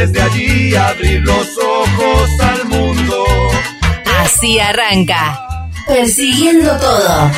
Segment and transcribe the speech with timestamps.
[0.00, 3.26] desde allí abrir los ojos al mundo.
[4.22, 7.30] Así arranca, persiguiendo todo.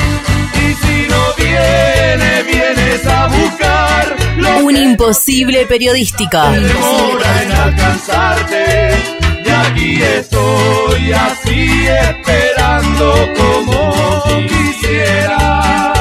[0.55, 6.41] Y si no viene, vienes a buscar lo Un imposible periodístico.
[6.51, 8.91] demora en alcanzarte.
[9.45, 15.92] Y aquí estoy así esperando como quisiera.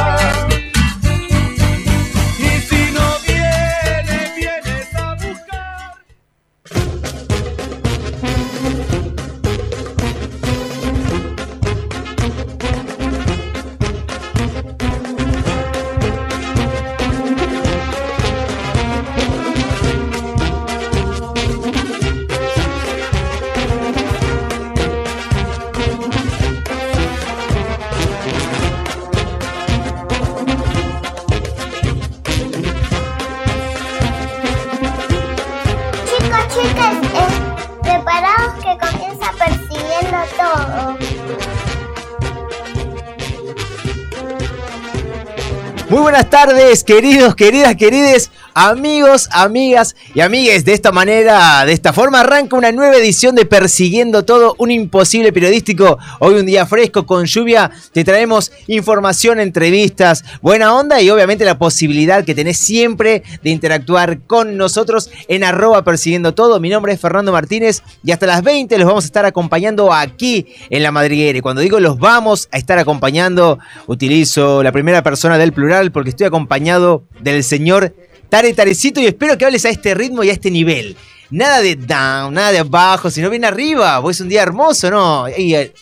[46.13, 50.65] Buenas tardes, queridos, queridas, querides, amigos, amigas y amigues.
[50.65, 55.33] De esta manera, de esta forma, arranca una nueva edición de Persiguiendo Todo, un imposible
[55.33, 55.99] periodístico.
[56.19, 61.59] Hoy un día fresco, con lluvia, te traemos información, entrevistas, buena onda y obviamente la
[61.59, 66.61] posibilidad que tenés siempre de interactuar con nosotros en arroba Persiguiendo Todo.
[66.61, 70.47] Mi nombre es Fernando Martínez y hasta las 20 los vamos a estar acompañando aquí
[70.69, 71.39] en La Madriguera.
[71.39, 76.11] Y cuando digo los vamos a estar acompañando, utilizo la primera persona del plural porque
[76.11, 77.95] estoy acompañado del señor
[78.33, 80.97] Tare Tarecito y espero que hables a este ritmo y a este nivel.
[81.29, 84.01] Nada de down, nada de abajo, sino bien arriba.
[84.01, 85.27] Pues es un día hermoso, ¿no?
[85.29, 85.75] Y eh,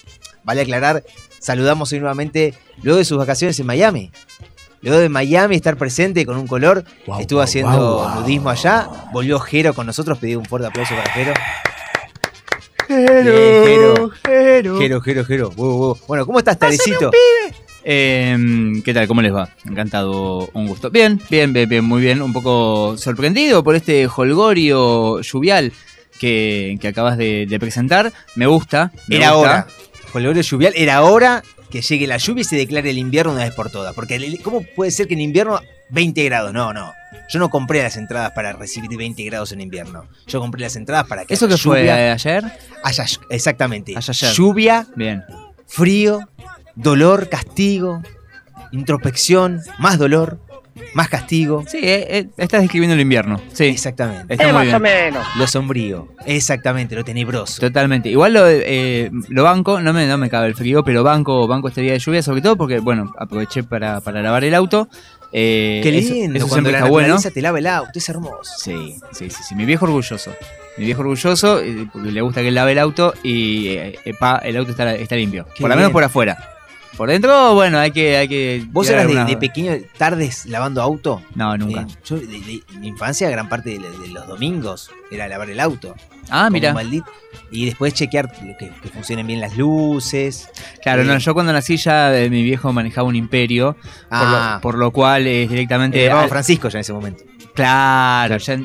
[0.43, 1.05] vale aclarar,
[1.39, 2.53] saludamos hoy nuevamente
[2.83, 4.11] luego de sus vacaciones en Miami.
[4.81, 6.85] Luego de Miami estar presente con un color,
[7.21, 8.21] estuvo haciendo guau.
[8.23, 11.35] nudismo allá, volvió Jero con nosotros, pedí un fuerte aplauso para Jero.
[12.89, 14.77] Jero, Jero.
[14.77, 15.01] Jero.
[15.01, 15.51] Jero, Jero.
[15.53, 15.99] Wow, wow.
[16.09, 17.13] Bueno, ¿cómo estás, Tarecito?
[17.85, 18.37] Eh,
[18.85, 19.07] ¿Qué tal?
[19.09, 19.49] ¿Cómo les va?
[19.67, 20.91] Encantado, un gusto.
[20.91, 22.21] Bien, bien, bien, bien, muy bien.
[22.23, 25.73] Un poco sorprendido por este holgorio lluvial
[26.19, 28.13] que, que acabas de, de presentar.
[28.37, 28.93] Me gusta.
[29.09, 29.67] me Era gusta.
[30.13, 30.37] hora.
[30.37, 33.55] El lluvial, era hora que llegue la lluvia y se declare el invierno una vez
[33.55, 33.95] por todas.
[33.95, 36.53] Porque, el- ¿cómo puede ser que en invierno 20 grados?
[36.53, 36.93] No, no.
[37.29, 40.05] Yo no compré las entradas para recibir 20 grados en invierno.
[40.27, 42.13] Yo compré las entradas para que ¿Eso que fue lluvia.
[42.13, 42.45] ayer?
[42.83, 43.95] Haya- exactamente.
[43.97, 44.33] Ayer.
[44.35, 45.23] Lluvia, Bien.
[45.69, 46.29] frío,
[46.77, 48.03] dolor, castigo,
[48.73, 50.39] introspección, más dolor,
[50.95, 51.65] más castigo.
[51.67, 53.41] Sí, eh, eh, estás describiendo el invierno.
[53.53, 54.35] Sí, Exactamente.
[54.35, 55.15] está muy bien.
[55.37, 56.09] Lo sombrío.
[56.27, 57.61] Exactamente, lo tenebroso.
[57.61, 58.09] Totalmente.
[58.09, 61.69] Igual lo, eh, lo banco, no me, no me cabe el frío, pero banco, banco
[61.69, 64.89] este día de lluvia, sobre todo porque, bueno, aproveché para, para lavar el auto.
[65.33, 67.09] Eh, Qué eso- lindo, Eso, cuando siempre la está bueno.
[67.09, 68.53] naturaleza te lava el auto, es hermoso.
[68.59, 69.55] Sí, sí, sí, sí.
[69.55, 70.33] Mi viejo orgulloso.
[70.77, 74.39] Mi viejo orgulloso, eh, porque le gusta que él lave el auto y eh, epa,
[74.39, 75.47] el auto está, está limpio.
[75.55, 76.37] Qué por lo menos por afuera.
[77.01, 78.19] Por dentro, bueno, hay que.
[78.19, 81.23] Hay que ¿Vos eras de, pequeño tardes lavando auto?
[81.35, 81.81] No, nunca.
[81.81, 85.95] Eh, yo, de, mi infancia, gran parte de, los domingos era lavar el auto.
[86.29, 86.77] ah, mira.
[87.51, 90.51] Y después chequear que, que funcionen bien las luces.
[90.83, 94.53] Claro, Eh, no, yo cuando nací ya eh, mi viejo manejaba un imperio, por, Ah,
[94.57, 96.05] lo, por lo cual es directamente.
[96.05, 97.25] eh, al- Francisco ya en ese momento.
[97.55, 98.61] Claro, ya-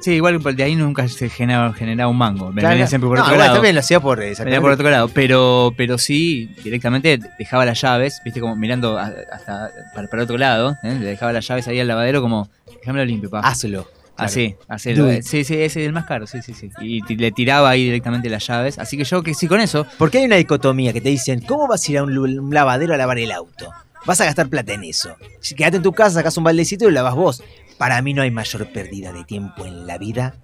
[0.00, 2.50] sí, igual de ahí nunca se generaba, generaba un mango.
[2.52, 3.56] Claro, venía siempre por no, otro igual lado.
[3.56, 4.18] también lo hacía por.
[4.18, 9.70] Venía por otro lado, pero, pero sí, directamente dejaba las llaves, viste, como mirando hasta
[9.94, 10.96] para, para otro lado, ¿eh?
[10.98, 12.48] le dejaba las llaves ahí al lavadero como,
[12.80, 13.40] déjamelo limpio, pa.
[13.40, 13.84] Hazlo.
[13.84, 14.02] claro.
[14.16, 14.92] Así, así.
[14.94, 15.22] Do lo- it.
[15.22, 16.70] Sí, sí, ese es el más caro, sí, sí, sí.
[16.80, 18.78] Y le tiraba ahí directamente las llaves.
[18.78, 19.86] Así que yo que sí con eso.
[19.98, 22.94] Porque hay una dicotomía que te dicen, ¿cómo vas a ir a un, un lavadero
[22.94, 23.70] a lavar el auto?
[24.04, 25.14] Vas a gastar plata en eso.
[25.40, 27.42] Si quedate en tu casa, sacas un baldecito y lo lavas vos.
[27.78, 30.34] Para mí no hay mayor pérdida de tiempo en la vida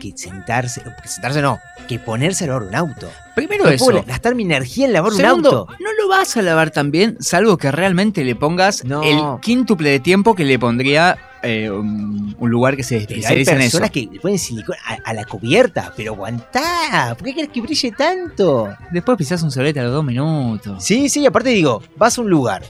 [0.00, 3.08] que sentarse, que sentarse no, que ponerse a lavar un auto.
[3.36, 3.84] Primero No eso.
[3.86, 5.72] puedo gastar mi energía en lavar Segundo, un auto.
[5.80, 9.02] no lo vas a lavar tan bien, salvo que realmente le pongas No.
[9.02, 13.52] el quíntuple de tiempo que le pondría eh, un, un lugar que se hay especializa
[13.52, 13.78] en eso.
[13.78, 17.14] personas que le ponen silicona a, a la cubierta, pero aguantá.
[17.16, 18.74] ¿Por qué querés que brille tanto?
[18.90, 20.82] Después pisás un solete a los dos minutos.
[20.84, 22.62] Sí, sí, aparte digo, vas a un lugar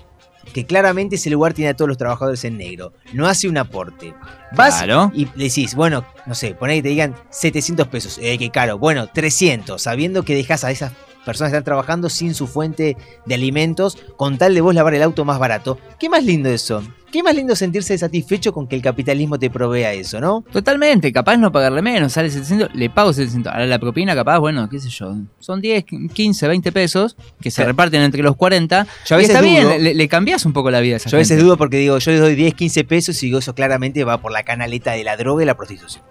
[0.54, 2.94] que claramente ese lugar tiene a todos los trabajadores en negro.
[3.12, 4.14] No hace un aporte.
[4.52, 5.10] Vas Claro.
[5.14, 8.18] y le decís, bueno, no sé, poné que te digan 700 pesos.
[8.22, 8.78] Eh, qué caro.
[8.78, 10.92] Bueno, 300, sabiendo que dejas a esas
[11.24, 15.24] personas están trabajando sin su fuente de alimentos con tal de vos lavar el auto
[15.24, 15.78] más barato.
[15.98, 16.82] ¿Qué más lindo eso?
[17.12, 20.42] Qué más lindo sentirse satisfecho con que el capitalismo te provea eso, ¿no?
[20.52, 23.52] Totalmente, capaz no pagarle menos, sale 700, le pago 700.
[23.52, 27.64] Ahora la propina capaz, bueno, qué sé yo, son 10, 15, 20 pesos que se
[27.64, 28.84] reparten entre los 40.
[29.06, 30.96] Yo a y veces está dudo- bien, le, le cambias un poco la vida a
[30.96, 31.44] esa Yo a veces gente.
[31.44, 34.32] dudo porque digo, yo les doy 10, 15 pesos y digo, eso claramente va por
[34.32, 36.02] la canaleta de la droga y la prostitución.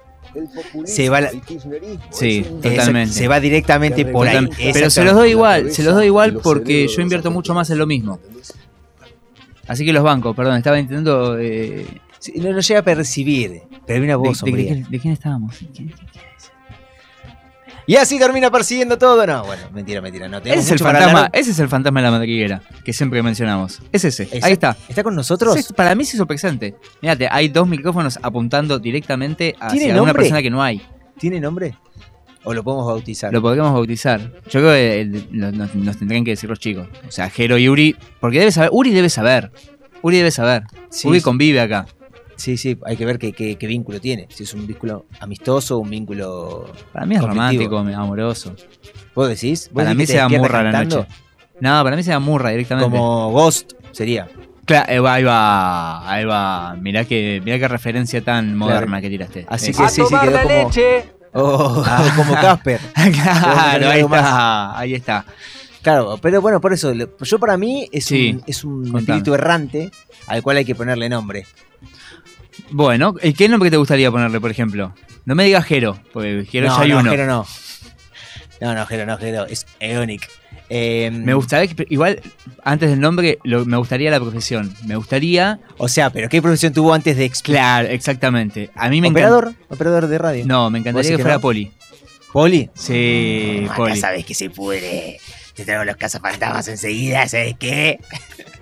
[0.85, 1.31] Se va la-
[2.11, 3.13] Sí, totalmente.
[3.13, 4.49] Se va directamente por ahí.
[4.73, 7.77] Pero se los doy igual, se los doy igual porque yo invierto mucho más en
[7.77, 8.19] lo mismo.
[9.67, 11.37] Así que los bancos, perdón, estaba intentando...
[11.39, 11.85] eh,
[12.19, 14.35] Sí, No lo llega a percibir, pero hay una de, voz de- de-
[14.67, 14.87] sombría.
[14.89, 15.55] de quién estábamos?
[15.75, 15.93] ¿Quién-
[17.85, 19.25] Y así termina persiguiendo todo.
[19.27, 20.27] No, bueno, mentira, mentira.
[20.27, 23.81] No, Ese es, el fantasma, ese es el fantasma de la madriguera que siempre mencionamos.
[23.91, 24.23] Es ese.
[24.23, 24.77] Ese- Ahí está.
[24.87, 25.73] ¿Está con nosotros?
[25.75, 26.75] Para mí se hizo presente.
[27.01, 30.81] Mírate, hay dos micrófonos apuntando directamente ¿Tiene hacia una persona que no hay.
[31.19, 31.75] ¿Tiene nombre?
[32.45, 33.31] ¿O lo podemos bautizar?
[33.31, 34.19] Lo podríamos bautizar.
[34.49, 36.87] Yo creo que lo- nos, nos tendrían que decir los chicos.
[37.07, 37.95] O sea, Jero y Uri.
[38.19, 38.69] Porque debe saber.
[38.73, 39.51] Uri debe saber.
[40.01, 40.63] Uri debe saber.
[40.89, 41.85] Sí, Uri convive acá.
[42.43, 44.27] Sí, sí, hay que ver qué, qué- qué vínculo tiene.
[44.29, 46.69] Si es un vínculo amistoso o un vínculo.
[46.91, 47.77] Para mí es conflictivo.
[47.77, 48.53] romántico, amoroso.
[49.15, 49.69] ¿Vos decís?
[49.71, 50.95] ¿Vos Para decís mí se da despierta murra la cantando?
[50.97, 51.09] noche.
[51.61, 52.83] No, para mí se da murra directamente.
[52.97, 54.27] Como Ghost sería.
[54.65, 56.75] Claro, eh, ahí va, ahí va.
[56.81, 59.45] Mirá que, mirá qué referencia tan moderna que tiraste.
[59.47, 60.69] Así Eh, que sí, sí, quedó como.
[61.31, 61.83] Oh,
[62.17, 62.81] como Casper.
[63.13, 65.25] claro, ahí está, ahí está.
[65.81, 69.91] Claro, pero bueno, por eso, yo para mí es Sí, un, es un espíritu errante
[70.27, 71.45] al cual hay que ponerle nombre.
[72.73, 74.93] Bueno, ¿y ¿qué nombre te gustaría ponerle, por ejemplo?
[75.25, 77.11] No me digas Jero, porque Jero no, ya hay no, uno.
[77.11, 77.45] Jero no.
[78.61, 79.45] No, no, Jero no, Jero.
[79.45, 80.27] Es Eonic.
[80.69, 82.19] Eh, Me gustaría, igual,
[82.63, 84.73] antes del nombre, lo- me gustaría la profesión.
[84.87, 85.59] Me gustaría.
[85.77, 88.71] O sea, pero ¿qué profesión tuvo antes de exp- Claro, exactamente.
[88.75, 89.53] A mí me ¿Operador?
[89.69, 90.45] ¿Operador de radio?
[90.47, 91.39] No, me ¿Vos encantaría que fuera?
[91.39, 91.71] Poli.
[92.31, 92.69] ¿Poli?
[92.73, 93.97] Sí, Acá Poli.
[93.97, 95.19] sabes que se puede.
[95.55, 97.99] Te traigo los cazafantasmas enseguida, ¿sabes qué?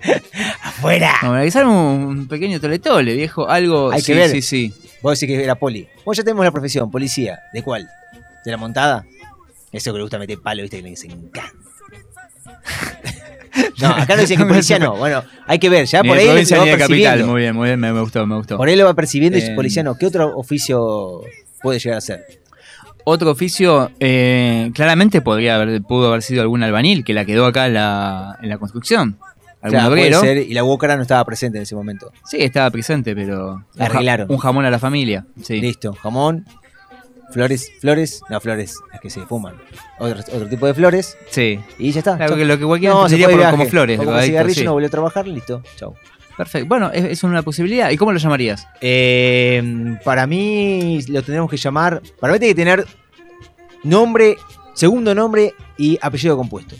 [0.62, 1.12] ¡Afuera!
[1.22, 3.48] Vamos a realizar un, pequeño toletole, viejo.
[3.48, 3.90] Algo.
[3.90, 4.30] Hay sí, que ver.
[4.30, 4.74] Sí, sí.
[5.00, 5.88] Vos decís que era poli.
[6.04, 7.40] Vos ya tenemos la profesión, policía.
[7.52, 7.88] ¿De cuál?
[8.44, 9.06] ¿De la montada?
[9.72, 11.52] Eso que le gusta meter palo, viste, que les encanta.
[13.80, 14.96] No, acá no dicen que policía no.
[14.96, 16.96] Bueno, hay que ver, ya Ni por ahí lo provincia va ni de capital.
[16.96, 17.26] percibiendo.
[17.32, 17.80] Muy bien, muy bien.
[17.80, 18.56] Me, me gustó, me gustó.
[18.56, 19.94] Por ahí lo va percibiendo y Eh, su policía no.
[19.98, 21.20] ¿Qué otro oficio
[21.60, 22.24] puede llegar a ser?
[23.04, 27.66] Otro oficio, eh, claramente podría haber, pudo haber sido algún albañil que la quedó acá
[27.66, 29.18] en la, en la construcción.
[29.60, 30.20] Algún Claro, puede obrero.
[30.20, 32.12] ser, y la Wokara no estaba presente en ese momento.
[32.24, 33.64] Sí, estaba presente, pero.
[33.78, 34.26] ja- Arreglaron.
[34.30, 35.24] Un jamón a la familia.
[35.40, 35.60] Sí.
[35.60, 36.44] Listo, jamón,
[37.32, 39.54] flores, flores, no, flores, las que se fuman.
[40.00, 41.60] Otro, otro tipo de flores Sí.
[41.78, 42.16] y ya está.
[42.16, 43.50] Claro que lo que cualquiera no, se por- viaje.
[43.52, 43.96] como flores.
[43.98, 44.64] Como drogadicto, cigarrillo, sí.
[44.64, 45.94] no volvió a trabajar, listo, chau.
[46.42, 46.68] Perfecto.
[46.68, 47.90] Bueno, es, es una posibilidad.
[47.90, 48.66] ¿Y cómo lo llamarías?
[48.80, 52.02] Eh, para mí lo tendremos que llamar.
[52.20, 52.86] Para mí tiene que tener
[53.84, 54.36] nombre,
[54.74, 56.74] segundo nombre y apellido compuesto.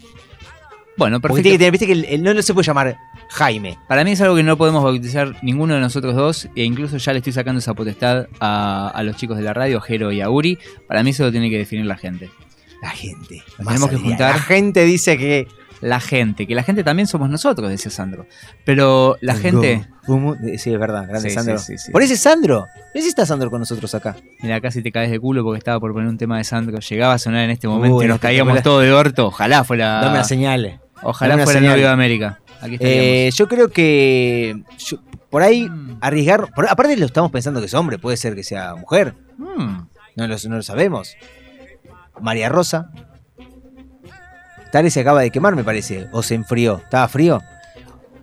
[0.97, 1.43] Bueno, Porque perfecto.
[1.43, 2.97] tiene que tener, viste que el, el- no, se puede llamar
[3.31, 3.79] Jaime.
[3.88, 7.12] Para mí es algo que no podemos bautizar ninguno de nosotros dos, e incluso ya
[7.12, 10.29] le estoy sacando esa potestad a, a los chicos de la radio, Jero y a
[10.29, 10.59] Uri.
[10.87, 12.31] Para mí eso lo tiene que definir la gente.
[12.82, 13.43] La gente.
[13.56, 14.35] Tenemos que juntar.
[14.35, 15.47] La gente dice que.
[15.82, 18.26] La gente, que la gente también somos nosotros, decía Sandro.
[18.64, 19.87] Pero la gente.
[20.56, 21.58] Sí, es verdad, grande Sí, Sandro.
[21.58, 21.93] sí, sí, sí.
[21.93, 22.67] Por ese Sandro.
[22.94, 24.17] Ese está Sandro con nosotros acá.
[24.43, 26.79] Mira, casi te caes de culo porque estaba por poner un tema de Sandro.
[26.79, 28.62] Llegaba a sonar en este momento Uy, y nos caíamos espectacular.
[28.62, 29.26] todos de orto.
[29.26, 29.95] Ojalá fuera.
[30.00, 30.80] Dame una señal.
[31.02, 31.73] Ojalá fuera el señal.
[31.73, 32.40] novio de América.
[32.61, 32.76] Aquí.
[32.80, 34.62] Eh, yo creo que.
[34.78, 34.99] yo-
[35.30, 35.97] por ahí, Mm.
[36.00, 36.47] arriesgar.
[36.54, 39.14] por- aparte, lo estamos pensando que es hombre, puede ser que sea mujer.
[39.37, 39.87] Mm.
[40.14, 41.16] No lo, no lo sabemos.
[42.21, 42.90] María Rosa.
[44.73, 46.09] Tare se acaba de quemar, me parece.
[46.12, 46.79] O se enfrió.
[46.79, 47.43] ¿Estaba frío?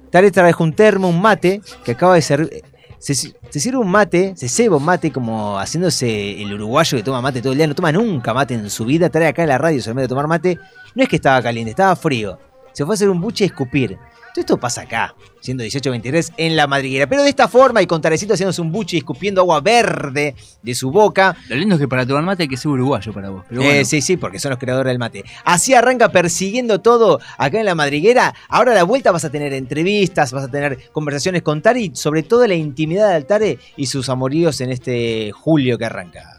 [0.09, 2.63] Tare trajo un termo, un mate, que acaba de servir.
[2.97, 7.41] Se, sirve un mate, se ceba un mate como haciéndose el uruguayo que toma mate
[7.41, 7.67] todo el día.
[7.67, 9.09] No toma nunca mate en su vida.
[9.09, 10.57] Tare acá en la radio se de tomar mate.
[10.95, 12.39] No es que estaba caliente, estaba frío.
[12.73, 13.99] Se fue a hacer un buche y escupir.
[14.33, 17.07] Todo esto pasa acá, siendo 18-23 en la madriguera.
[17.07, 20.75] Pero de esta forma, y con Tarecito haciéndose un buche y escupiendo agua verde de
[20.75, 21.35] su boca.
[21.47, 23.43] Lo lindo es que para tomar mate hay que ser uruguayo para vos.
[23.49, 25.23] Pero bueno, Eh, sí, sí, porque son los creadores del mate.
[25.45, 28.35] Así arranca persiguiendo todo acá en la madriguera.
[28.49, 32.23] Ahora a la vuelta vas a tener entrevistas, vas a tener conversaciones con Tari, sobre
[32.23, 36.38] todo la intimidad de Altare y sus amoríos en este julio que arranca.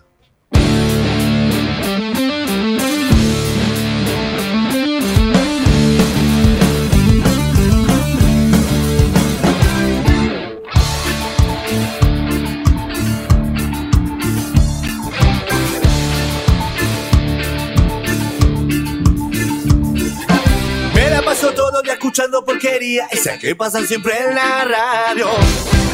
[21.89, 25.29] Escuchando porquería, esa que pasan siempre en la radio.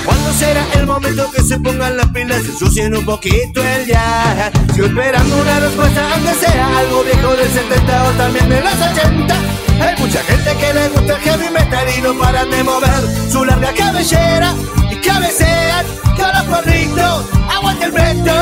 [0.05, 4.50] ¿Cuándo será el momento que se pongan las pilas y ensucien un poquito el ya?
[4.75, 9.35] Sigo esperando una respuesta, aunque sea algo viejo del 70 o también de los 80.
[9.81, 13.45] Hay mucha gente que le gusta el heavy metal y no paran de mover su
[13.45, 14.55] larga cabellera
[14.90, 17.25] y cabecean con los porritos.
[17.55, 18.33] Aguante el reto.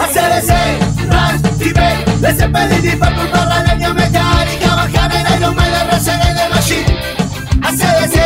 [0.00, 0.50] ACDC,
[1.10, 6.86] Rush, Tibet, Les Zeppelin y Purple Barra, Leña Metallica, Bajanera, Iron Maiden, Rage de Machine.
[7.62, 8.16] ACDC,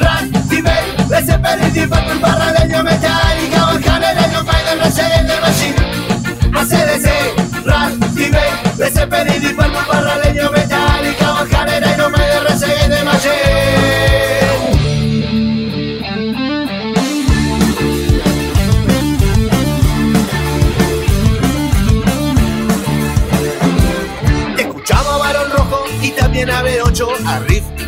[0.00, 5.76] Rush, Tibet, Les Zeppelin y Purple Barra, Leña Metallica, Bajanera, Iron Maiden, Rage de Machine.
[6.58, 7.06] ACDC,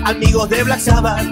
[0.08, 1.26] amigos de Black Sabbath.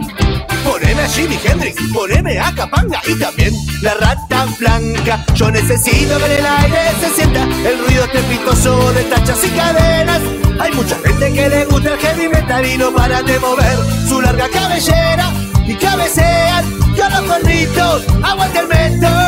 [0.65, 5.25] Poneme a Jimi Hendrix, poneme a Capanga y también la rata blanca.
[5.35, 10.21] Yo necesito que en el aire se sienta el ruido estrepitoso de tachas y cadenas.
[10.61, 13.79] Hay mucha gente que le gusta el heavy metal y no para de mover
[14.09, 15.33] su larga cabellera
[15.67, 16.65] y cabecean
[16.97, 18.05] con los perritos.
[18.23, 19.26] Aguante el metal.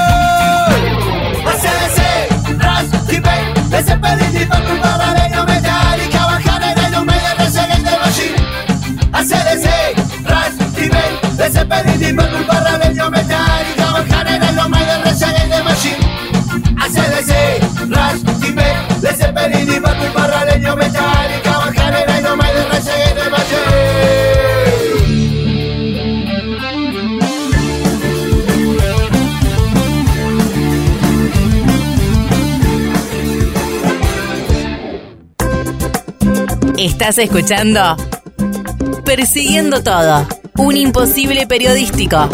[37.09, 37.97] Estás escuchando
[39.07, 42.29] Persiguiendo Todo, un imposible periodístico.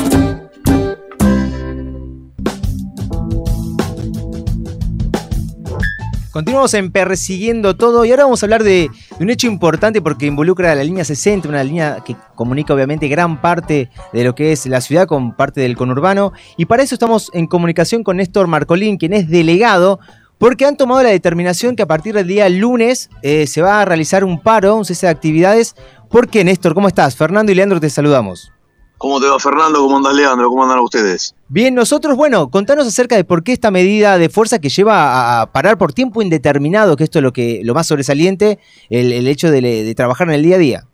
[6.32, 10.26] Continuamos en Persiguiendo Todo y ahora vamos a hablar de, de un hecho importante porque
[10.26, 14.50] involucra a la línea 60, una línea que comunica obviamente gran parte de lo que
[14.50, 16.32] es la ciudad con parte del conurbano.
[16.56, 20.00] Y para eso estamos en comunicación con Néstor Marcolín, quien es delegado,
[20.38, 23.84] porque han tomado la determinación que a partir del día lunes eh, se va a
[23.84, 25.74] realizar un paro, un cese de actividades.
[26.10, 26.74] ¿Por qué, Néstor?
[26.74, 27.16] ¿Cómo estás?
[27.16, 28.50] Fernando y Leandro te saludamos.
[28.98, 29.80] ¿Cómo te va Fernando?
[29.80, 30.48] ¿Cómo andas Leandro?
[30.48, 31.34] ¿Cómo andan ustedes?
[31.48, 35.52] Bien, nosotros, bueno, contanos acerca de por qué esta medida de fuerza que lleva a
[35.52, 38.58] parar por tiempo indeterminado, que esto es lo que lo más sobresaliente,
[38.90, 40.88] el, el hecho de, de, trabajar en el día a día.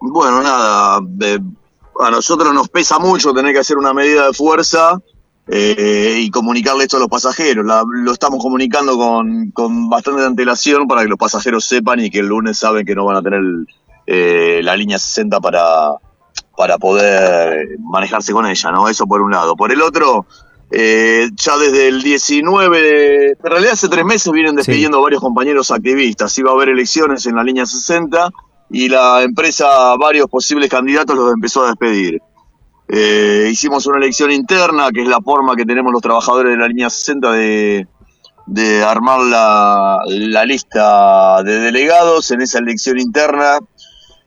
[0.00, 1.40] Bueno, nada, de,
[2.00, 5.00] a nosotros nos pesa mucho tener que hacer una medida de fuerza
[5.46, 7.64] eh, y comunicarle esto a los pasajeros.
[7.66, 12.20] La, lo estamos comunicando con, con, bastante antelación para que los pasajeros sepan y que
[12.20, 13.42] el lunes saben que no van a tener
[14.06, 15.98] eh, la línea 60 para
[16.56, 18.88] para poder manejarse con ella, ¿no?
[18.88, 19.56] Eso por un lado.
[19.56, 20.26] Por el otro,
[20.70, 25.02] eh, ya desde el 19, en realidad hace tres meses vienen despidiendo sí.
[25.02, 26.36] varios compañeros activistas.
[26.38, 28.30] Iba a haber elecciones en la línea 60
[28.70, 32.20] y la empresa, varios posibles candidatos los empezó a despedir.
[32.88, 36.68] Eh, hicimos una elección interna, que es la forma que tenemos los trabajadores de la
[36.68, 37.86] línea 60 de,
[38.46, 42.30] de armar la, la lista de delegados.
[42.30, 43.58] En esa elección interna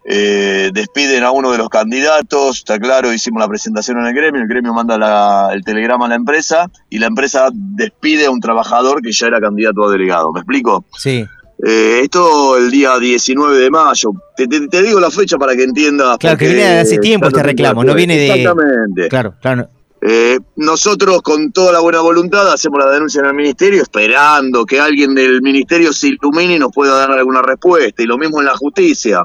[0.10, 4.42] eh, despiden a uno de los candidatos, está claro, hicimos la presentación en el gremio,
[4.42, 8.40] el gremio manda la, el telegrama a la empresa y la empresa despide a un
[8.40, 10.86] trabajador que ya era candidato a delegado, ¿me explico?
[10.98, 11.26] Sí.
[11.66, 15.64] Eh, esto el día 19 de mayo, te, te, te digo la fecha para que
[15.64, 16.18] entiendas.
[16.20, 18.28] Claro, que viene de hace tiempo este reclamo, no viene de...
[18.28, 19.10] Exactamente.
[19.10, 19.70] Claro, claro.
[20.00, 24.80] Eh, nosotros con toda la buena voluntad hacemos la denuncia en el ministerio esperando que
[24.80, 28.46] alguien del ministerio se ilumine y nos pueda dar alguna respuesta y lo mismo en
[28.46, 29.24] la justicia.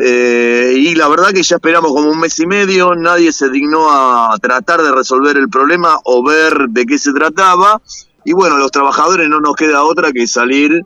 [0.00, 3.90] Eh, y la verdad que ya esperamos como un mes y medio, nadie se dignó
[3.90, 7.82] a tratar de resolver el problema o ver de qué se trataba.
[8.24, 10.80] Y bueno, los trabajadores no nos queda otra que salir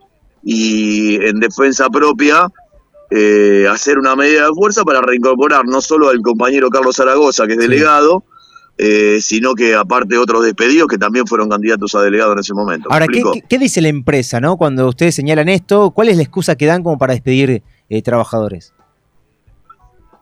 [0.49, 2.47] y en defensa propia
[3.11, 7.55] eh, hacer una medida de fuerza para reincorporar no solo al compañero Carlos Zaragoza, que
[7.55, 8.23] es delegado,
[8.79, 12.89] eh, sino que aparte otros despedidos que también fueron candidatos a delegado en ese momento.
[12.93, 15.91] Ahora, ¿qué, ¿qué, ¿qué, dice la empresa no cuando ustedes señalan esto?
[15.91, 18.73] ¿Cuál es la excusa que dan como para despedir eh, trabajadores?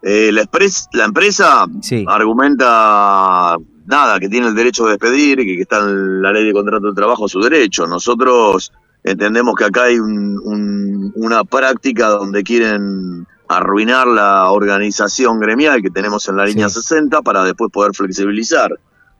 [0.02, 2.06] Eh, la, expres, la, empresa sí.
[2.08, 6.52] argumenta nada, que tiene el derecho de despedir, que, que, está en la ley de
[6.54, 7.86] contrato de trabajo su derecho.
[7.86, 8.72] Nosotros
[9.04, 15.90] entendemos que acá hay un, un, una práctica donde quieren arruinar la organización gremial que
[15.90, 16.80] tenemos en la línea sí.
[16.80, 18.70] 60 para después poder flexibilizar.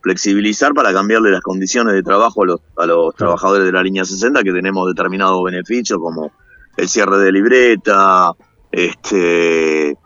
[0.03, 4.05] Flexibilizar para cambiarle las condiciones de trabajo a los, a los trabajadores de la línea
[4.05, 6.33] 60 que tenemos determinados beneficios como
[6.77, 8.33] el cierre de libreta,
[8.73, 9.97] este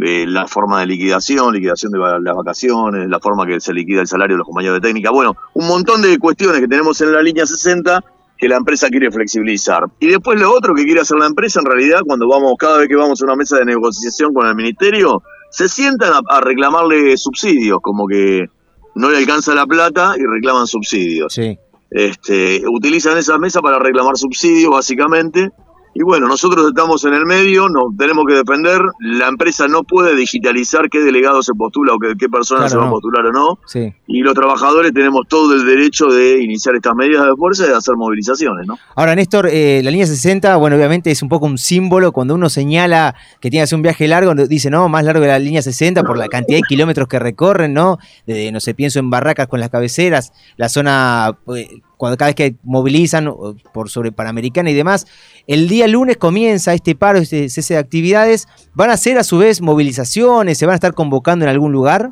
[0.00, 4.08] eh, la forma de liquidación, liquidación de las vacaciones, la forma que se liquida el
[4.08, 5.10] salario de los compañeros de técnica.
[5.10, 8.02] Bueno, un montón de cuestiones que tenemos en la línea 60
[8.36, 9.84] que la empresa quiere flexibilizar.
[10.00, 12.88] Y después lo otro que quiere hacer la empresa, en realidad, cuando vamos, cada vez
[12.88, 17.16] que vamos a una mesa de negociación con el ministerio, se sientan a, a reclamarle
[17.16, 18.46] subsidios, como que
[18.94, 21.32] no le alcanza la plata y reclaman subsidios.
[21.32, 21.58] Sí.
[21.90, 25.50] Este, utilizan esa mesa para reclamar subsidios, básicamente.
[25.94, 28.80] Y bueno, nosotros estamos en el medio, nos tenemos que defender.
[28.98, 32.76] La empresa no puede digitalizar qué delegado se postula o qué, qué persona Claro, se
[32.78, 33.58] va a postular o no.
[33.66, 33.94] Sí.
[34.08, 37.76] Y los trabajadores tenemos todo el derecho de iniciar estas medidas de fuerza y de
[37.76, 38.76] hacer movilizaciones, ¿no?
[38.96, 42.10] Ahora, Néstor, eh, la línea 60, bueno, obviamente es un poco un símbolo.
[42.10, 45.28] Cuando uno señala que tiene que hacer un viaje largo, dice, no, más largo que
[45.28, 47.98] la línea 60 por la cantidad de kilómetros que recorren, ¿no?
[48.26, 52.34] De, no sé, pienso en barracas con las cabeceras, la zona, eh, cuando cada vez
[52.34, 53.32] que movilizan
[53.72, 55.06] por sobre Panamericana y demás.
[55.46, 58.46] El día lunes comienza este paro, este cese de actividades.
[58.74, 60.58] ¿Van a hacer a su vez movilizaciones?
[60.58, 62.10] ¿Se van a estar convocando en algún lugar?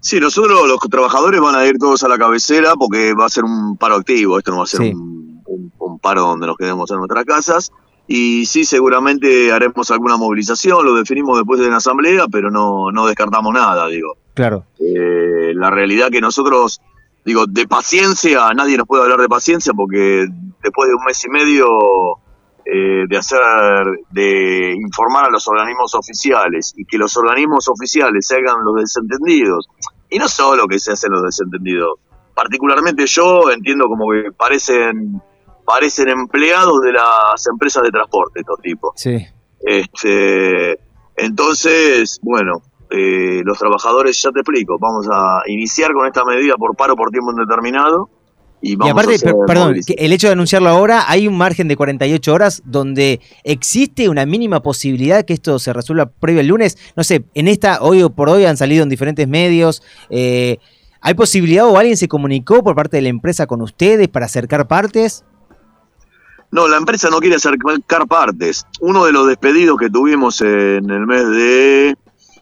[0.00, 3.44] Sí, nosotros los trabajadores van a ir todos a la cabecera porque va a ser
[3.44, 4.92] un paro activo, esto no va a ser Sí.
[4.94, 7.72] un, un- un paro donde nos quedemos en nuestras casas.
[8.06, 13.06] Y sí, seguramente haremos alguna movilización, lo definimos después de la asamblea, pero no, no
[13.06, 14.16] descartamos nada, digo.
[14.34, 14.64] Claro.
[14.78, 16.80] Eh, la realidad que nosotros,
[17.24, 20.26] digo, de paciencia, nadie nos puede hablar de paciencia porque
[20.62, 21.66] después de un mes y medio
[22.64, 23.40] eh, de hacer,
[24.10, 29.68] de informar a los organismos oficiales y que los organismos oficiales se hagan los desentendidos,
[30.08, 31.98] y no solo que se hacen los desentendidos,
[32.34, 35.20] particularmente yo entiendo como que parecen,
[35.64, 38.92] parecen empleados de las empresas de transporte, estos tipos.
[38.96, 39.26] Sí.
[39.60, 40.78] Este,
[41.16, 46.76] entonces, bueno, eh, los trabajadores, ya te explico, vamos a iniciar con esta medida por
[46.76, 48.08] paro por tiempo indeterminado.
[48.62, 51.66] Y, aparte, a hacer per- perdón, que el hecho de anunciarlo ahora, hay un margen
[51.66, 56.76] de 48 horas donde existe una mínima posibilidad que esto se resuelva previo al lunes.
[56.94, 59.82] No sé, en esta, hoy o por hoy han salido en diferentes medios.
[60.10, 60.58] eh,
[61.00, 64.68] ¿Hay posibilidad o alguien se comunicó por parte de la empresa con ustedes para acercar
[64.68, 65.24] partes?
[66.50, 68.66] No, la empresa no quiere acercar partes.
[68.82, 71.96] Uno de los despedidos que tuvimos en el mes de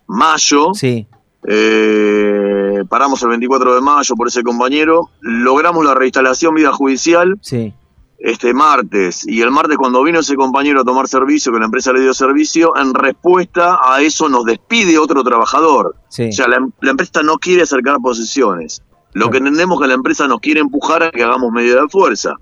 [0.08, 1.06] mayo, Sí,
[1.46, 7.72] eh, paramos el 24 de mayo por ese compañero, logramos la reinstalación vía judicial sí,
[8.18, 11.92] este martes y el martes cuando vino ese compañero a tomar servicio, que la empresa
[11.92, 15.94] le dio servicio, en respuesta a eso nos despide otro trabajador.
[16.08, 16.28] sí.
[16.28, 18.82] O sea, la, la empresa no quiere acercar posiciones.
[19.12, 22.34] Lo que entendemos que la empresa nos quiere empujar a que hagamos medida de fuerza.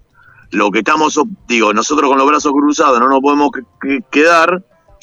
[0.50, 4.62] Lo que estamos, digo, nosotros con los brazos cruzados no nos podemos que- que- quedar,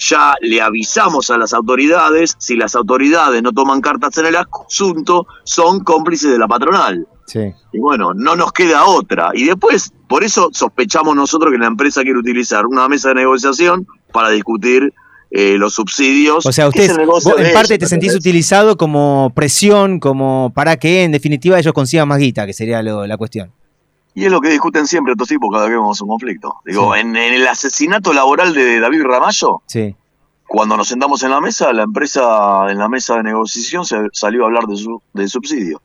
[0.09, 5.27] ya le avisamos a las autoridades, si las autoridades no toman cartas en el asunto,
[5.43, 7.07] son cómplices de la patronal.
[7.27, 7.51] sí.
[7.71, 9.31] Y bueno, no nos queda otra.
[9.33, 13.87] Y después, por eso sospechamos nosotros que la empresa quiere utilizar una mesa de negociación
[14.11, 14.93] para discutir
[15.31, 16.45] eh, los subsidios.
[16.45, 21.03] O sea, vos de en parte ellos, te sentís utilizado como presión, como para que
[21.03, 23.51] en definitiva ellos consigan más guita, que sería lo- la cuestión.
[24.15, 26.55] Y es lo que discuten siempre estos tipos cada vez que vamos a un conflicto.
[26.65, 26.99] Digo, Sí.
[27.01, 29.95] en, en el asesinato laboral de David Ramallo, Sí,
[30.47, 34.43] cuando nos sentamos en la mesa, la empresa en la mesa de negociación se salió
[34.43, 35.81] a hablar de, su, de subsidio.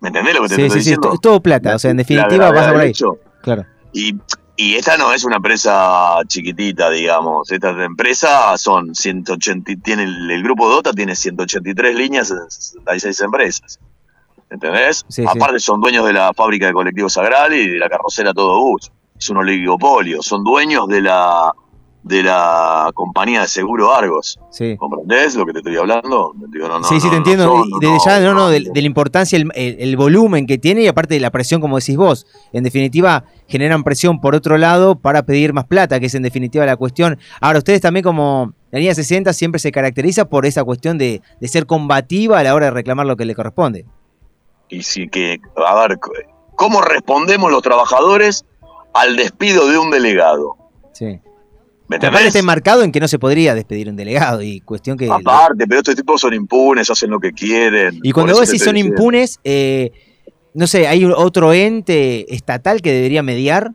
[0.00, 1.08] ¿Me entendés lo que te sí, estoy sí, sí, es diciendo?
[1.08, 2.90] to- es todo plata, o sea, en definitiva gravedad pasa por del ahí.
[2.90, 3.18] hecho.
[3.42, 4.14] Claro, Y,
[4.56, 7.50] y esta no es una empresa chiquitita, digamos.
[7.50, 13.20] Esta empresa son 180, y- tiene el, el grupo Dota tiene 183 líneas en 66
[13.22, 13.78] empresas.
[14.50, 15.04] ¿Entendés?
[15.08, 15.28] Sí, sí.
[15.28, 18.90] Aparte son dueños de la fábrica de colectivos Sagral y de la carrocera Todo Bus.
[19.18, 20.22] Es un oligopolio.
[20.22, 21.52] Son dueños de la
[22.02, 24.40] de la compañía de seguro Argos.
[24.50, 24.74] sí.
[24.78, 26.32] ¿Comprendés lo que te estoy hablando?
[26.48, 27.62] Digo, no, no, sí, sí, no, te entiendo.
[27.78, 30.86] desde ya, no, no, de, de la importancia, el, el- el volumen que tiene y
[30.86, 32.26] aparte de la presión, como decís vos.
[32.54, 36.64] En definitiva, generan presión por otro lado para pedir más plata, que es en definitiva
[36.64, 37.18] la cuestión.
[37.42, 41.48] Ahora, ustedes también como la línea 60 siempre se caracteriza por esa cuestión de, de
[41.48, 43.84] ser combativa a la hora de reclamar lo que le corresponde.
[44.70, 45.98] Y sí que, a ver,
[46.56, 48.44] ¿cómo respondemos los trabajadores
[48.94, 50.56] al despido de un delegado?
[50.92, 51.20] Sí.
[51.88, 52.26] ¿Me entendés?
[52.26, 55.10] está enmarcado en que no se podría despedir un delegado y cuestión que...
[55.10, 57.98] Aparte, pero estos tipos son impunes, hacen lo que quieren.
[58.02, 58.96] Y cuando vos decís son diciendo.
[58.96, 59.90] impunes, eh,
[60.54, 63.72] no sé, ¿hay otro ente estatal que debería mediar?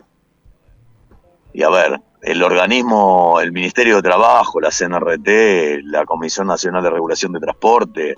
[1.52, 6.90] Y a ver, el organismo, el Ministerio de Trabajo, la CNRT, la Comisión Nacional de
[6.90, 8.16] Regulación de Transporte,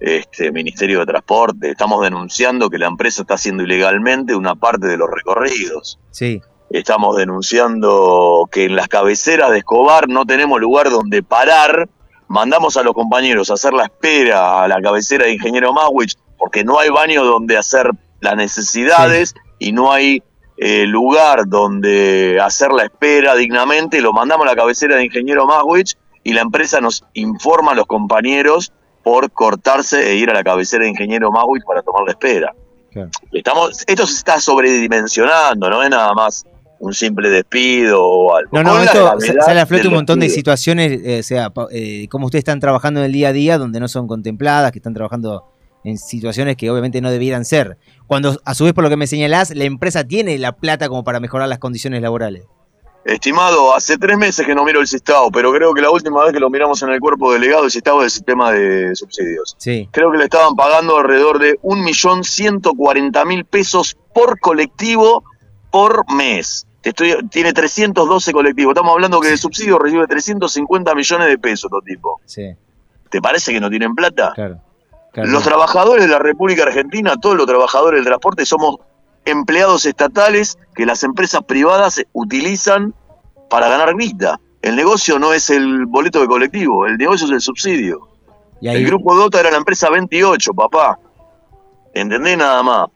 [0.00, 4.96] este Ministerio de Transporte, estamos denunciando que la empresa está haciendo ilegalmente una parte de
[4.96, 5.98] los recorridos.
[6.10, 11.88] Sí, Estamos denunciando que en las cabeceras de Escobar no tenemos lugar donde parar.
[12.28, 16.64] Mandamos a los compañeros a hacer la espera a la cabecera de Ingeniero Mawich porque
[16.64, 20.22] no hay baño donde hacer las necesidades y no hay
[20.58, 24.02] eh, lugar donde hacer la espera dignamente.
[24.02, 27.86] Lo mandamos a la cabecera de Ingeniero Mawich y la empresa nos informa a los
[27.86, 28.74] compañeros
[29.08, 32.54] por cortarse e ir a la cabecera de ingeniero Maui para tomar la espera.
[32.92, 33.08] Claro.
[33.32, 36.44] Estamos, esto se está sobredimensionando, no es nada más
[36.78, 38.50] un simple despido o algo.
[38.52, 42.26] No, no, esto sale a flote un montón de situaciones, eh, o sea, eh, cómo
[42.26, 45.42] ustedes están trabajando en el día a día, donde no son contempladas, que están trabajando
[45.84, 47.78] en situaciones que obviamente no debieran ser.
[48.06, 51.02] Cuando, a su vez, por lo que me señalás, la empresa tiene la plata como
[51.02, 52.44] para mejorar las condiciones laborales.
[53.08, 56.34] Estimado, hace tres meses que no miro el Sistao, pero creo que la última vez
[56.34, 59.56] que lo miramos en el cuerpo delegado, el Sistao del sistema de subsidios.
[59.56, 59.88] Sí.
[59.90, 65.24] Creo que le estaban pagando alrededor de 1.140.000 pesos por colectivo
[65.70, 66.66] por mes.
[66.82, 68.72] Estoy, tiene 312 colectivos.
[68.72, 72.20] Estamos hablando que de subsidio recibe 350 millones de pesos, todo tipo.
[72.26, 72.54] Sí,
[73.08, 74.32] ¿Te parece que no tienen plata?
[74.34, 74.60] claro.
[75.12, 75.30] claro.
[75.30, 78.76] Los trabajadores de la República Argentina, todos los trabajadores del transporte, somos
[79.24, 82.94] empleados estatales que las empresas privadas utilizan
[83.50, 84.40] para ganar guita.
[84.62, 88.08] El negocio no es el boleto de colectivo, el negocio es el subsidio.
[88.60, 90.98] y El grupo Dota era la empresa 28, papá.
[91.94, 92.88] ¿Entendés nada más?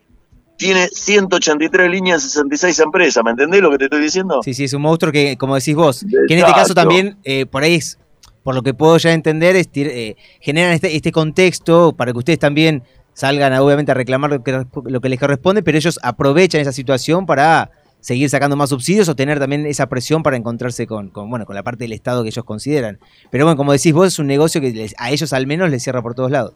[0.56, 3.24] Tiene 183 líneas, 66 empresas.
[3.24, 4.40] ¿Me entendés lo que te estoy diciendo?
[4.44, 7.46] Sí, sí, es un monstruo que, como decís vos, que en este caso también, eh,
[7.46, 7.98] por ahí es,
[8.44, 12.18] por lo que puedo ya entender, es, tir- eh, generan este, este contexto para que
[12.18, 12.82] ustedes también
[13.14, 17.26] salgan, obviamente, a reclamar lo que, lo que les corresponde, pero ellos aprovechan esa situación
[17.26, 17.70] para
[18.02, 21.54] seguir sacando más subsidios o tener también esa presión para encontrarse con, con, bueno, con
[21.54, 22.98] la parte del Estado que ellos consideran.
[23.30, 25.82] Pero bueno, como decís vos, es un negocio que les- a ellos al menos les
[25.82, 26.52] cierra por todos lados.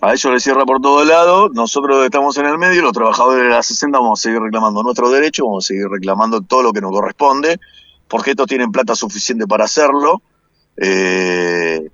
[0.00, 1.50] A ellos les cierra por todos lados.
[1.54, 5.12] Nosotros estamos en el medio, los trabajadores de la 60 vamos a seguir reclamando nuestros
[5.12, 7.58] derechos, vamos a seguir reclamando todo lo que nos corresponde,
[8.08, 10.22] porque estos tienen plata suficiente para hacerlo.
[10.92, 11.88] eh,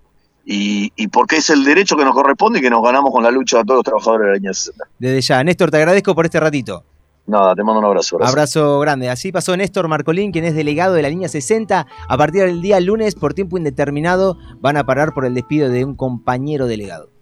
[0.46, 3.30] y, y porque es el derecho que nos corresponde y que nos ganamos con la
[3.30, 4.84] lucha de todos los trabajadores de la línea 60.
[4.98, 6.84] Desde ya, Néstor, te agradezco por este ratito.
[7.26, 8.18] Nada, te mando un abrazo.
[8.18, 8.32] gracias.
[8.32, 9.08] Abrazo grande.
[9.08, 11.86] Así pasó Néstor Marcolín, quien es delegado de la línea 60.
[12.08, 15.84] A partir del día lunes, por tiempo indeterminado, van a parar por el despido de
[15.84, 17.13] un compañero delegado.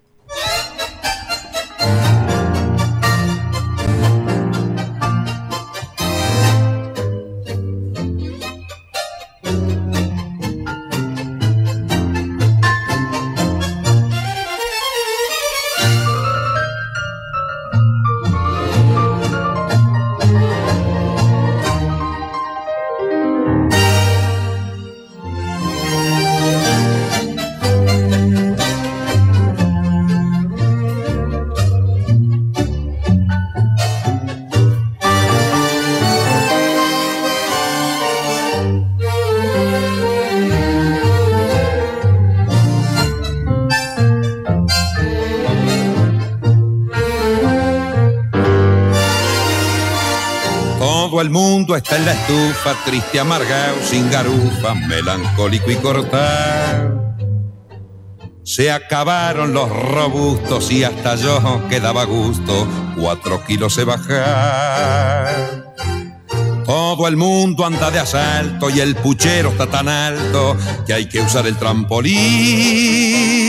[51.77, 57.03] Está en la estufa, triste, amargado, sin garufa, melancólico y cortado.
[58.45, 62.67] Se acabaron los robustos y hasta yo quedaba gusto,
[62.99, 65.73] cuatro kilos se bajar.
[66.65, 70.57] Todo el mundo anda de asalto y el puchero está tan alto
[70.87, 73.42] que hay que usar el trampolín.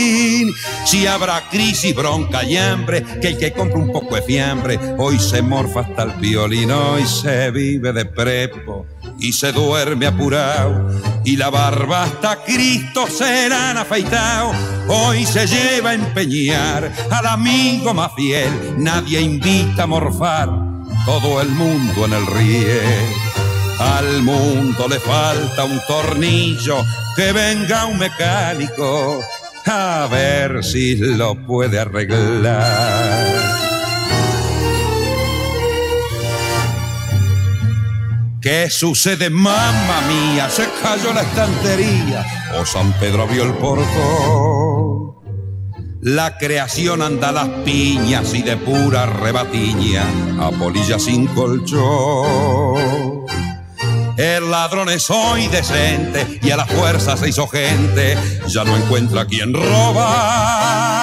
[0.84, 5.18] Si habrá crisis, bronca y hambre, que el que compra un poco de fiambre, hoy
[5.18, 8.86] se morfa hasta el violino y se vive de prepo
[9.18, 10.90] y se duerme apurado.
[11.24, 14.52] Y la barba hasta Cristo será han afeitado.
[14.88, 18.74] Hoy se lleva a empeñar al amigo más fiel.
[18.76, 20.50] Nadie invita a morfar
[21.06, 23.06] todo el mundo en el riel.
[23.78, 26.84] Al mundo le falta un tornillo,
[27.16, 29.24] que venga un mecánico
[29.66, 33.54] a ver si lo puede arreglar.
[38.40, 40.50] ¿Qué sucede, mamá mía?
[40.50, 42.26] Se cayó la estantería
[42.60, 45.14] o San Pedro abrió el portón.
[46.02, 50.04] La creación anda a las piñas y de pura rebatiña
[50.38, 53.23] a polilla sin colchón.
[54.16, 59.26] El ladrón es hoy decente y a la fuerza se hizo gente, ya no encuentra
[59.26, 60.93] quien robar.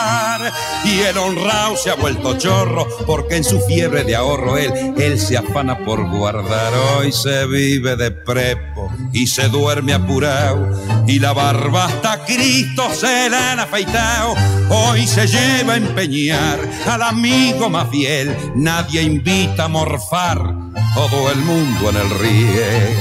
[0.86, 5.19] Y el honrado se ha vuelto chorro porque en su fiebre de ahorro él, él
[5.19, 6.73] se afana por guardar.
[6.97, 10.69] Hoy se vive de prepo y se duerme apurado
[11.08, 14.36] y la barba hasta Cristo se la han afeitado.
[14.69, 20.38] Hoy se lleva a empeñar al amigo más fiel, nadie invita a morfar,
[20.93, 22.95] todo el mundo en el riel.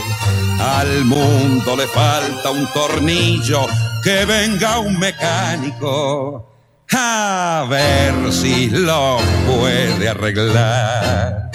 [0.61, 3.66] Al mundo le falta un tornillo,
[4.03, 6.49] que venga un mecánico
[6.92, 11.50] a ver si lo puede arreglar.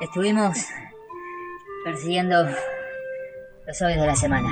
[0.00, 0.58] Estuvimos
[1.84, 2.46] persiguiendo
[3.66, 4.48] los hoyos de la semana.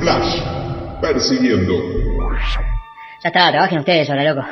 [0.00, 1.74] Flash, persiguiendo.
[3.22, 4.46] Ya está, trabajen ustedes ahora, loco.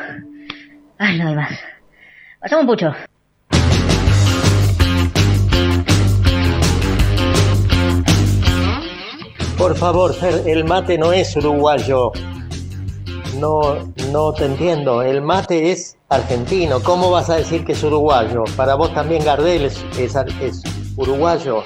[0.98, 1.58] Ay, no hay más.
[2.40, 2.92] Pasamos un pucho.
[9.56, 12.12] Por favor, Fer, el mate no es uruguayo.
[13.38, 15.02] No, no te entiendo.
[15.02, 16.80] El mate es argentino.
[16.80, 18.44] ¿Cómo vas a decir que es uruguayo?
[18.56, 20.62] Para vos también Gardel es, es, es
[20.96, 21.64] uruguayo.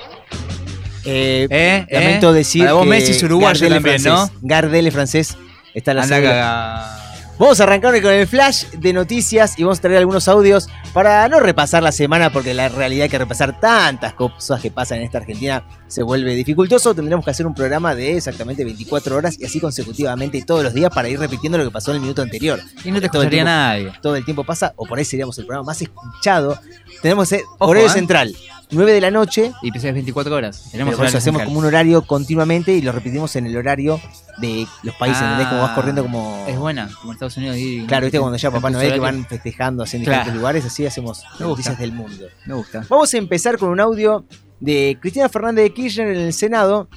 [1.04, 1.86] Eh, ¿Eh?
[1.90, 2.34] lamento ¿Eh?
[2.34, 4.32] decir Para vos que Messi es uruguayo Gardel también, francés.
[4.34, 4.38] ¿no?
[4.48, 5.36] Gardel es francés.
[5.74, 6.98] Está en la cagá.
[7.38, 11.26] Vamos a arrancar con el flash de noticias y vamos a traer algunos audios para
[11.28, 15.18] no repasar la semana porque la realidad que repasar tantas cosas que pasan en esta
[15.18, 16.94] Argentina se vuelve dificultoso.
[16.94, 20.92] Tendremos que hacer un programa de exactamente 24 horas y así consecutivamente todos los días
[20.94, 22.60] para ir repitiendo lo que pasó en el minuto anterior.
[22.84, 23.92] Y no te Todo el escucharía tiempo- nadie.
[24.02, 26.58] Todo el tiempo pasa o por ahí seríamos el programa más escuchado.
[27.00, 27.92] Tenemos eh, Ojo, horario eh.
[27.92, 28.36] central,
[28.72, 29.52] 9 de la noche.
[29.62, 30.68] Y empecé 24 horas.
[30.72, 34.00] Tenemos hacemos como un horario continuamente y lo repetimos en el horario
[34.38, 35.48] de los países, Ah, ¿entendés?
[35.48, 36.44] Como vas corriendo como...
[36.48, 37.56] Es buena, como Estados Unidos.
[37.58, 40.18] Y, Claro, viste cuando ya Papá Noel que van festejando así en Claro.
[40.20, 41.80] diferentes lugares, así hacemos Me noticias gusta.
[41.82, 42.26] del mundo.
[42.46, 42.84] Me gusta.
[42.88, 44.24] Vamos a empezar con un audio
[44.60, 46.88] de Cristina Fernández de Kirchner en el Senado.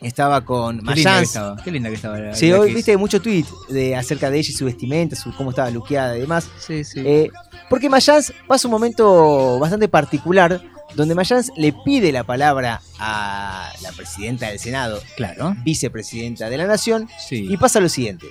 [0.00, 1.22] Estaba con Mayans.
[1.28, 1.56] estaba.
[1.56, 2.16] Qué linda que estaba.
[2.18, 5.34] la- Sí, la hoy viste mucho tweet de, acerca de ella y su vestimenta, su,
[5.34, 6.48] cómo estaba luqueada y demás.
[6.60, 7.00] Sí, sí.
[7.04, 7.30] Eh,
[7.68, 10.62] porque Mayans pasa un momento bastante particular
[10.98, 15.54] donde Mayans le pide la palabra a la presidenta del Senado, claro.
[15.62, 17.46] vicepresidenta de la Nación, Sí.
[17.48, 18.26] y pasa lo siguiente.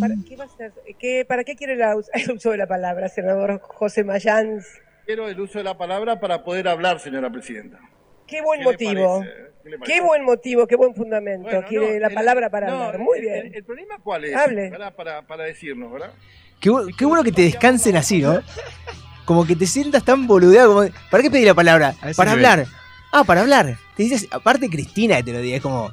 [0.00, 3.08] ¿Para qué, va a ser- qué- ¿Para qué quiere la el uso de la palabra,
[3.08, 4.64] senador José Mayans?
[5.04, 7.80] Quiero el uso de la palabra para poder hablar, señora presidenta.
[8.28, 9.24] Qué buen ¿Qué le motivo.
[9.84, 11.48] ¿Qué buen motivo, qué buen fundamento.
[11.48, 13.00] Bueno, quiere no, la el- palabra para no, hablar.
[13.00, 13.46] Muy el- bien.
[13.46, 14.36] El, el problema cuál es?
[14.36, 14.70] Hable.
[14.70, 16.12] Para, para, para decirnos, ¿verdad?
[16.60, 18.40] Qué, qué bueno que te descansen así, ¿no?
[19.24, 20.74] Como que te sientas tan boludeado.
[20.74, 21.94] Como, ¿Para qué pedí la palabra?
[22.16, 22.66] Para hablar.
[23.12, 23.78] Ah, para hablar.
[23.96, 25.90] Te dices, aparte Cristina que te lo diga, es como,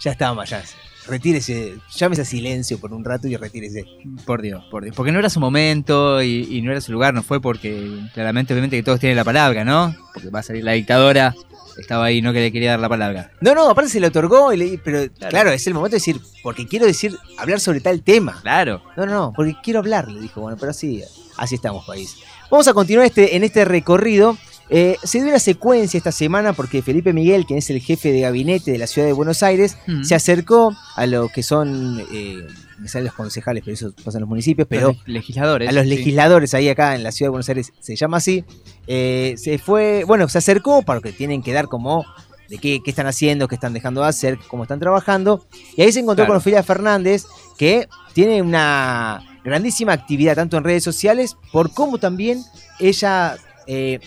[0.00, 0.74] ya está, Mayans.
[1.06, 3.84] Retírese, llámese a silencio por un rato y retírese.
[4.24, 4.94] Por Dios, por Dios.
[4.94, 8.52] Porque no era su momento y, y no era su lugar, no fue porque claramente,
[8.52, 9.94] obviamente, que todos tienen la palabra, ¿no?
[10.14, 11.34] Porque va a salir la dictadora,
[11.76, 13.32] estaba ahí, no que le quería dar la palabra.
[13.40, 15.50] No, no, aparte se le otorgó, y le- pero claro.
[15.50, 18.38] es el momento de decir, porque quiero decir, hablar sobre tal tema.
[18.42, 18.80] Claro.
[18.96, 20.40] No, no, no, porque quiero hablar, le dijo.
[20.40, 21.02] Bueno, pero así,
[21.36, 22.14] así estamos, país.
[22.52, 24.36] Vamos a continuar este, en este recorrido.
[24.68, 28.20] Eh, se dio una secuencia esta semana porque Felipe Miguel, quien es el jefe de
[28.20, 30.02] gabinete de la ciudad de Buenos Aires, Mm.
[30.04, 32.36] se acercó a lo que son, eh,
[32.78, 35.66] me salen los concejales, pero eso pasa en los municipios, pero Los legisladores.
[35.66, 35.88] a los sí.
[35.88, 38.44] legisladores ahí acá en la ciudad de Buenos Aires se llama así.
[38.86, 42.04] eh, se fue, bueno, se acercó porque tienen que dar como
[42.50, 45.46] de qué, qué están haciendo, qué están dejando de hacer, cómo están trabajando.
[45.76, 46.32] Y ahí se encontró Claro.
[46.34, 47.24] con Ofelia Fernández,
[47.56, 52.42] que tiene una grandísima actividad tanto en redes sociales, por cómo también
[52.78, 54.00] ella, eh,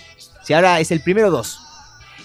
[0.43, 1.59] si ahora es el primero dos.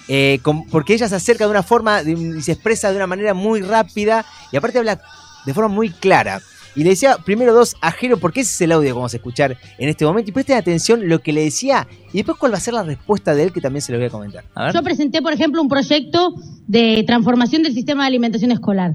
[0.07, 3.33] eh, porque ella se acerca de una forma de y se expresa de una manera
[3.33, 4.99] muy rápida y aparte habla
[5.45, 6.41] de forma muy clara.
[6.75, 9.17] Y le decía primero dos a Jero, porque ese es el audio que vamos a
[9.17, 10.29] escuchar en este momento.
[10.29, 13.35] Y presten atención lo que le decía y después cuál va a ser la respuesta
[13.35, 14.43] de él, que también se lo voy a comentar.
[14.73, 16.33] Yo presenté, por ejemplo, un proyecto
[16.67, 18.93] de transformación del sistema de alimentación escolar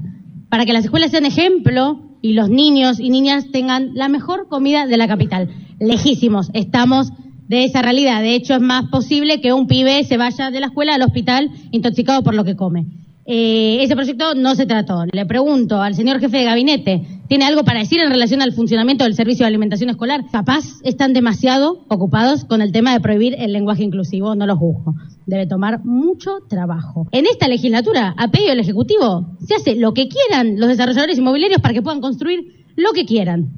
[0.49, 4.87] para que las escuelas sean ejemplo y los niños y niñas tengan la mejor comida
[4.87, 5.49] de la capital.
[5.79, 7.11] Lejísimos, estamos
[7.47, 8.21] de esa realidad.
[8.21, 11.51] De hecho, es más posible que un pibe se vaya de la escuela al hospital
[11.71, 12.85] intoxicado por lo que come.
[13.29, 15.03] Eh, ese proyecto no se trató.
[15.11, 19.03] Le pregunto al señor jefe de gabinete, ¿tiene algo para decir en relación al funcionamiento
[19.03, 20.23] del servicio de alimentación escolar?
[20.31, 24.95] Capaz están demasiado ocupados con el tema de prohibir el lenguaje inclusivo, no lo juzgo.
[25.27, 27.07] Debe tomar mucho trabajo.
[27.11, 31.61] En esta legislatura, a pedido del Ejecutivo, se hace lo que quieran los desarrolladores inmobiliarios
[31.61, 33.51] para que puedan construir lo que quieran.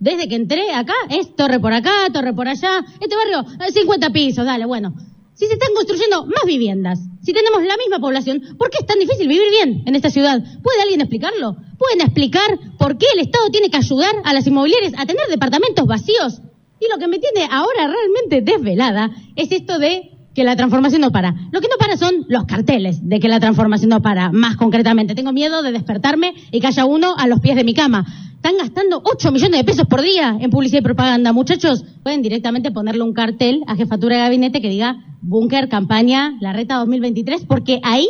[0.00, 2.84] Desde que entré acá, es torre por acá, torre por allá.
[3.00, 4.92] Este barrio, eh, 50 pisos, dale, bueno.
[5.34, 8.98] Si se están construyendo más viviendas, si tenemos la misma población, ¿por qué es tan
[8.98, 10.42] difícil vivir bien en esta ciudad?
[10.60, 11.54] ¿Puede alguien explicarlo?
[11.78, 15.86] ¿Pueden explicar por qué el Estado tiene que ayudar a las inmobiliarias a tener departamentos
[15.86, 16.40] vacíos?
[16.80, 21.10] Y lo que me tiene ahora realmente desvelada es esto de que la transformación no
[21.10, 21.34] para.
[21.50, 24.30] Lo que no para son los carteles de que la transformación no para.
[24.32, 27.74] Más concretamente, tengo miedo de despertarme y que haya uno a los pies de mi
[27.74, 28.06] cama.
[28.36, 31.32] Están gastando 8 millones de pesos por día en publicidad y propaganda.
[31.32, 36.54] Muchachos, pueden directamente ponerle un cartel a jefatura de gabinete que diga Búnker, campaña, la
[36.54, 38.08] reta 2023, porque ahí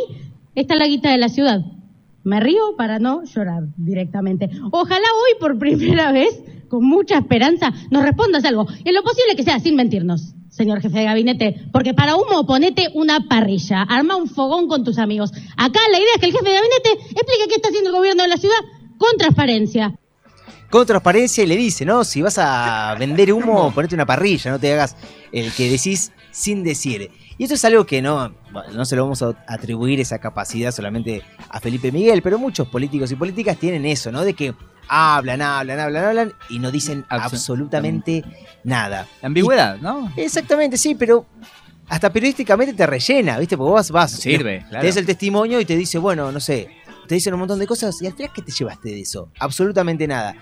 [0.55, 1.61] está la guita de la ciudad.
[2.23, 4.49] Me río para no llorar directamente.
[4.71, 8.67] Ojalá hoy por primera vez, con mucha esperanza, nos respondas algo.
[8.85, 11.55] En lo posible que sea sin mentirnos, señor jefe de gabinete.
[11.71, 15.31] Porque para humo ponete una parrilla, arma un fogón con tus amigos.
[15.57, 18.21] Acá la idea es que el jefe de gabinete explique qué está haciendo el gobierno
[18.21, 18.59] de la ciudad
[18.97, 19.95] con transparencia.
[20.69, 22.03] con transparencia y le dice, ¿no?
[22.03, 24.95] Si vas a vender humo, ponete una parrilla, no te hagas
[25.31, 27.09] el que decís sin decir.
[27.41, 30.71] Y esto es algo que no, bueno, no se lo vamos a atribuir esa capacidad
[30.71, 34.23] solamente a Felipe Miguel, pero muchos políticos y políticas tienen eso, ¿no?
[34.23, 34.53] De que
[34.87, 38.23] hablan, hablan, hablan, hablan y no dicen Absol- absolutamente
[38.63, 39.07] nada.
[39.23, 40.13] La ambigüedad, ¿no?
[40.17, 41.25] Exactamente, sí, pero
[41.89, 43.57] hasta periodísticamente te rellena, ¿viste?
[43.57, 44.11] Porque vos vas.
[44.11, 44.81] Sirve, te- claro.
[44.81, 46.69] Te des el testimonio y te dice, bueno, no sé,
[47.07, 49.29] te dicen un montón de cosas y al final, ¿qué te llevaste de eso?
[49.39, 50.35] Absolutamente nada.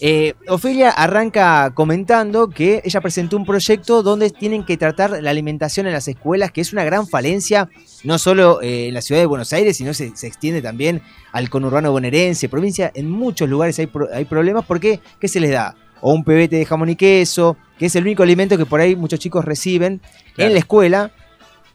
[0.00, 5.86] Eh, Ofelia arranca comentando que ella presentó un proyecto donde tienen que tratar la alimentación
[5.88, 7.68] en las escuelas, que es una gran falencia,
[8.04, 11.50] no solo eh, en la ciudad de Buenos Aires, sino se, se extiende también al
[11.50, 12.92] conurbano bonaerense, provincia.
[12.94, 15.74] En muchos lugares hay, hay problemas porque, ¿qué se les da?
[16.00, 18.94] O un pebete de jamón y queso, que es el único alimento que por ahí
[18.94, 20.00] muchos chicos reciben
[20.34, 20.48] Claro.
[20.48, 21.10] en la escuela.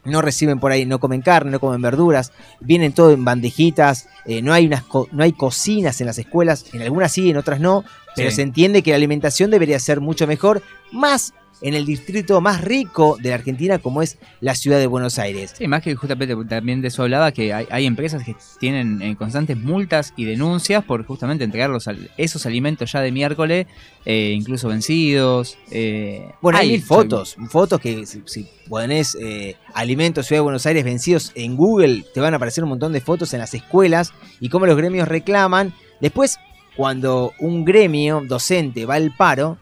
[0.06, 4.42] No reciben por ahí, no comen carne, no comen verduras, vienen todo en bandejitas, eh,
[4.42, 7.58] no, hay unas co- no hay cocinas en las escuelas, en algunas sí, en otras
[7.58, 7.84] no,
[8.16, 8.36] pero Sí.
[8.36, 13.16] se entiende que la alimentación debería ser mucho mejor, más en el distrito más rico
[13.22, 15.54] de la Argentina como es la ciudad de Buenos Aires.
[15.56, 19.16] Sí, más que justamente también de eso hablaba, que hay, hay empresas que tienen eh,
[19.16, 23.66] constantes multas y denuncias por justamente entregar los esos alimentos ya de miércoles,
[24.04, 25.56] eh, incluso vencidos.
[25.70, 30.84] eh, Bueno, hay fotos, fotos que si, si ponés eh, alimentos Ciudad de Buenos Aires
[30.84, 34.48] vencidos en Google, te van a aparecer un montón de fotos en las escuelas y
[34.50, 35.72] cómo los gremios reclaman.
[36.00, 36.36] Después,
[36.76, 39.58] cuando un gremio docente va al paro,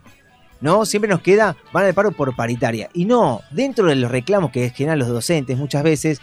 [0.61, 0.87] ¿no?
[0.87, 2.88] Siempre nos queda, van al paro por paritaria.
[2.94, 6.20] Y no, dentro de los reclamos que generan los docentes muchas veces,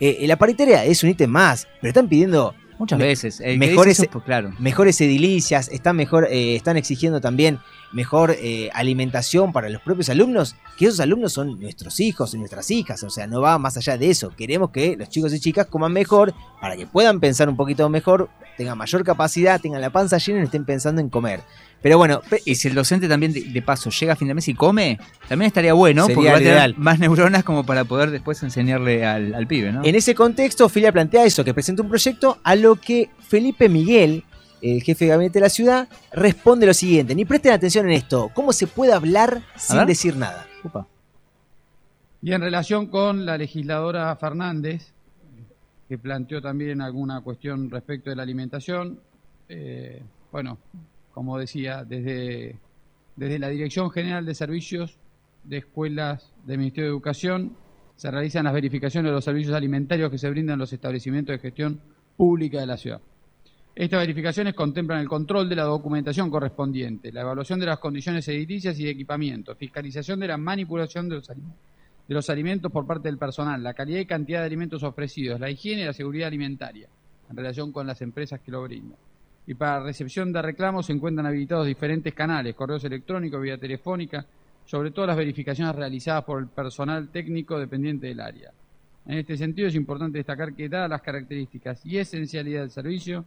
[0.00, 3.40] eh, la paritaria es un ítem más, pero están pidiendo Muchas me- veces.
[3.40, 4.52] El que mejores, eso, pues, claro.
[4.58, 7.60] mejores edilicias, están, mejor, eh, están exigiendo también
[7.92, 12.70] mejor eh, alimentación para los propios alumnos, que esos alumnos son nuestros hijos y nuestras
[12.72, 14.30] hijas, o sea, no va más allá de eso.
[14.36, 18.28] Queremos que los chicos y chicas coman mejor para que puedan pensar un poquito mejor,
[18.56, 21.40] tengan mayor capacidad, tengan la panza llena y estén pensando en comer.
[21.82, 24.46] Pero bueno, Y si el docente también de, de paso llega a fin de mes
[24.48, 26.74] y come, también estaría bueno, Sería porque va a tener ideal.
[26.78, 29.84] más neuronas como para poder después enseñarle al, al pibe, ¿no?
[29.84, 34.24] En ese contexto, Filia plantea eso, que presenta un proyecto a lo que Felipe Miguel,
[34.62, 37.14] el jefe de gabinete de la ciudad, responde lo siguiente.
[37.16, 38.30] Ni presten atención en esto.
[38.32, 40.46] ¿Cómo se puede hablar sin decir nada?
[40.62, 40.86] Upa.
[42.22, 44.92] Y en relación con la legisladora Fernández,
[45.88, 49.00] que planteó también alguna cuestión respecto de la alimentación,
[49.48, 50.58] eh, bueno,
[51.12, 52.58] como decía, desde,
[53.16, 54.98] desde la Dirección General de Servicios
[55.44, 57.56] de Escuelas del Ministerio de Educación
[57.96, 61.38] se realizan las verificaciones de los servicios alimentarios que se brindan en los establecimientos de
[61.38, 61.80] gestión
[62.16, 63.00] pública de la ciudad.
[63.74, 68.78] Estas verificaciones contemplan el control de la documentación correspondiente, la evaluación de las condiciones edilicias
[68.78, 71.28] y de equipamiento, fiscalización de la manipulación de los
[72.08, 75.50] de los alimentos por parte del personal, la calidad y cantidad de alimentos ofrecidos, la
[75.50, 76.88] higiene y la seguridad alimentaria
[77.30, 78.98] en relación con las empresas que lo brindan.
[79.46, 84.24] Y para recepción de reclamos se encuentran habilitados diferentes canales, correos electrónicos, vía telefónica,
[84.64, 88.52] sobre todo las verificaciones realizadas por el personal técnico dependiente del área.
[89.06, 93.24] En este sentido es importante destacar que dadas las características y esencialidad del servicio,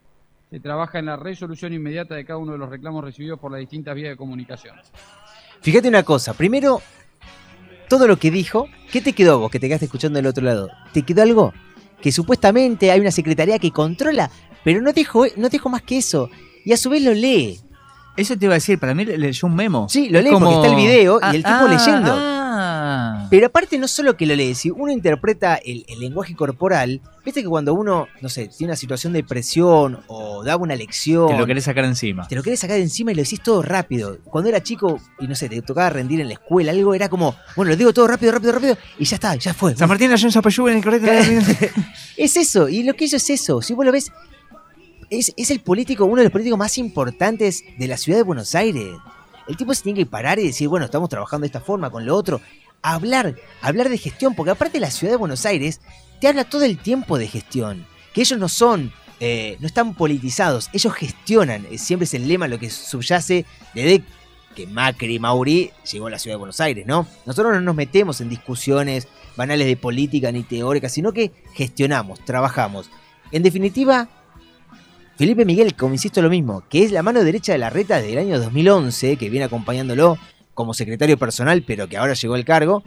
[0.50, 3.60] se trabaja en la resolución inmediata de cada uno de los reclamos recibidos por las
[3.60, 4.76] distintas vías de comunicación.
[5.62, 6.82] Fíjate una cosa, primero,
[7.90, 10.70] todo lo que dijo, ¿qué te quedó vos que te quedaste escuchando del otro lado?
[10.94, 11.54] ¿Te quedó algo?
[12.02, 14.30] Que supuestamente hay una secretaría que controla,
[14.66, 16.30] pero no dijo, no dijo más que eso.
[16.66, 17.62] Y a su vez lo lee.
[18.18, 19.88] Eso te iba a decir, para mí le- leyó un memo.
[19.90, 22.14] Sí, lo lee como- porque está el video Ah, y el tipo ah, leyendo.
[22.18, 23.28] ah.
[23.30, 27.42] Pero aparte no solo que lo lee, si uno interpreta el, el lenguaje corporal, viste
[27.44, 31.28] que cuando uno, no sé, tiene una situación de presión o da una lección...
[31.28, 32.26] Te lo querés sacar encima.
[32.28, 34.18] Te lo querés sacar encima y lo decís todo rápido.
[34.24, 37.36] Cuando era chico y no sé, te tocaba rendir en la escuela, algo era como,
[37.58, 39.76] bueno, lo digo todo rápido, rápido, rápido y ya está, ya fue.
[39.76, 41.10] San Martín Zapayú en el correcto.
[42.18, 43.62] Es eso, y lo que hizo es eso.
[43.62, 44.10] Si vos lo ves,
[45.10, 48.56] es, es el político, uno de los políticos más importantes de la ciudad de Buenos
[48.56, 48.98] Aires.
[49.48, 52.06] El tipo se tiene que parar y decir, bueno, estamos trabajando de esta forma, con
[52.06, 52.42] lo otro.
[52.82, 55.82] Hablar, hablar de gestión, porque aparte la ciudad de Buenos Aires
[56.20, 57.86] te habla todo el tiempo de gestión.
[58.14, 61.66] Que ellos no son, eh, no están politizados, ellos gestionan.
[61.70, 64.04] Eh, Siempre es el lema lo que subyace desde
[64.56, 67.06] que Macri, Mauri llegó a la ciudad de Buenos Aires, ¿no?
[67.26, 72.90] Nosotros no nos metemos en discusiones banales de política ni teóricas, sino que gestionamos, trabajamos.
[73.32, 74.08] En definitiva,
[75.18, 78.14] Felipe Miguel, como insisto lo mismo, que es la mano derecha de la reta desde
[78.14, 80.18] el año 2011, que viene acompañándolo
[80.54, 82.84] como secretario personal, pero que ahora llegó al cargo.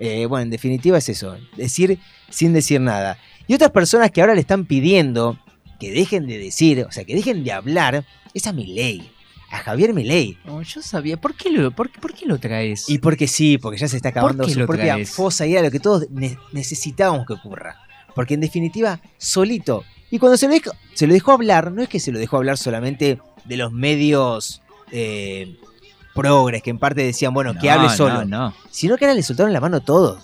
[0.00, 1.98] eh, bueno, en definitiva es eso, decir
[2.30, 3.18] sin decir nada.
[3.46, 5.38] Y otras personas que ahora le están pidiendo
[5.80, 8.04] que dejen de decir, o sea, que dejen de hablar,
[8.34, 9.10] es a Milei,
[9.50, 10.36] a Javier Milei.
[10.44, 11.16] No, yo sabía.
[11.20, 12.88] ¿Por qué lo, por, qué- por qué lo traes?
[12.90, 15.10] Y porque sí, porque ya se está acabando su propia traes?
[15.10, 17.76] fosa y era lo que todos ne- necesitábamos que ocurra.
[18.14, 19.84] Porque en definitiva, solito.
[20.10, 22.38] Y cuando se lo, dejó, se lo dejó hablar, no es que se lo dejó
[22.38, 25.56] hablar solamente de los medios eh,
[26.14, 28.24] progres que en parte decían, bueno, que hable solo.
[28.24, 28.54] no.
[28.70, 30.22] Sino que ahora le soltaron la mano todos.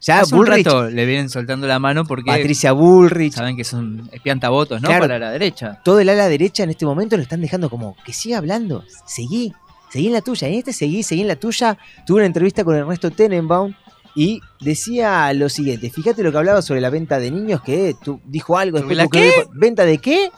[0.00, 4.08] Ya Hace un rato le vienen soltando la mano porque Patricia Bullrich, saben que son
[4.12, 4.88] espiantavotos, ¿no?
[4.88, 5.02] Claro.
[5.02, 5.80] Para la derecha.
[5.84, 9.52] todo el ala derecha en este momento lo están dejando como que siga hablando, seguí,
[9.90, 11.76] seguí en la tuya, en este seguí, seguí en la tuya.
[12.06, 13.74] Tuve una entrevista con Ernesto Tenenbaum
[14.18, 18.20] y decía lo siguiente, fíjate lo que hablaba sobre la venta de niños, que tú
[18.26, 20.32] dijo algo ¿Sobre después la ¿Venta de qué?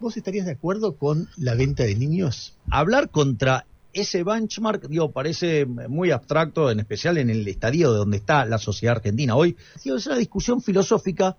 [0.00, 2.56] ¿Vos estarías de acuerdo con la venta de niños?
[2.70, 8.16] hablar contra ese benchmark, digo, parece muy abstracto, en especial en el estadio de donde
[8.16, 9.54] está la sociedad argentina hoy.
[9.84, 11.36] Digo, es una discusión filosófica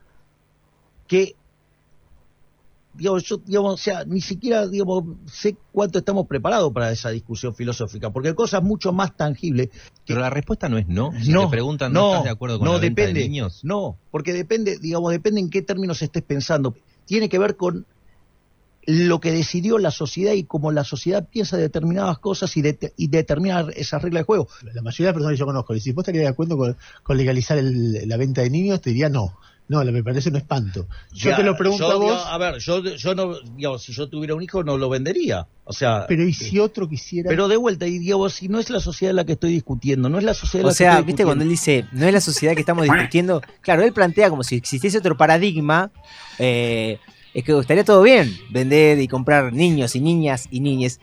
[1.07, 1.35] que,
[2.99, 7.55] digo, yo, digamos, o sea, ni siquiera, digamos, sé cuánto estamos preparados para esa discusión
[7.55, 9.69] filosófica, porque hay cosas mucho más tangibles.
[10.05, 11.11] Pero la respuesta no es no.
[11.23, 13.61] Si no, te preguntan, ¿no, estás de acuerdo con no, la venta depende, de niños?
[13.63, 16.75] No, porque depende, digamos, depende en qué términos estés pensando.
[17.05, 17.85] Tiene que ver con
[18.85, 23.07] lo que decidió la sociedad y cómo la sociedad piensa determinadas cosas y, de- y
[23.07, 24.47] determina esas reglas de juego.
[24.73, 26.77] La mayoría de las personas que yo conozco, y si vos estarías de acuerdo con,
[27.03, 29.37] con legalizar el- la venta de niños, te diría no.
[29.69, 30.87] No, me parece un espanto.
[31.13, 33.83] Yo Ya, te lo pregunto yo, a vos, digo, a ver, yo, yo no, digamos,
[33.83, 35.45] si yo tuviera un hijo no lo vendería.
[35.63, 37.29] O sea, pero ¿y si otro quisiera...?
[37.29, 40.17] pero de vuelta, y digo, si no es la sociedad la que estoy discutiendo, no
[40.17, 42.19] es la sociedad O la sea, que estoy viste cuando él dice, no es la
[42.19, 45.91] sociedad que estamos discutiendo, claro, él plantea como si existiese otro paradigma,
[46.39, 46.97] eh,
[47.39, 50.99] es que estaría todo bien vender y comprar niños y niñas y niñes.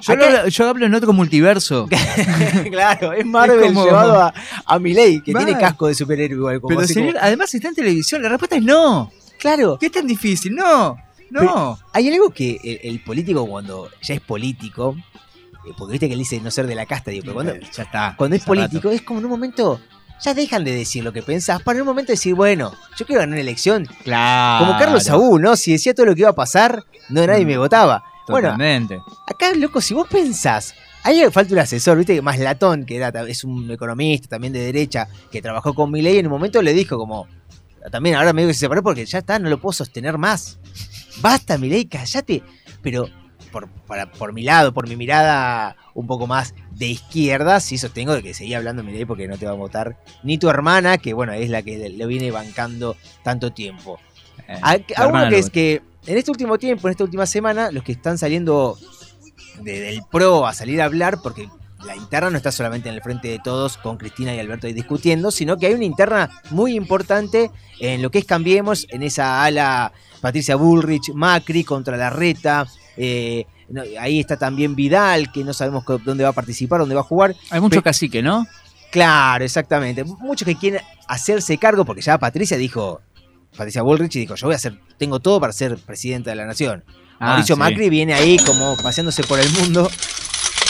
[0.00, 1.86] Yo, Acá- lo- yo hablo en otro multiverso.
[2.70, 4.34] claro, es Marvel Es como- llevado a,
[4.66, 6.60] a Milei, que tiene casco de superhéroe igual.
[6.60, 9.12] Como Pero señor, como- además está en televisión, la respuesta es no.
[9.38, 9.76] Claro.
[9.78, 10.54] ¿Qué es tan difícil?
[10.54, 10.96] No,
[11.30, 11.40] no.
[11.40, 14.96] Pero hay algo que el, el político cuando ya es político,
[15.66, 17.82] eh, porque viste que él dice no ser de la casta, digo, pero cuando, ya
[17.84, 18.14] está.
[18.16, 18.90] cuando es político rato.
[18.90, 19.80] es como en un momento,
[20.22, 23.20] ya dejan de decir lo que pensás, para en un momento decir, bueno, yo quiero
[23.20, 23.86] ganar una elección.
[24.04, 24.66] Claro.
[24.66, 25.56] Como Carlos Saúl, ¿no?
[25.56, 28.04] Si decía todo lo que iba a pasar, no nadie me votaba.
[28.28, 29.00] Bueno, Totalmente.
[29.26, 33.08] acá, loco, si vos pensás, ahí falta un asesor, viste que más latón, que era,
[33.26, 36.96] es un economista también de derecha, que trabajó con Milei, en un momento le dijo
[36.96, 37.26] como,
[37.90, 40.58] también ahora me digo que se separó porque ya está, no lo puedo sostener más.
[41.20, 42.42] Basta, Milei, cállate.
[42.80, 43.08] Pero
[43.52, 48.14] por, para, por mi lado, por mi mirada un poco más de izquierda, sí sostengo
[48.14, 51.12] de que seguía hablando Milei porque no te va a votar ni tu hermana, que
[51.14, 54.00] bueno, es la que lo viene bancando tanto tiempo.
[54.48, 57.04] Eh, A, la a uno hermana que es que en este último tiempo, en esta
[57.04, 58.76] última semana, los que están saliendo
[59.60, 61.48] de- del PRO a salir a hablar, porque
[61.86, 64.72] la interna no está solamente en el frente de todos con Cristina y Alberto ahí
[64.72, 67.50] discutiendo, sino que hay una interna muy importante
[67.80, 72.66] en lo que es Cambiemos, en esa ala Patricia Bullrich, Macri contra la reta.
[72.96, 77.00] Eh, no, ahí está también Vidal, que no sabemos dónde va a participar, dónde va
[77.00, 77.34] a jugar.
[77.50, 78.46] Hay mucho Pe- cacique, ¿no?
[78.90, 80.04] Claro, exactamente.
[80.04, 83.00] Muchos que quieren hacerse cargo, porque ya Patricia dijo,
[83.56, 86.84] Patricia Bullrich dijo, yo voy a hacer, tengo todo para ser presidenta de la nación.
[87.18, 87.58] Ah, Mauricio sí.
[87.58, 89.88] Macri viene ahí como paseándose por el mundo,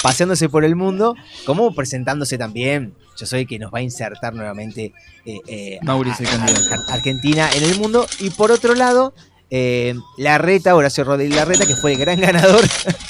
[0.02, 1.16] paseándose por el mundo,
[1.46, 4.92] como presentándose también, yo soy que nos va a insertar nuevamente
[5.24, 6.82] eh, eh, Mauricio, a- el a- candidato.
[6.90, 8.06] a Argentina en el mundo.
[8.20, 9.14] Y por otro lado,
[9.54, 12.62] eh, Larreta, Horacio Rodríguez Larreta, que fue el gran ganador,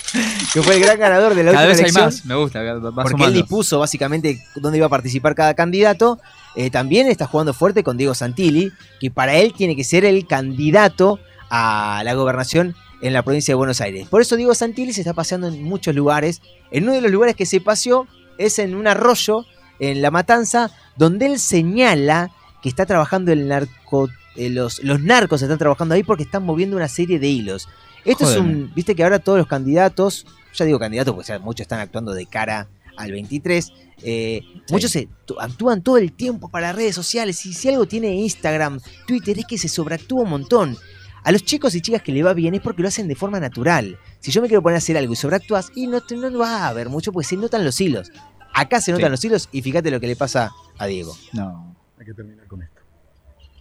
[0.53, 2.59] que fue el gran ganador de la Cada última vez hay elección más, me gusta.
[2.80, 3.30] porque él sumando.
[3.30, 6.18] dispuso básicamente dónde iba a participar cada candidato.
[6.57, 10.26] Eh, también está jugando fuerte con Diego Santilli, que para él tiene que ser el
[10.26, 14.09] candidato a la gobernación en la provincia de Buenos Aires.
[14.09, 16.43] Por eso Diego Santilli se está paseando en muchos lugares.
[16.72, 19.47] En uno de los lugares que se paseó es en un arroyo,
[19.78, 22.32] en La Matanza, donde él señala
[22.62, 26.76] que está trabajando el narco, eh, los, los narcos están trabajando ahí porque están moviendo
[26.76, 27.68] una serie de hilos.
[28.05, 31.62] Esto es un, viste que ahora todos los candidatos, ya digo candidatos porque ya muchos
[31.62, 33.72] están actuando de cara al 23,
[34.05, 35.09] eh, muchos se,
[35.39, 39.47] actúan todo el tiempo para las redes sociales y si algo tiene Instagram, Twitter es
[39.47, 40.76] que se sobreactúa un montón.
[41.24, 43.39] A los chicos y chicas que le va bien es porque lo hacen de forma
[43.39, 43.97] natural.
[44.18, 46.64] Si yo me quiero poner a hacer algo y sobreactúas, y no, te- no va
[46.64, 48.11] a haber mucho porque se notan los hilos.
[48.53, 49.11] Acá se notan Sí.
[49.12, 51.16] los hilos y fíjate lo que le pasa a Diego.
[51.33, 51.76] No.
[52.01, 52.72] Hay que terminar con esto.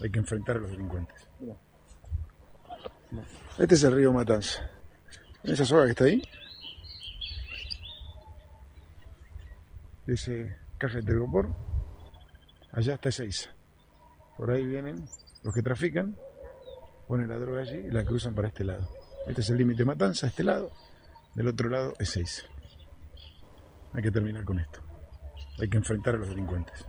[0.01, 1.27] Hay que enfrentar a los delincuentes.
[3.57, 4.69] Este es el río Matanza.
[5.43, 6.21] ¿Esa soga que está ahí?
[10.07, 11.49] Ese caja de telgopor.
[12.71, 13.51] Allá está Ezeiza.
[14.37, 15.05] Por ahí vienen
[15.43, 16.17] los que trafican,
[17.07, 18.89] ponen la droga allí y la cruzan para este lado.
[19.27, 20.71] Este es el límite Matanza, este lado.
[21.35, 22.47] Del otro lado es Ezeiza.
[23.93, 24.79] Hay que terminar con esto.
[25.59, 26.85] Hay que enfrentar a los delincuentes.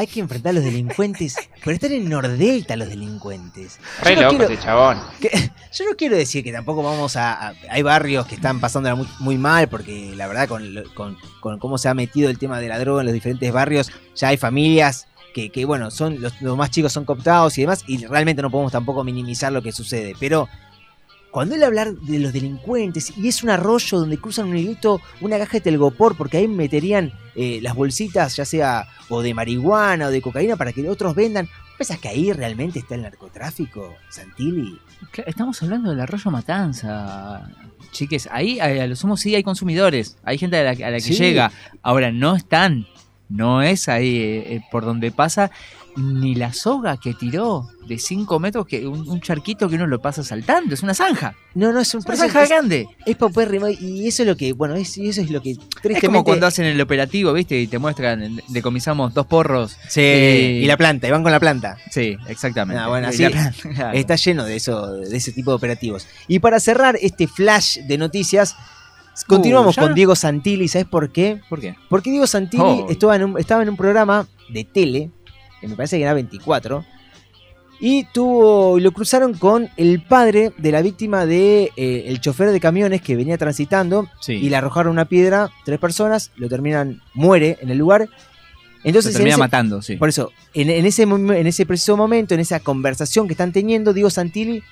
[0.00, 3.78] Hay que enfrentar a los delincuentes, pero están en Nordelta los delincuentes.
[4.02, 4.98] Re Yo no loco quiero- ese chabón.
[5.20, 5.28] que-
[5.74, 9.06] yo no quiero decir que tampoco vamos a, a- Hay barrios que están pasándola muy,
[9.18, 12.78] muy mal, porque la verdad, con- con cómo se ha metido el tema de la
[12.78, 16.70] droga en los diferentes barrios, ya hay familias que, que, bueno, son los, los más
[16.70, 20.14] chicos son cooptados y demás, y realmente no podemos tampoco minimizar lo que sucede.
[20.18, 20.48] Pero
[21.30, 25.38] cuando él hablar de los delincuentes y es un arroyo donde cruzan un hilito, una
[25.38, 30.10] caja de telgopor, porque ahí meterían eh, las bolsitas, ya sea o de marihuana o
[30.10, 31.48] de cocaína, para que otros vendan.
[31.78, 34.78] ¿Pensás que ahí realmente está el narcotráfico, Santilli?
[35.24, 37.48] Estamos hablando del arroyo Matanza,
[37.92, 38.28] chiques.
[38.30, 41.14] Ahí a lo sumo sí hay consumidores, hay gente a la, a la que Sí.
[41.14, 41.52] llega.
[41.82, 42.86] Ahora no están,
[43.30, 45.50] no es ahí eh, eh, por donde pasa
[45.96, 50.00] ni la soga que tiró de 5 metros, que un, un charquito que uno lo
[50.00, 51.34] pasa saltando, es una zanja.
[51.54, 52.86] No, no, es un Es una zanja es- grande.
[53.04, 56.06] Es paupérrimo y eso es lo que, bueno, es, eso es lo que Es tristemente...
[56.06, 57.60] como cuando hacen el operativo, ¿viste?
[57.60, 59.76] Y te muestran, decomisamos dos porros.
[59.88, 61.76] Sí, Eh, y la planta, y van con la planta.
[61.90, 62.80] Sí, exactamente.
[62.80, 63.90] Ah, bueno, claro.
[63.92, 66.06] está lleno de eso, de ese tipo de operativos.
[66.28, 68.54] Y para cerrar este flash de noticias,
[69.26, 69.82] continuamos ¿ya?
[69.82, 70.68] con Diego Santilli.
[70.68, 71.40] ¿Sabes por qué?
[71.48, 71.74] ¿Por qué?
[71.88, 72.86] Porque Diego Santilli Oh.
[72.90, 75.10] estaba, en un, estaba en un programa de tele,
[75.60, 76.84] que me parece que era 24,
[77.82, 82.50] y tuvo, y lo cruzaron con el padre de la víctima de eh, el chofer
[82.50, 84.34] de camiones que venía transitando Sí.
[84.34, 88.08] y le arrojaron una piedra, tres personas, lo terminan, muere en el lugar.
[88.84, 89.96] Entonces, Lo termina en ese- matando, sí.
[89.96, 93.92] Por eso, en, en ese, en ese preciso momento, en esa conversación que están teniendo,
[93.94, 94.62] Diego Santilli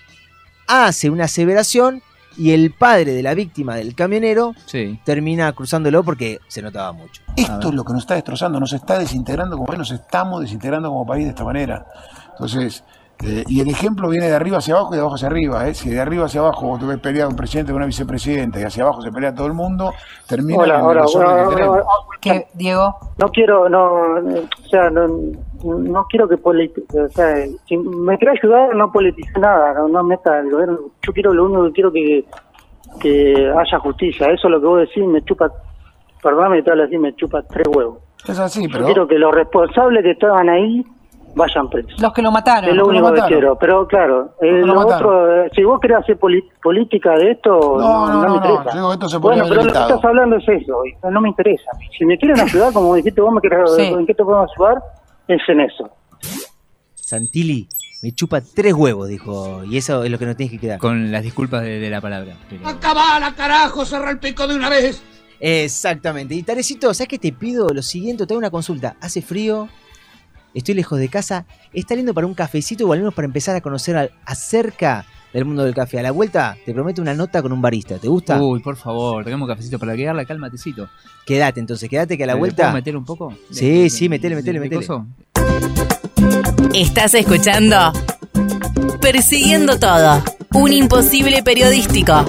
[0.67, 2.03] hace una aseveración
[2.37, 5.01] y el padre de la víctima del camionero Sí.
[5.05, 7.23] termina cruzándolo porque se notaba mucho.
[7.37, 10.89] Esto es lo que nos está destrozando, nos está desintegrando como país, nos estamos desintegrando
[10.91, 11.87] como país de esta manera.
[12.33, 12.85] Entonces,
[13.25, 15.67] eh, y el ejemplo viene de arriba hacia abajo y de abajo hacia arriba.
[15.69, 15.75] ¿eh?
[15.75, 18.63] Si de arriba hacia abajo vos te ves pelear un presidente con una vicepresidenta y
[18.63, 19.93] hacia abajo se pelea todo el mundo,
[20.29, 21.77] termina Hola, hola, desorden hola, que tenemos.
[21.79, 21.87] hola,
[22.21, 22.95] ¿Qué, Diego?
[23.19, 25.09] No quiero, no, o sea, no,
[25.65, 30.05] no quiero que politice, o sea, si me quiero ayudar, no politice nada, no, no
[30.05, 30.79] meta el gobierno.
[31.03, 32.25] Yo quiero, lo único que quiero que,
[33.01, 34.29] que haya justicia.
[34.29, 35.51] Eso es lo que vos decís, me chupa,
[36.23, 37.99] perdóname te hablo así, me chupa tres huevos.
[38.29, 38.85] Es así, Yo pero...
[38.85, 40.85] quiero que los responsables que estaban ahí
[41.39, 41.99] vayan presos.
[41.99, 42.69] Los que lo mataron.
[42.69, 46.19] Es lo único que quiero, pero claro, eh, lo otro, eh, si vos querés hacer
[46.19, 48.65] política de esto, No, no, me no, no, interesa.
[48.65, 51.21] yo digo, esto se podría bueno, pero lo que estás hablando es eso, y no
[51.23, 51.71] me interesa.
[51.97, 53.83] Si me quieren ayudar, como dijiste vos, me querés, Sí.
[53.87, 54.83] ¿en qué te podemos ayudar?
[55.29, 55.89] Es en eso.
[56.95, 57.69] Santilli
[58.03, 60.79] me chupa tres huevos, dijo, y eso es lo que nos tienes que quedar.
[60.79, 62.35] Con las disculpas de, de la palabra.
[62.49, 63.85] pero- ¡Acabala, carajo!
[63.85, 65.03] ¡Cerra el pico de una vez!
[65.41, 66.35] Exactamente.
[66.35, 67.69] Y Tarecito, ¿sabes qué te pido?
[67.69, 68.97] Lo siguiente, te hago una consulta.
[69.01, 69.69] ¿Hace frío?
[70.55, 71.45] Estoy lejos de casa.
[71.73, 75.45] ¿Está lindo para un cafecito o al menos para empezar a conocer al- acerca del
[75.45, 75.99] mundo del café?
[75.99, 77.99] A la vuelta te prometo una nota con un barista.
[77.99, 78.41] ¿Te gusta?
[78.43, 80.89] Uy, por favor, tenemos cafecito para quedar la calmatecito.
[81.27, 82.63] Quédate entonces, quédate que a la ¿Le vuelta.
[82.65, 83.35] puedo meter un poco?
[83.51, 84.87] Sí, de- sí, metele, metele, metele.
[86.75, 87.93] Estás escuchando
[89.01, 90.23] Persiguiendo Todo,
[90.55, 92.25] un imposible periodístico.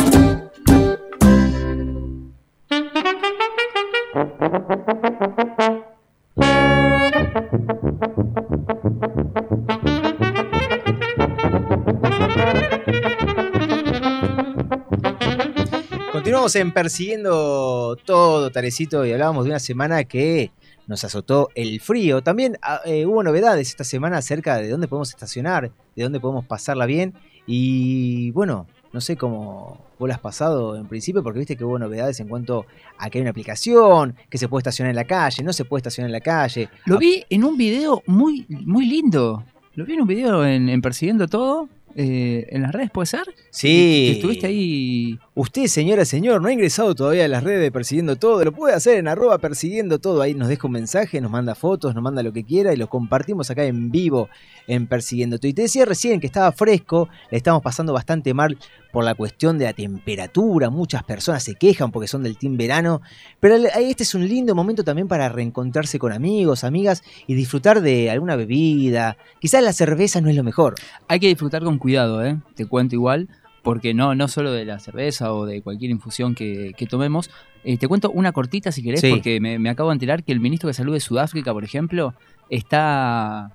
[16.40, 20.52] Continuamos en Persiguiendo Todo, Tarecito, y hablábamos de una semana que
[20.88, 22.22] nos azotó el frío.
[22.22, 26.46] También ah, eh, hubo novedades esta semana acerca de dónde podemos estacionar, de dónde podemos
[26.46, 27.14] pasarla bien.
[27.46, 31.78] Y bueno, no sé cómo vos la has pasado en principio, porque viste que hubo
[31.78, 32.66] novedades en cuanto
[32.98, 35.80] a que hay una aplicación, que se puede estacionar en la calle, no se puede
[35.80, 36.70] estacionar en la calle.
[36.86, 39.44] Lo vi en un video muy, muy lindo.
[39.76, 41.68] Lo vi en un video en, en Persiguiendo Todo.
[42.02, 43.24] Eh, en las redes, ¿puede ser?
[43.50, 44.12] Sí.
[44.16, 45.20] Estuviste ahí.
[45.36, 48.42] Usted, señora, señor, no ha ingresado todavía a las redes de Persiguiendo Todo.
[48.46, 50.22] Lo puede hacer en arroba Persiguiendo Todo.
[50.22, 52.88] Ahí nos deja un mensaje, nos manda fotos, nos manda lo que quiera y lo
[52.88, 54.30] compartimos acá en vivo
[54.68, 55.50] en Persiguiendo Todo.
[55.50, 58.58] Y te decía recién que estaba fresco, le estamos pasando bastante mal
[58.92, 60.70] por la cuestión de la temperatura.
[60.70, 63.02] Muchas personas se quejan porque son del team verano.
[63.40, 68.10] Pero este es un lindo momento también para reencontrarse con amigos, amigas y disfrutar de
[68.10, 69.18] alguna bebida.
[69.40, 70.76] Quizás la cerveza no es lo mejor.
[71.08, 72.38] Hay que disfrutar con cuidado, ¿eh?
[72.56, 73.30] Te cuento igual.
[73.62, 77.30] Porque no, no solo de la cerveza o de cualquier infusión que, que tomemos.
[77.66, 79.10] Eh, te cuento una cortita si querés, Sí.
[79.12, 82.14] porque me, me acabo de enterar que el ministro de Salud de Sudáfrica, por ejemplo,
[82.50, 83.52] está,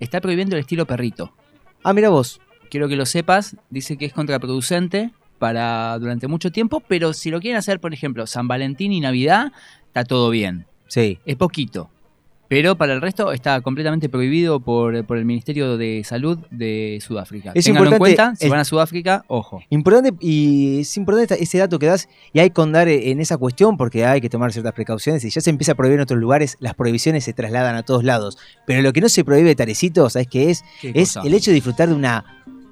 [0.00, 1.32] está prohibiendo el estilo perrito.
[1.82, 2.40] Ah, mira vos.
[2.70, 7.40] Quiero que lo sepas, dice que es contraproducente para durante mucho tiempo, pero si lo
[7.40, 9.52] quieren hacer, por ejemplo, San Valentín y Navidad,
[9.86, 10.66] está todo bien.
[10.88, 11.18] Sí.
[11.26, 11.90] Es poquito.
[12.50, 17.52] Pero para el resto está completamente prohibido por, por el Ministerio de Salud de Sudáfrica.
[17.54, 19.60] Es Ténganlo en importante- cuenta, si es- van a Sudáfrica, ojo.
[19.68, 23.76] Importante y es importante ese dato que das y hay que andar en esa cuestión
[23.76, 26.56] porque hay que tomar ciertas precauciones y ya se empieza a prohibir en otros lugares,
[26.58, 28.38] las prohibiciones se trasladan a todos lados.
[28.66, 30.64] Pero lo que no se prohíbe, Tarecito, ¿sabes qué es?
[30.80, 31.28] ¿Qué es cosa?
[31.28, 32.24] el hecho de disfrutar de una,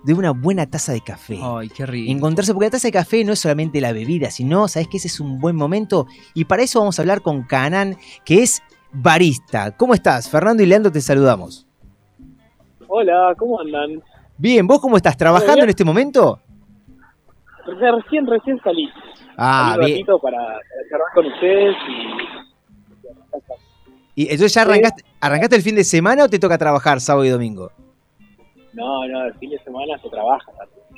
[0.07, 1.40] de una buena taza de café.
[1.42, 2.12] Ay, qué rico.
[2.12, 5.09] Encontrarse, porque la taza de café no es solamente la bebida, sino, ¿sabes que Ese
[5.09, 6.07] es un buen momento.
[6.32, 9.76] Y para eso vamos a hablar con Canan, que es barista.
[9.76, 10.30] ¿Cómo estás?
[10.30, 11.66] Fernando y Leandro te saludamos.
[12.86, 14.00] Hola, ¿cómo andan?
[14.38, 15.16] Bien, ¿vos cómo estás?
[15.16, 15.64] ¿Trabajando bien.
[15.64, 16.40] en este momento?
[17.66, 18.88] recién, recién salí.
[19.36, 19.98] Ah, Salí un bien.
[19.98, 21.76] ratito para, para charlar con ustedes
[24.14, 24.22] y...
[24.22, 27.28] ¿Y entonces ya arrancaste, arrancaste el fin de semana o te toca trabajar sábado y
[27.28, 27.72] domingo?
[28.76, 30.52] No, no, el fin de semana se trabaja,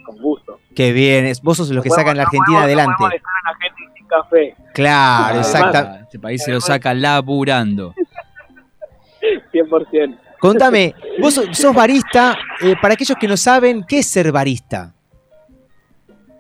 [0.05, 0.59] con gusto.
[0.75, 2.91] Qué bien, es- vos sos los que sacan la Argentina adelante.
[2.93, 4.57] No podemos dejar a la gente sin café.
[4.75, 6.03] Claro, exacto.
[6.03, 7.95] Este país se lo saca laburando.
[9.53, 10.19] 100%.
[10.41, 14.95] Contame, vos sos, sos barista, eh, para aquellos que no saben, ¿qué es ser barista?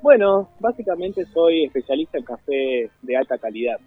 [0.03, 3.79] Bueno, básicamente soy especialista en café de alta calidad.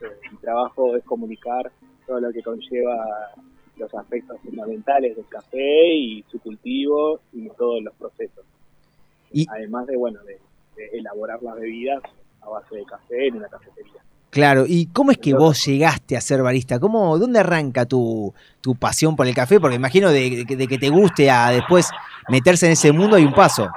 [0.00, 1.70] Eh, Mi trabajo es comunicar
[2.06, 2.96] todo lo que conlleva
[3.76, 8.44] los aspectos fundamentales del café y su cultivo y todos los procesos.
[9.32, 10.38] Y- Además de, bueno, de,
[10.76, 12.02] de elaborar las bebidas
[12.42, 13.92] a base de café en una cafetería.
[14.30, 16.78] Claro, ¿y cómo es que vos llegaste a ser barista?
[16.78, 19.58] ¿Cómo, ¿Dónde arranca tu, tu pasión por el café?
[19.60, 21.90] Porque imagino de, de- de que te guste a después
[22.28, 23.68] meterse en ese mundo hay un paso.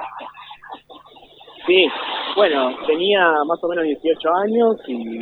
[1.66, 1.86] Sí,
[2.36, 5.18] bueno, tenía más o menos 18 años y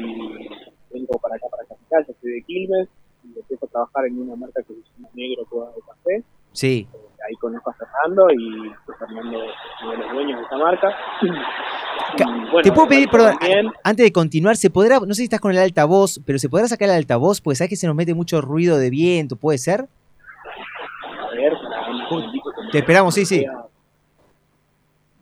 [0.93, 2.89] vengo para acá, para Capital, yo soy de Quilmes,
[3.49, 6.23] empiezo a trabajar en una marca que se llama Negro Cuba de Café.
[6.53, 6.87] Sí.
[7.27, 9.51] Ahí conozco a Fernando y Fernando es
[9.83, 10.97] uno de los dueños de esa marca.
[11.23, 11.29] Y,
[12.51, 15.41] bueno, te puedo pedir, perdón, también- antes de continuar, ¿se podrá, no sé si estás
[15.41, 17.41] con el altavoz, pero se podrá sacar el altavoz?
[17.41, 19.81] Porque sabes que se nos mete mucho ruido de viento, ¿puede ser?
[19.83, 23.45] A ver, para un me- Te esperamos, sí, sí.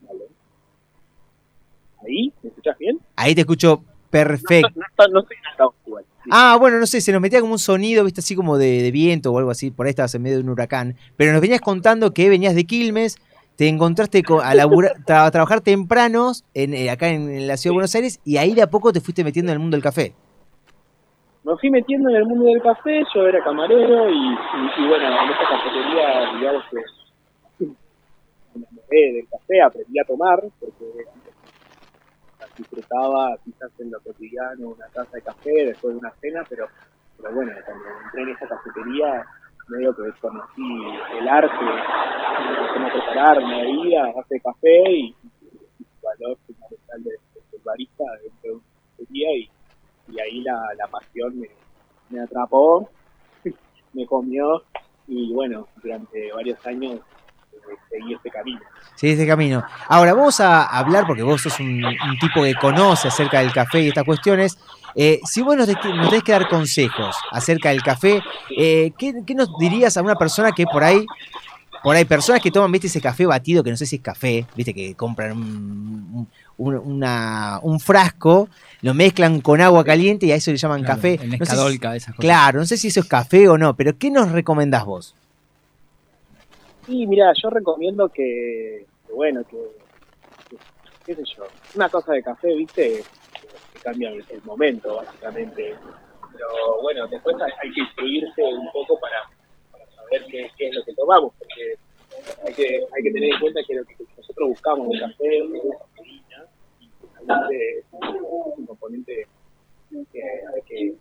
[0.01, 0.23] Vale.
[2.05, 2.33] ¿Ahí?
[2.41, 2.99] ¿Me escuchás bien?
[3.15, 4.69] Ahí te escucho perfecto.
[4.75, 6.05] No, no estoy en altavoz igual.
[6.29, 8.91] Ah, bueno, no sé, se nos metía como un sonido, viste, así como de, de
[8.91, 10.95] viento o algo así, por ahí estabas en medio de un huracán.
[11.15, 13.17] Pero nos venías contando que venías de Quilmes,
[13.55, 17.57] te encontraste con- a, labura- tra- a trabajar tempranos en, eh, acá en, en la
[17.57, 19.75] ciudad de Buenos Aires y ahí de a poco te fuiste metiendo en el mundo
[19.75, 20.13] del café.
[21.43, 25.05] Me fui metiendo en el mundo del café, yo era camarero y, y- y bueno,
[25.07, 27.65] en esta cafetería, digamos que
[28.91, 30.85] me del café, aprendí a tomar, porque
[32.57, 36.67] disfrutaba quizás en lo cotidiano una taza de café después de una cena, pero,
[37.17, 39.25] pero bueno, cuando entré en esa cafetería,
[39.67, 40.85] medio que conocí
[41.19, 41.65] el arte,
[42.73, 45.15] cómo preparar una bebida de café y, y
[45.79, 47.17] el valor fundamental del,
[47.51, 48.63] del barista dentro de una
[48.95, 49.49] cafetería y
[50.07, 51.39] y ahí la, la pasión
[52.09, 52.89] me, atrapó,
[53.93, 54.63] me comió
[55.07, 57.01] y bueno, durante varios años
[57.89, 58.61] seguí este camino.
[58.95, 59.63] Sí, ese camino.
[59.87, 63.81] Ahora, vamos a hablar, porque vos sos un, un tipo que conoce acerca del café
[63.81, 64.57] y estas cuestiones.
[64.95, 68.23] Eh, si vos nos, nos tenés que dar consejos acerca del café,
[68.57, 71.05] eh, ¿qué, qué nos dirías a una persona que por ahí,
[71.83, 74.47] por ahí, personas que toman, viste, ese café batido, que no sé si es café,
[74.55, 76.27] viste, que compran un,
[76.57, 78.49] un- una- un frasco,
[78.81, 81.13] lo mezclan con agua caliente y a eso le llaman Claro, café.
[81.13, 82.19] el No sé si- Nescadolca, esas cosas.
[82.21, 85.13] Claro, no sé si eso es café o no, pero ¿qué nos recomendás vos?
[86.87, 89.57] Y mira, yo recomiendo que, bueno, que,
[91.05, 93.03] qué sé yo, una cosa de café, viste,
[93.83, 95.75] cambia el, momento, básicamente.
[96.31, 99.23] Pero bueno, después hay, que instruirse un poco para,
[99.95, 101.75] saber qué, es lo que tomamos, porque
[102.45, 105.45] hay que, hay que tener en cuenta que lo que nosotros buscamos el café es
[105.79, 106.45] cafeína,
[107.49, 109.27] y es un componente
[110.11, 110.21] que
[110.65, 110.95] que,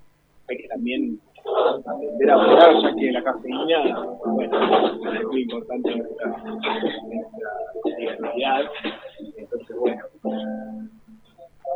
[0.49, 1.21] hay que también
[1.87, 4.59] aprender a cuidar, ya que la cafeína, bueno,
[5.15, 6.55] es muy importante en nuestra, en
[7.99, 8.71] nuestra diariedad.
[9.37, 10.03] Entonces, bueno,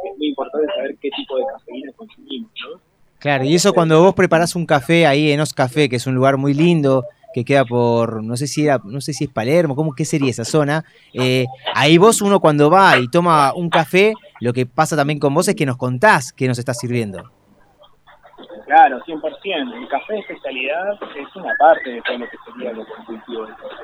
[0.05, 2.81] es muy importante saber qué tipo de cafeína consumimos, ¿no?
[3.19, 6.15] Claro, y eso cuando vos preparás un café ahí en Os Café, que es un
[6.15, 7.05] lugar muy lindo,
[7.35, 10.31] que queda por, no sé si era, no sé si es Palermo, ¿cómo qué sería
[10.31, 10.85] esa zona?
[11.13, 11.45] Eh,
[11.75, 15.47] ahí vos uno cuando va y toma un café, lo que pasa también con vos
[15.49, 17.31] es que nos contás qué nos está sirviendo.
[18.71, 19.75] Claro, 100%.
[19.75, 23.57] El café de especialidad es una parte de todo lo que sería lo cultivo del
[23.57, 23.83] café.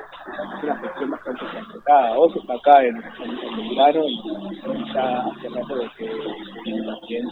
[0.55, 2.15] Es una sección bastante complicada.
[2.15, 6.09] Vos está acá en, en, Belgrano y ya hace rato de que
[6.63, 7.27] viene también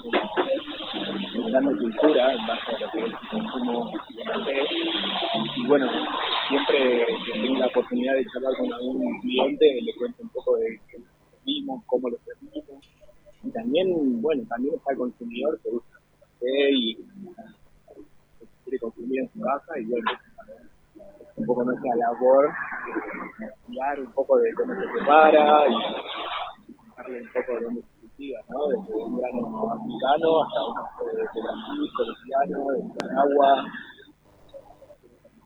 [1.32, 4.60] generando cultura en base a lo que es el consumo de café.
[5.56, 5.89] Y bueno,
[6.49, 10.78] siempre que tengo la oportunidad de charlar con algún cliente, le cuento un poco de
[10.91, 10.97] qué
[11.32, 12.86] servimos, cómo lo servimos.
[13.45, 15.94] Y también, bueno, también está el consumidor que gusta
[16.71, 16.95] y
[18.63, 20.11] quiere consumir en su casa y bueno,
[21.35, 22.49] un poco nuestra labor
[23.39, 25.73] estudiar un poco de cómo se prepara y
[26.97, 28.67] darle un poco de dónde se cultiva, ¿no?
[28.67, 33.65] Desde un grano africano hasta uno de, de Brasil, colombiano, de Nicaragua.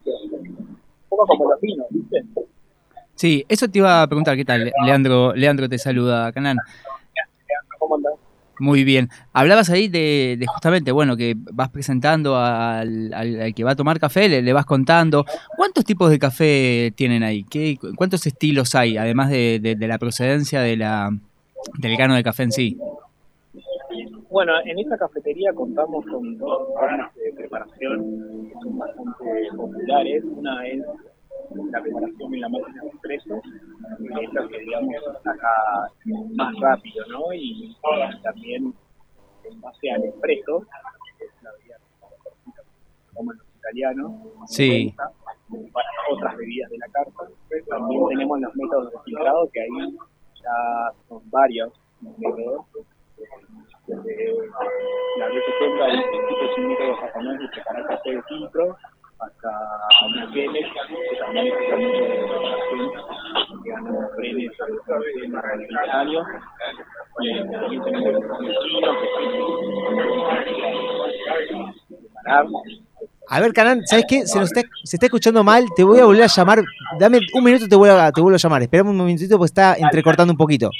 [0.06, 0.68] Un
[1.10, 2.24] poco como los vinos, ¿viste?
[3.16, 4.72] Sí, eso te iba a preguntar, ¿qué tal?
[4.86, 6.58] Leandro, Leandro te saluda, Canán.
[8.60, 9.10] Muy bien.
[9.34, 13.76] Hablabas ahí de, de justamente, bueno, que vas presentando al, al- al que va a
[13.76, 15.26] tomar café, le, le vas contando.
[15.56, 17.44] ¿Cuántos tipos de café tienen ahí?
[17.46, 18.98] ¿Qué, ¿Cuántos estilos hay?
[18.98, 21.10] Además de, de- de la procedencia de la,
[21.78, 22.78] del grano de café en sí.
[24.30, 30.24] Bueno, en esta cafetería contamos con dos formas de preparación que son bastante populares.
[30.36, 30.84] Una es
[31.72, 35.92] la preparación en la máquina de expreso, que es lo que digamos saca
[36.36, 37.34] más rápido, ¿no?
[37.34, 37.76] Y
[38.24, 38.74] también
[39.44, 40.66] en base al expreso,
[41.18, 41.78] que es la bebida
[43.16, 44.12] como los italianos,
[44.48, 44.94] Sí.
[45.74, 47.24] para otras bebidas de la carta.
[47.68, 49.98] También tenemos los métodos de filtrado, que ahí
[50.36, 52.66] ya son varios métodos.
[53.88, 54.34] Desde
[55.18, 58.78] la el que es un método japonés de preparar café de filtro,
[59.20, 59.52] hasta
[60.34, 60.62] que también es
[64.52, 64.60] que
[65.54, 66.20] alimentario.
[67.22, 68.48] Y también tenemos que.
[73.32, 74.26] A ver, Canán, ¿sabes qué?
[74.26, 76.64] Se, nos está, se está escuchando mal, te voy a volver a llamar.
[77.00, 78.62] Dame un minuto y te vuelvo a, te vuelvo a llamar.
[78.64, 80.72] Esperame un momentito porque está entrecortando un poquito.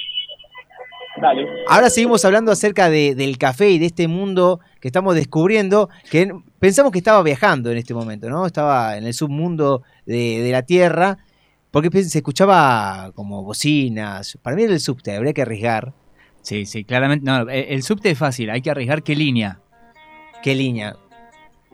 [1.22, 1.48] Dale.
[1.68, 6.32] Ahora seguimos hablando acerca de- del café y de este mundo que estamos descubriendo, que
[6.60, 8.46] pensamos que estaba viajando en este momento, ¿no?
[8.46, 11.18] Estaba en el submundo de, de la Tierra,
[11.72, 14.38] porque se escuchaba como bocinas.
[14.42, 15.94] Para mí era el subte, habría que arriesgar.
[16.42, 17.26] Sí, sí, claramente.
[17.26, 19.60] No, el, el subte es fácil, hay que arriesgar qué línea.
[20.42, 20.96] ¿Qué línea?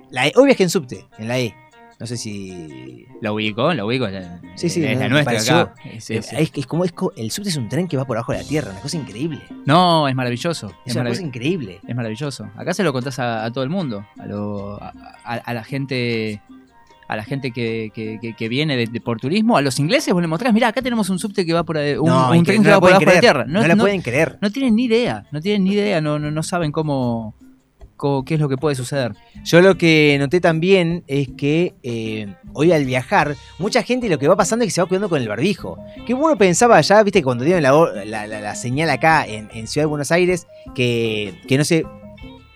[0.09, 1.55] La E, hoy viajé en subte, en la E.
[1.99, 3.05] No sé si...
[3.21, 4.07] La ubico, la ubico.
[4.07, 5.75] la- Sí, sí, es la nuestra pareció- acá.
[5.93, 8.33] Es- es- es, es como es el subte es un tren que va por abajo
[8.33, 9.41] de la tierra, una cosa increíble.
[9.65, 10.73] No, es maravilloso.
[10.85, 11.79] Es una marav- cosa increíble.
[11.87, 12.49] Es maravilloso.
[12.57, 16.41] Acá se lo contás a, a todo el mundo, a, lo- a, la gente
[17.07, 20.11] a la gente que, que- que- que viene de, de- por turismo, a los ingleses
[20.11, 22.43] vos le mostrás, mirá, acá tenemos un subte que va por ahí, un, No, un
[22.43, 23.45] tren no que va por abajo de la tierra.
[23.47, 24.37] no la pueden creer.
[24.41, 27.35] No tienen ni idea, no tienen ni idea, no, no, no saben cómo-
[28.25, 29.13] qué es lo que puede suceder.
[29.43, 34.27] Yo lo que noté también es que eh, hoy al viajar, mucha gente lo que
[34.27, 35.77] va pasando es que se va cuidando con el barbijo.
[36.05, 37.71] Que uno pensaba ya, viste, cuando dieron la,
[38.05, 41.85] la- la- señal acá en, Ciudad de Buenos Aires, que, que no se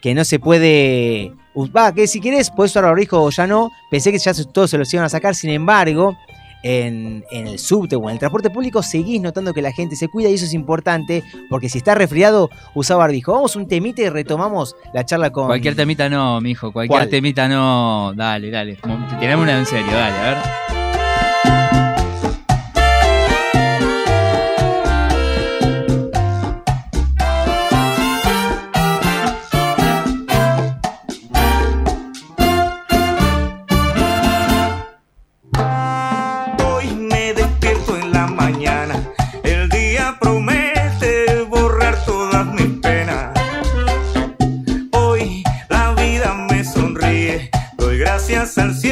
[0.01, 1.33] que no se puede.
[1.75, 3.69] Va, que si querés puedes usar barbijo o ya no.
[3.91, 5.35] Pensé que ya todos se los iban a sacar.
[5.35, 6.17] Sin embargo,
[6.63, 10.07] en, en el subte o en el transporte público seguís notando que la gente se
[10.07, 13.33] cuida y eso es importante porque si está resfriado, usa barbijo.
[13.33, 15.47] Vamos un temite y retomamos la charla con.
[15.47, 17.09] Cualquier temita no, mijo, cualquier ¿Cuál?
[17.09, 18.13] temita no.
[18.15, 18.77] Dale, dale.
[19.19, 20.78] Tirame una en serio, dale, a ver.
[48.59, 48.88] Al cielo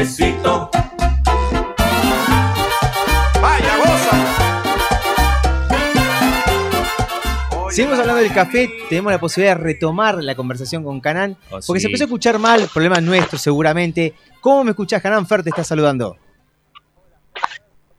[0.00, 0.70] cafecito.
[3.42, 4.16] Vaya goza.
[7.70, 11.36] Seguimos hablando del café, tenemos la posibilidad de retomar la conversación con Canán,
[11.66, 14.14] porque se empezó a escuchar mal, problema nuestro seguramente.
[14.40, 15.26] ¿Cómo me escuchás, Canán?
[15.26, 16.16] Fer te está saludando.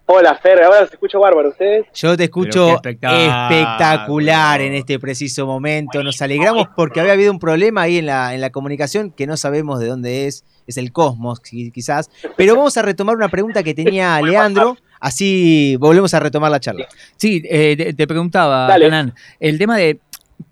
[0.07, 1.85] Hola, Fer, ahora se escucha bárbaro, ¿ustedes?
[1.93, 6.03] Yo te escucho espectacular en este preciso momento.
[6.03, 9.37] Nos alegramos porque había habido un problema ahí en la, en la comunicación que no
[9.37, 12.09] sabemos de dónde es, es el cosmos, qui- quizás.
[12.37, 14.77] Pero vamos a retomar una pregunta que tenía Leandro.
[14.99, 16.87] Así volvemos a retomar la charla.
[17.17, 18.67] Sí, eh, te, te preguntaba.
[18.67, 19.99] Canan, el tema de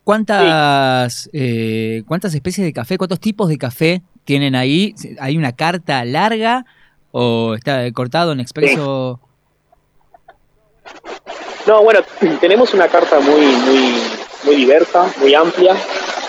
[0.03, 4.95] cuántas, eh, cuántas especies de café, cuántos tipos de café tienen ahí.
[5.19, 6.65] ¿Hay una carta larga
[7.11, 9.19] o está cortado en expreso?
[11.67, 11.99] No, bueno,
[12.41, 13.93] tenemos una carta muy, muy,
[14.45, 15.75] muy diversa, muy amplia,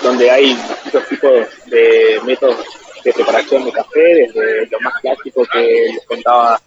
[0.03, 1.31] donde hay distintos tipos
[1.67, 2.57] de métodos
[3.03, 6.59] de preparación de café, desde lo más clásico que les contaba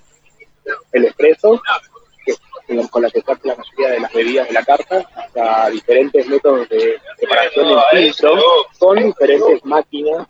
[0.92, 1.14] el
[2.24, 2.32] que
[2.80, 5.68] es con- la que se hace la mayoría de las bebidas de la carta, hasta
[5.70, 8.32] diferentes métodos de preparación en filtro,
[8.78, 10.26] con diferentes máquinas,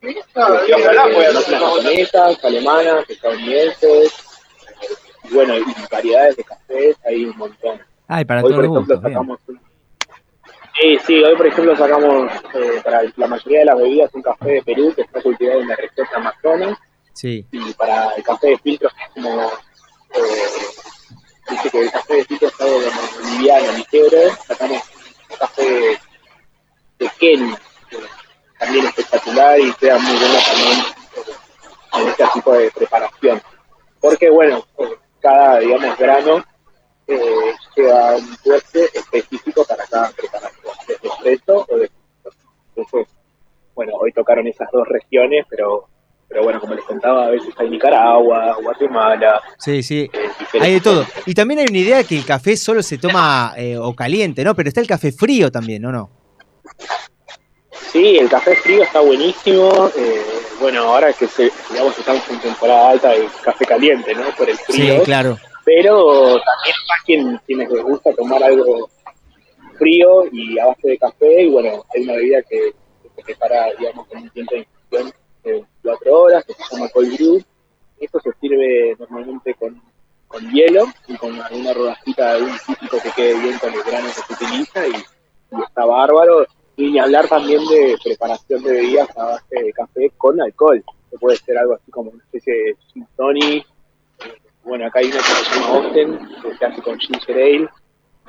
[0.00, 4.12] eh, máquinas japonesas, alemanas, estadounidenses,
[5.24, 7.80] y bueno, y variedades de cafés hay un montón.
[8.08, 9.02] Ay, para Hoy, por ejemplo, bien.
[9.02, 9.60] sacamos un-
[10.82, 14.50] Sí, sí, hoy por ejemplo sacamos eh, para la mayoría de las bebidas un café
[14.50, 16.78] de Perú que está cultivado en la región de Amazonas
[17.12, 17.46] Sí.
[17.52, 20.20] y para el café de filtro que es como eh,
[21.50, 24.82] dice que el café de filtro es algo como liviano, ligero, sacamos
[25.30, 26.00] un café
[26.98, 27.98] de, Kenia, que
[28.58, 33.40] también espectacular y queda muy bueno también eh, en este tipo de preparación.
[34.00, 34.66] Porque bueno,
[35.20, 36.44] cada digamos grano
[37.14, 41.90] eh, lleva un tueste específico para cada preparación, de espresso o de
[42.74, 43.14] entonces,
[43.74, 45.88] bueno, hoy tocaron esas dos regiones, pero
[46.28, 50.08] pero bueno, como les contaba, a veces hay Nicaragua, Guatemala, Sí, sí.
[50.10, 51.06] diferentes- Hay de todo.
[51.26, 54.54] Y también hay una idea que el café solo se toma eh, o caliente, ¿no?
[54.54, 55.92] Pero está el café frío también, ¿no?
[55.92, 56.08] no?
[57.92, 59.90] Sí, el café frío está buenísimo.
[59.96, 60.22] eh,
[60.58, 64.22] bueno, ahora que se, digamos estamos en temporada alta de café caliente, ¿no?
[64.34, 64.98] Por el frío.
[65.00, 65.36] Sí, claro.
[65.64, 68.90] Pero también más quien, quienes les gusta tomar algo
[69.78, 71.42] frío y a base de café.
[71.42, 72.72] Y bueno, hay una bebida que,
[73.14, 75.12] se prepara, digamos, con un tiempo de infusión
[75.44, 77.42] de 24 horas, que se llama cold brew.
[78.00, 79.80] Esto se sirve normalmente con,
[80.26, 84.08] con hielo y con alguna rodajita de un típico que quede bien con el grano
[84.08, 86.46] que se utiliza y, y está bárbaro.
[86.76, 91.36] Y hablar también de preparación de bebidas a base de café con alcohol, que puede
[91.36, 93.66] ser algo así como una especie de gin tonic.
[94.82, 97.68] Eh, Bueno, acá hay una que se llama Austin, que se hace con ginger ale,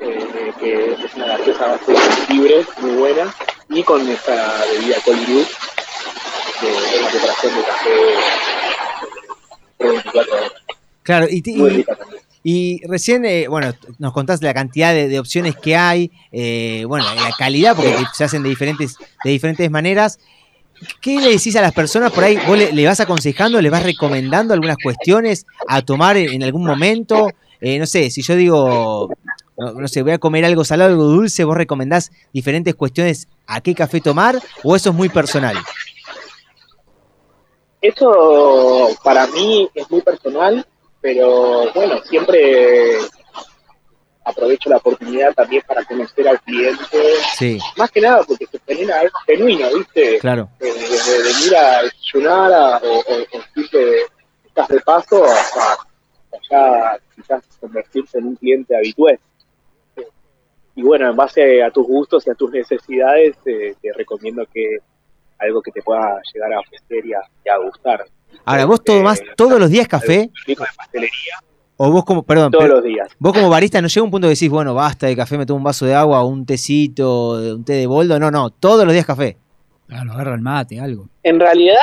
[0.00, 3.34] eh, que es una gaseosa base de jengibre, muy buena,
[3.70, 5.44] y con esta bebida cold brew,
[6.60, 7.90] que es la preparación de café
[9.78, 10.52] por 24 horas.
[11.02, 12.22] Claro, y, Muy rica también.
[12.42, 17.04] y recién, eh, bueno, nos contaste la cantidad de, de opciones que hay, eh, bueno,
[17.14, 20.18] la calidad, porque se hacen de diferentes, de diferentes maneras.
[21.00, 22.38] ¿Qué le decís a las personas por ahí?
[22.46, 27.28] ¿Vos le, le vas aconsejando, le vas recomendando algunas cuestiones a tomar en, algún momento?
[27.60, 29.10] Eh, no sé, si yo digo,
[29.56, 33.60] no, no sé, voy a comer algo salado, algo dulce, ¿vos recomendás diferentes cuestiones a
[33.60, 35.56] qué café tomar o eso es muy personal?
[37.80, 40.66] Eso para mí es muy personal,
[41.00, 42.96] pero bueno, siempre
[44.24, 46.84] aprovecho la oportunidad también para conocer al cliente,
[47.36, 50.18] Sí, más que nada porque se genera algo genuino, ¿viste?
[50.18, 50.48] claro.
[50.60, 55.76] Eh, desde venir a desayunar a- o, o, o estás de paso hasta,
[56.50, 59.18] ya quizás convertirse en un cliente habitual.
[59.96, 60.02] Eh,
[60.76, 64.78] Y bueno, en base a tus gustos y a tus necesidades, eh, te recomiendo que
[65.38, 68.04] algo que te pueda llegar a ofrecer y a, y a gustar.
[68.44, 70.30] Ahora, ¿vos tomás todos los días café?
[70.46, 71.38] De pastelería,
[71.76, 73.08] O vos como, perdón, todos pero- los días.
[73.18, 75.58] vos como barista no llega un punto que decís, bueno, basta de café, me tomo
[75.58, 78.18] un vaso de agua, un tecito, un té de boldo.
[78.20, 79.36] No, no, todos los días café.
[79.88, 81.08] Claro, agarra el mate, algo.
[81.22, 81.76] En realidad,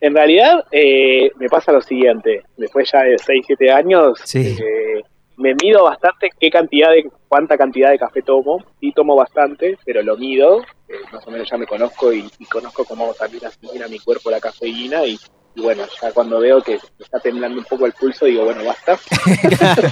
[0.00, 2.42] en realidad eh, me pasa lo siguiente.
[2.56, 4.40] Después ya de 6, 7 años, Sí.
[4.60, 5.02] eh,
[5.36, 8.64] me mido bastante qué cantidad de cuánta cantidad de café tomo.
[8.80, 10.60] Sí tomo bastante, pero lo mido.
[10.88, 14.30] eh, más o menos ya me conozco y, y conozco cómo también asimila mi cuerpo
[14.30, 15.18] la cafeína y,
[15.56, 18.98] y bueno, ya cuando veo que está temblando un poco el pulso, digo, bueno, basta.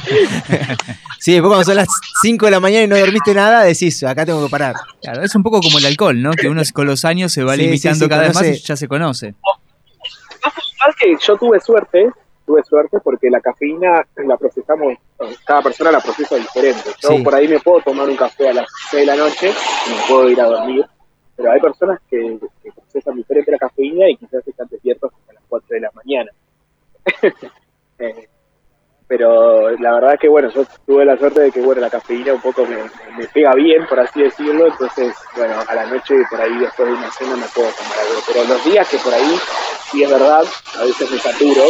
[1.18, 1.88] Sí, después cuando son las
[2.20, 4.74] 5 de la mañana y no dormiste nada, decís, acá tengo que parar.
[5.00, 6.32] Claro, es un poco como el alcohol, ¿no?
[6.32, 8.58] Que uno con los años se va Sí, limitando sí, sí, cada vez más y
[8.60, 9.34] ya se conoce.
[10.98, 12.10] Que yo tuve suerte,
[12.46, 14.94] tuve suerte porque la cafeína la procesamos,
[15.46, 16.90] cada persona la procesa diferente.
[17.02, 17.22] Yo Sí.
[17.22, 19.50] por ahí me puedo tomar un café a las 6 de la noche
[19.86, 20.84] y me puedo ir a dormir,
[21.36, 25.42] pero hay personas que, que procesan diferente la cafeína y quizás están despiertos hasta las
[25.48, 26.30] 4 de la mañana.
[27.96, 28.28] Eh,
[29.06, 32.40] pero la verdad que bueno, yo tuve la suerte de que bueno, la cafeína un
[32.40, 32.76] poco me,
[33.16, 36.94] me pega bien, por así decirlo, entonces bueno, a la noche por ahí después de
[36.94, 39.36] una cena me puedo tomar algo, pero los días que por ahí,
[39.92, 40.42] sí es verdad,
[40.80, 41.62] a veces me saturo,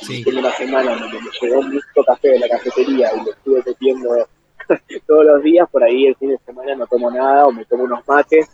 [0.00, 0.24] Sí.
[0.24, 4.26] tengo una semana donde me llegó mucho café de la cafetería y lo estuve metiendo
[5.06, 7.84] todos los días, por ahí el fin de semana no tomo nada o me tomo
[7.84, 8.48] unos mates,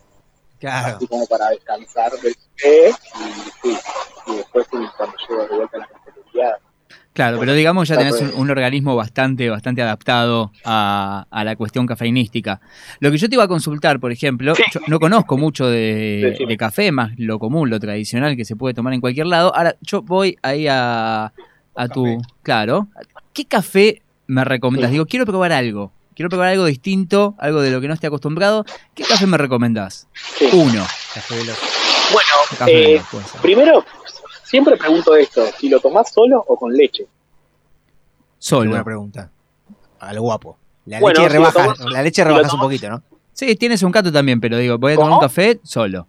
[0.59, 0.97] Claro.
[0.97, 3.79] así como para descansar del café y, sí,
[4.27, 6.57] y después cuando llego de vuelta a la cafetería
[7.19, 12.61] Claro, pero digamos ya tenés un, organismo bastante, bastante adaptado a, a la cuestión cafeinística.
[13.01, 16.57] Lo que yo te iba a consultar, por ejemplo, yo no conozco mucho de, de
[16.57, 19.53] café, más lo común, lo tradicional que se puede tomar en cualquier lado.
[19.53, 21.33] Ahora, yo voy ahí a,
[21.75, 22.23] a tu...
[22.45, 22.87] Claro.
[23.33, 24.93] ¿Qué café me recomendás?
[24.93, 25.91] Digo, quiero probar algo.
[26.19, 28.65] Quiero probar algo distinto, algo de lo que no esté acostumbrado.
[28.93, 30.09] ¿Qué café me recomendás?
[30.53, 30.85] Uno.
[31.15, 31.37] Café.
[31.37, 33.41] Bueno, Café eh, puede ser.
[33.41, 33.85] primero,
[34.43, 37.07] siempre pregunto esto, si lo tomás solo o con leche.
[38.37, 38.71] Solo.
[38.71, 39.31] Buena pregunta.
[40.01, 40.59] Al guapo.
[40.87, 43.03] La Bueno, leche si lo rebaja, tomas- la leche si lo rebajas un poquito, ¿no?
[43.33, 46.09] Sí, tienes un gato también, pero digo, voy a tomar un café solo.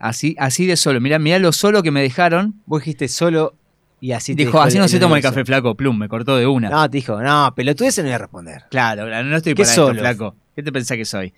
[0.00, 1.00] Así, así de solo.
[1.00, 2.60] Mirá, mirá lo solo que me dejaron.
[2.66, 3.54] Vos dijiste solo
[4.00, 5.34] y así te Dijo, dejó así no el- se el toma el universo.
[5.34, 6.68] café flaco, plum, me cortó de una.
[6.70, 8.62] No, te dijo, no, pelotudes no voy a responder.
[8.70, 10.34] Claro, claro, no estoy ¿Qué para esto, flaco.
[10.56, 11.32] ¿Qué te pensás que soy?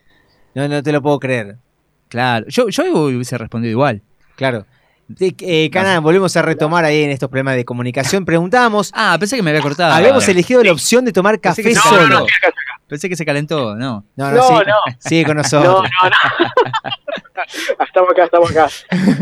[0.54, 1.56] No, no te lo puedo creer.
[2.08, 4.02] Claro, yo, yo hubiese respondido igual.
[4.36, 4.66] Claro.
[5.20, 8.24] Eh, Cana, volvemos a retomar ahí en estos problemas de comunicación.
[8.24, 8.90] Preguntábamos.
[8.96, 9.92] Ah, pensé que me había cortado.
[9.92, 10.32] Habíamos Vale.
[10.32, 11.96] elegido la opción de tomar Pensé café que se solo.
[11.98, 12.26] calentó.
[12.86, 14.04] Pensé que se calentó, no.
[14.16, 14.94] No, no, No, sí, no.
[14.98, 15.82] sigue con No, nosotros.
[16.02, 17.84] no, no.
[17.84, 18.68] estamos acá, estamos acá.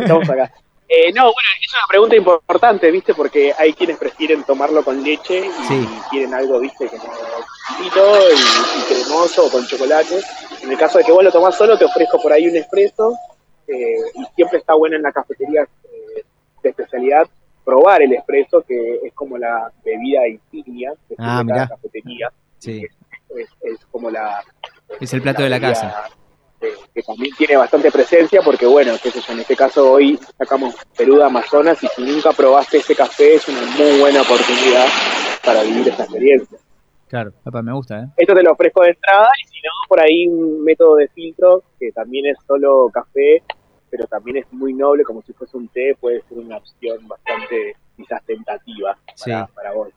[0.02, 0.52] Estamos acá.
[0.92, 3.14] Eh, no, bueno, es una pregunta importante, ¿viste?
[3.14, 5.88] Porque hay quienes prefieren tomarlo con leche y Sí.
[6.10, 6.88] quieren algo, ¿viste?
[6.88, 7.02] Como
[7.68, 10.18] chiquito y, y cremoso o con chocolate.
[10.62, 13.14] En el caso de que vos lo tomás solo, te ofrezco por ahí un espresso
[13.68, 16.24] eh, y siempre está bueno en la cafetería eh,
[16.62, 17.28] de especialidad
[17.64, 21.68] probar el espresso, que es como la bebida insignia de Ah, mirá.
[21.68, 22.32] cafetería.
[22.58, 22.82] Sí.
[23.36, 24.42] Es, es como la,
[24.98, 26.08] Es el plato de la casa.
[26.60, 30.18] Que, que también tiene bastante presencia porque bueno, qué sé yo, en este caso hoy
[30.38, 34.86] sacamos Perú de Amazonas y si nunca probaste ese café es una muy buena oportunidad
[35.44, 36.58] para vivir esa experiencia.
[37.08, 38.06] Claro, papá, me gusta, ¿eh?
[38.16, 41.64] Esto te lo ofrezco de entrada y si no, por ahí un método de filtro
[41.78, 43.42] que también es solo café,
[43.90, 47.74] pero también es muy noble, como si fuese un té, puede ser una opción bastante
[47.96, 49.52] quizás tentativa para, Sí.
[49.54, 49.88] para vos.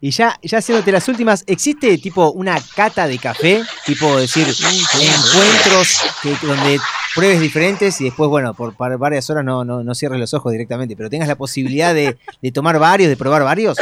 [0.00, 3.62] Y ya, ya haciéndote las últimas, ¿existe tipo una cata de café?
[3.86, 6.78] Tipo decir, encuentros que, donde
[7.14, 10.96] pruebes diferentes y después, bueno, por, varias horas no, no, no cierres los ojos directamente,
[10.96, 13.78] pero tengas la posibilidad de, de tomar varios, de probar varios.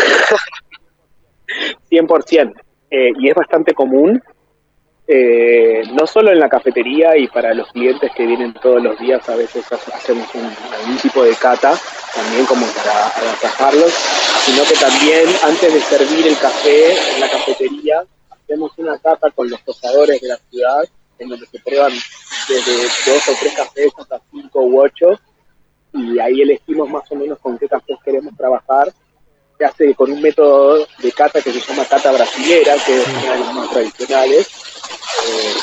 [1.91, 2.53] 100%.
[2.91, 4.23] Eh, y es bastante común,
[5.09, 9.29] eh, no solo en la cafetería y para los clientes que vienen todos los días,
[9.29, 10.45] a veces ha- hacemos un,
[10.81, 11.73] algún tipo de cata,
[12.15, 13.93] también como para agasajarlos,
[14.45, 19.49] sino que también antes de servir el café en la cafetería, hacemos una cata con
[19.49, 20.85] los tostadores de la ciudad,
[21.19, 21.93] en donde se prueban
[22.49, 25.19] desde dos o tres cafés hasta cinco u ocho,
[25.93, 28.93] y ahí elegimos más o menos con qué cafés queremos trabajar
[29.59, 33.33] se hace con un método de cata que se llama cata brasilera, que es una
[33.33, 34.49] de las más tradicionales.
[35.27, 35.55] Eh,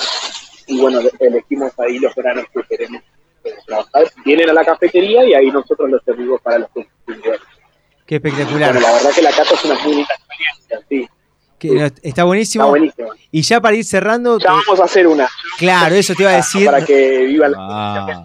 [0.68, 3.02] y bueno, elegimos ahí los granos que queremos
[4.26, 7.42] Vienen a la cafetería y ahí nosotros los servimos para los consumidores.
[8.06, 8.74] Qué espectacular.
[8.74, 11.08] Bueno, la verdad que la cata es una muy linda experiencia, sí.
[11.58, 12.64] Que está buenísimo.
[12.64, 13.10] Está buenísimo.
[13.32, 14.40] Y ya para ir cerrando.
[14.40, 15.30] Ya vamos a hacer una.
[15.58, 16.66] Claro, eso te iba a decir.
[16.66, 18.24] Para que vivan Ah.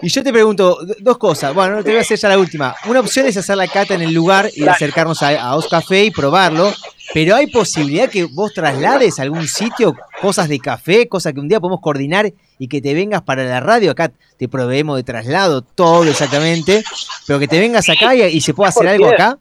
[0.00, 1.52] Y yo te pregunto dos cosas.
[1.54, 2.74] Bueno, te voy a hacer ya la última.
[2.86, 6.04] Una opción es hacer la cata en el lugar y acercarnos a, a Os Café
[6.04, 6.72] y probarlo.
[7.12, 11.48] Pero hay posibilidad que vos traslades a algún sitio cosas de café, cosas que un
[11.48, 13.90] día podemos coordinar y que te vengas para la radio.
[13.90, 16.84] Acá te proveemos de traslado, todo exactamente.
[17.26, 19.38] Pero que te vengas acá y, y se pueda hacer algo acá.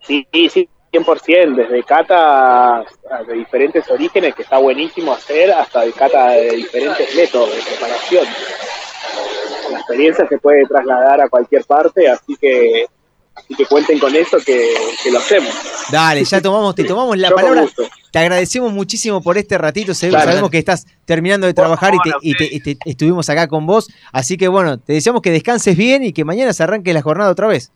[0.00, 2.84] Sí, sí, 100%, desde cata
[3.26, 8.26] de diferentes orígenes, que está buenísimo hacer, hasta de cata de diferentes métodos de preparación.
[9.70, 12.86] La experiencia se puede trasladar a cualquier parte, así que
[13.34, 15.50] así que cuenten con eso que, que lo hacemos.
[15.90, 17.66] Dale, ya tomamos, te tomamos la Yo palabra.
[18.10, 19.94] Te agradecemos muchísimo por este ratito.
[19.94, 23.64] Sabemos, que estás terminando de trabajar y, te, y te- y te- estuvimos acá con
[23.64, 23.88] vos.
[24.12, 27.30] Así que bueno, te deseamos que descanses bien y que mañana se arranque la jornada
[27.30, 27.72] otra vez.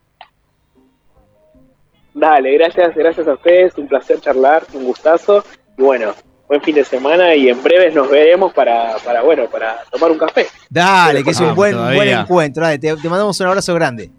[2.14, 5.45] Dale, gracias, gracias a ustedes, un placer charlar, un gustazo.
[5.76, 6.14] Y bueno,
[6.49, 10.18] buen fin de semana y en breves nos veremos para, para bueno, para tomar un
[10.18, 10.47] café.
[10.70, 11.97] Dale, que es un buen, todavía.
[11.97, 12.62] buen encuentro.
[12.62, 14.11] Dale, te, te mandamos un abrazo grande.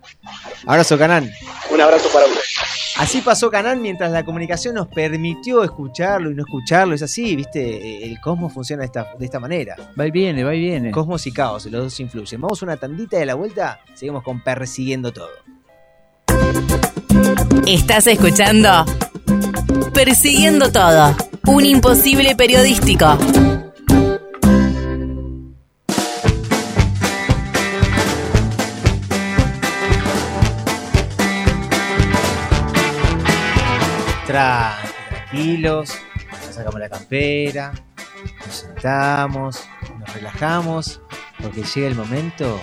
[0.65, 1.29] Abrazo, Canán.
[1.71, 2.57] Un abrazo para ustedes.
[2.97, 6.95] Así pasó Canal mientras la comunicación nos permitió escucharlo y no escucharlo.
[6.95, 8.03] Es así, ¿viste?
[8.03, 9.75] El cosmos funciona de esta, de esta manera.
[9.99, 10.91] Va y viene, va y viene.
[10.91, 12.41] Cosmos y caos, los dos influyen.
[12.41, 15.29] Vamos a una tandita de la vuelta, seguimos con Persiguiendo Todo.
[17.67, 18.85] Estás escuchando
[19.93, 21.15] Persiguiendo Todo,
[21.47, 23.17] un imposible periodístico.
[34.27, 34.75] Tra-
[35.09, 35.89] tranquilos,
[36.45, 37.71] nos sacamos la campera,
[38.45, 39.63] nos sentamos,
[39.99, 41.01] nos relajamos,
[41.41, 42.59] porque llega el momento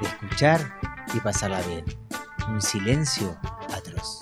[0.00, 0.78] de escuchar
[1.12, 1.84] y pasarla bien.
[2.48, 3.36] Un silencio
[3.74, 4.19] atroz.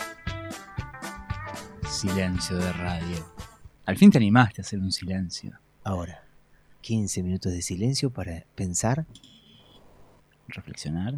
[1.99, 3.27] Silencio de radio.
[3.85, 5.59] Al fin te animaste a hacer un silencio.
[5.83, 6.23] Ahora,
[6.83, 9.05] 15 minutos de silencio para pensar,
[10.47, 11.15] Reflexionar.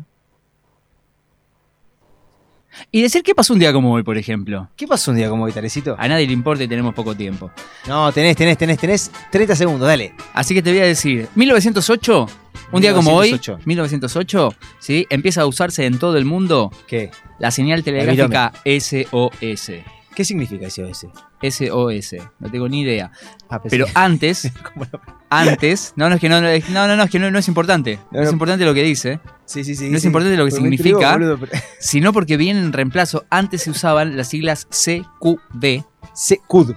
[2.91, 4.71] Y decir qué pasó un día como hoy, por ejemplo.
[4.75, 5.97] ¿Qué pasó un día como hoy, Tarecito?
[5.99, 7.51] A nadie le importa y tenemos poco tiempo.
[7.87, 10.15] No, tenés, tenés, tenés, tenés 30 segundos, dale.
[10.33, 12.27] Así que te voy a decir, 1908,
[12.73, 13.67] un día como hoy, 1908.
[13.67, 15.07] 1908, ¿sí?
[15.11, 17.11] empieza a usarse en todo el mundo ¿Qué?
[17.39, 20.00] la señal telegráfica SOS.
[20.21, 21.07] ¿Qué significa SOS?
[21.41, 23.11] SOS, no tengo ni idea.
[23.49, 24.53] Ah, Pero que- antes,
[25.31, 27.99] antes, no, no es que no, no, no, no, es que no, no es importante.
[28.11, 29.19] No, es importante lo que dice.
[29.47, 29.89] Sí, sí, sí.
[29.89, 33.25] No es importante lo que significa, boludo, pero- sino porque viene en reemplazo.
[33.31, 35.85] Antes se usaban las siglas CQD.
[36.13, 36.75] CQD.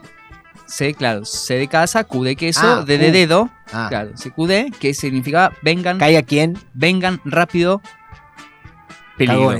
[0.66, 3.50] C, claro, C de casa, Q de queso, Ah, D de dedo.
[3.74, 3.88] Ah.
[3.90, 6.58] Claro, CQD, que significa vengan, ¿Caiga quién?
[6.74, 7.82] vengan rápido,
[9.18, 9.58] peligro.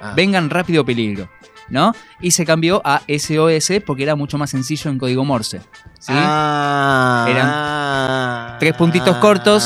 [0.00, 0.12] Ah.
[0.14, 1.28] Vengan rápido, peligro.
[1.68, 1.94] ¿No?
[2.20, 5.60] Y se cambió a SOS porque era mucho más sencillo en código Morse.
[5.98, 6.12] ¿sí?
[6.14, 7.26] Ah.
[7.28, 9.64] Eran tres puntitos cortos.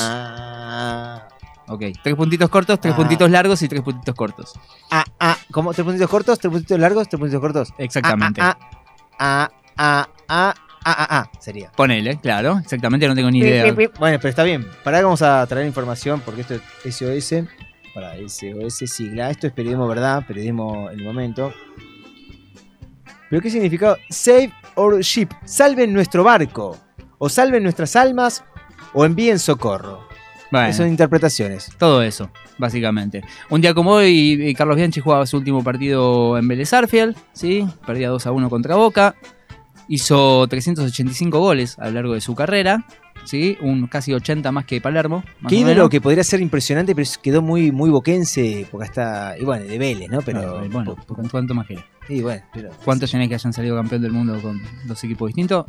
[1.71, 2.97] Ok, tres puntitos cortos, tres Ah.
[2.97, 4.53] puntitos largos y tres puntitos cortos.
[4.91, 5.75] Ah, ah, ¿cómo?
[5.75, 6.39] ¿Tres puntitos cortos?
[6.39, 7.09] ¿Tres puntitos largos?
[7.09, 7.75] ¿Tres puntitos cortos?
[7.77, 8.41] Exactamente.
[8.41, 8.57] Ah,
[9.19, 11.71] ah, ah, ah, ah, ah, ah, ah, sería.
[11.73, 13.71] Ponele, claro, exactamente, no tengo ni idea.
[13.99, 14.67] Bueno, pero está bien.
[14.83, 17.45] Para que vamos a traer información, porque esto es SOS.
[17.95, 19.29] Para SOS sigla.
[19.31, 21.53] Esto es periodismo verdad, periodismo el momento.
[23.31, 23.97] ¿Pero qué significa?
[24.11, 25.29] Save our ship.
[25.45, 26.77] Salven nuestro barco.
[27.19, 28.45] O salven nuestras almas.
[28.95, 30.09] O envíen socorro.
[30.51, 31.71] Bueno, Son interpretaciones.
[31.79, 33.23] todo eso, básicamente.
[33.51, 36.71] Un día como hoy, eh, Carlos Bianchi jugaba su último partido en Vélez
[37.35, 37.67] ¿sí?
[37.87, 39.15] Perdía 2 a 1 contra Boca.
[39.89, 42.87] Hizo 385 goles a lo largo de su carrera,
[43.29, 43.57] ¿sí?
[43.61, 45.23] Un casi 80 más que Palermo.
[45.41, 48.67] más Que ídolo que podría ser impresionante, pero quedó muy, muy boquense.
[48.71, 49.37] Porque está.
[49.39, 50.21] Y bueno, de Vélez, ¿no?
[50.23, 50.69] Pero.
[50.71, 51.85] Bueno, ¿cu- ¿cuánto más quiere?
[52.09, 52.71] Y bueno, pero.
[52.85, 55.67] ¿Cuántos tenés que hayan salido campeón del mundo con dos equipos distintos?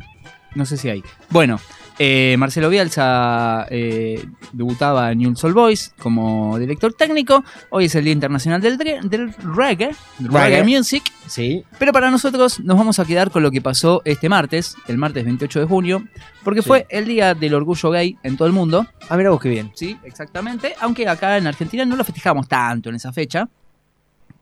[0.54, 1.02] No sé si hay.
[1.30, 1.60] Bueno,
[2.02, 7.44] eh, Marcelo Bielsa eh, debutaba en Newell's Old Boys como director técnico.
[7.68, 9.90] Hoy es el Día Internacional del, Reggae, del Reggae.
[10.18, 11.02] reggae Music.
[11.26, 11.62] Sí.
[11.78, 15.26] Pero para nosotros nos vamos a quedar con lo que pasó este martes, el martes
[15.26, 16.02] 28 de junio,
[16.42, 16.68] porque Sí.
[16.68, 18.86] fue el Día del Orgullo Gay en todo el mundo.
[19.10, 19.70] Ah, mira vos qué bien.
[19.74, 20.74] Sí, exactamente.
[20.80, 23.46] Aunque acá en Argentina no lo festejamos tanto en esa fecha.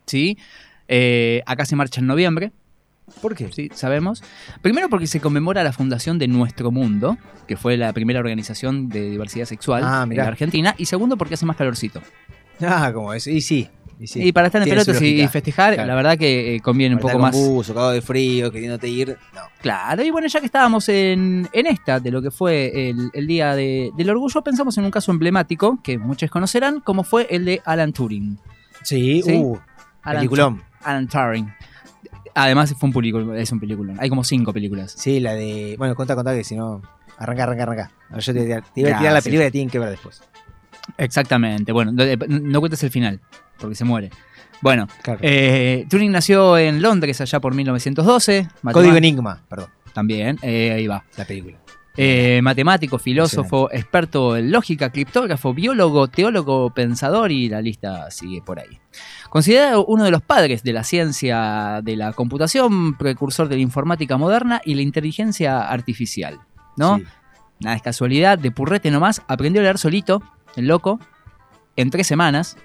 [0.07, 0.39] Sí.
[0.87, 2.53] Eh, acá se marcha en noviembre.
[3.21, 3.51] ¿Por qué?
[3.53, 4.23] Sí, sabemos.
[4.63, 7.17] Primero porque se conmemora la fundación de Nuestro Mundo,
[7.47, 10.75] que fue la primera organización de diversidad sexual Ah, en Argentina.
[10.79, 12.01] Y segundo porque hace más calorcito.
[12.61, 13.31] Ah, como eso.
[13.31, 13.69] Y sí.
[14.01, 14.23] Y, sí.
[14.29, 15.89] Y para estar en pelotas y, festejar, Claro.
[15.89, 17.35] la verdad que eh, conviene un poco más.
[17.35, 19.17] buzo, cagado de frío, queriéndote ir.
[19.35, 19.41] No.
[19.61, 23.27] Claro, y bueno, ya que estábamos en, en esta, de lo que fue el, el
[23.27, 27.45] Día de- del Orgullo, pensamos en un caso emblemático que muchos conocerán, como fue el
[27.45, 28.39] de Alan Turing.
[28.85, 29.35] Sí, ¿Sí?
[29.37, 29.59] uh.
[30.03, 30.29] Alan
[30.85, 31.53] Alan Turing.
[32.43, 33.95] Además fue un película, es un película.
[33.99, 34.95] Hay como cinco películas.
[34.97, 35.75] Sí, la de.
[35.79, 36.83] Bueno, contá, contá que si no.
[37.19, 37.91] Arranca, arranca, arranca.
[38.19, 40.23] Yo te, te iba a tirar la película y tienen que ver después.
[40.97, 41.73] Exactamente.
[41.73, 43.21] Bueno, no, no cuentes el final,
[43.59, 44.11] porque se muere.
[44.61, 45.21] Bueno, Claro.
[45.23, 48.49] eh, Turing nació en Londres allá por 1912.
[48.73, 49.71] Código Enigma, perdón.
[49.93, 51.05] También, eh, ahí va.
[51.17, 51.59] La película.
[52.01, 58.61] Eh, matemático, filósofo, experto en lógica, criptógrafo, biólogo, teólogo, pensador y la lista sigue por
[58.61, 58.79] ahí.
[59.31, 64.17] Considerado uno de los padres de la ciencia de la computación, precursor de la informática
[64.17, 66.39] moderna y la inteligencia artificial.
[66.77, 66.99] ¿no?
[66.99, 67.05] Sí.
[67.59, 70.23] Nada es casualidad, de purrete nomás, aprendió a leer solito,
[70.55, 71.01] el loco,
[71.75, 72.57] en tres semanas,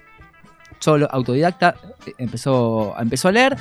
[0.78, 1.74] solo, autodidacta,
[2.18, 3.56] empezó, empezó a leer,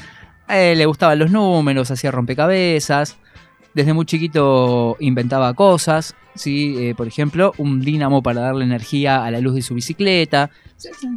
[0.50, 3.18] eh, le gustaban los números, hacía rompecabezas,
[3.74, 6.76] desde muy chiquito inventaba cosas, ¿sí?
[6.78, 10.50] Eh, por ejemplo, un dínamo para darle energía a la luz de su bicicleta.
[10.78, 11.08] Se, se-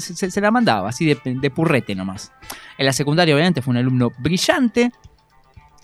[0.00, 0.40] Sí, sí, sí.
[0.40, 2.32] La mandaba, así de, de purrete nomás.
[2.78, 4.90] En la secundaria, obviamente, fue un alumno brillante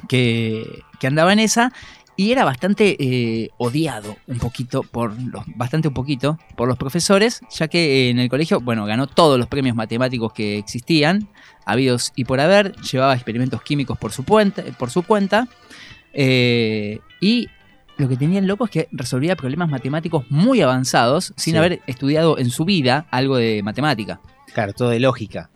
[0.09, 1.73] que, que andaba en esa.
[2.16, 7.41] y era bastante eh, odiado un poquito por los, bastante un poquito por los profesores,
[7.51, 11.29] ya que en el colegio, bueno, ganó todos los premios matemáticos que existían,
[11.65, 15.49] habidos y por haber, llevaba experimentos químicos por su, cuenta, por su cuenta,
[16.12, 17.48] eh, y
[17.98, 21.59] lo que tenía el loco es que resolvía problemas matemáticos muy avanzados sin Sí.
[21.59, 24.20] haber estudiado en su vida algo de matemática.
[24.55, 25.51] Claro, todo de lógica.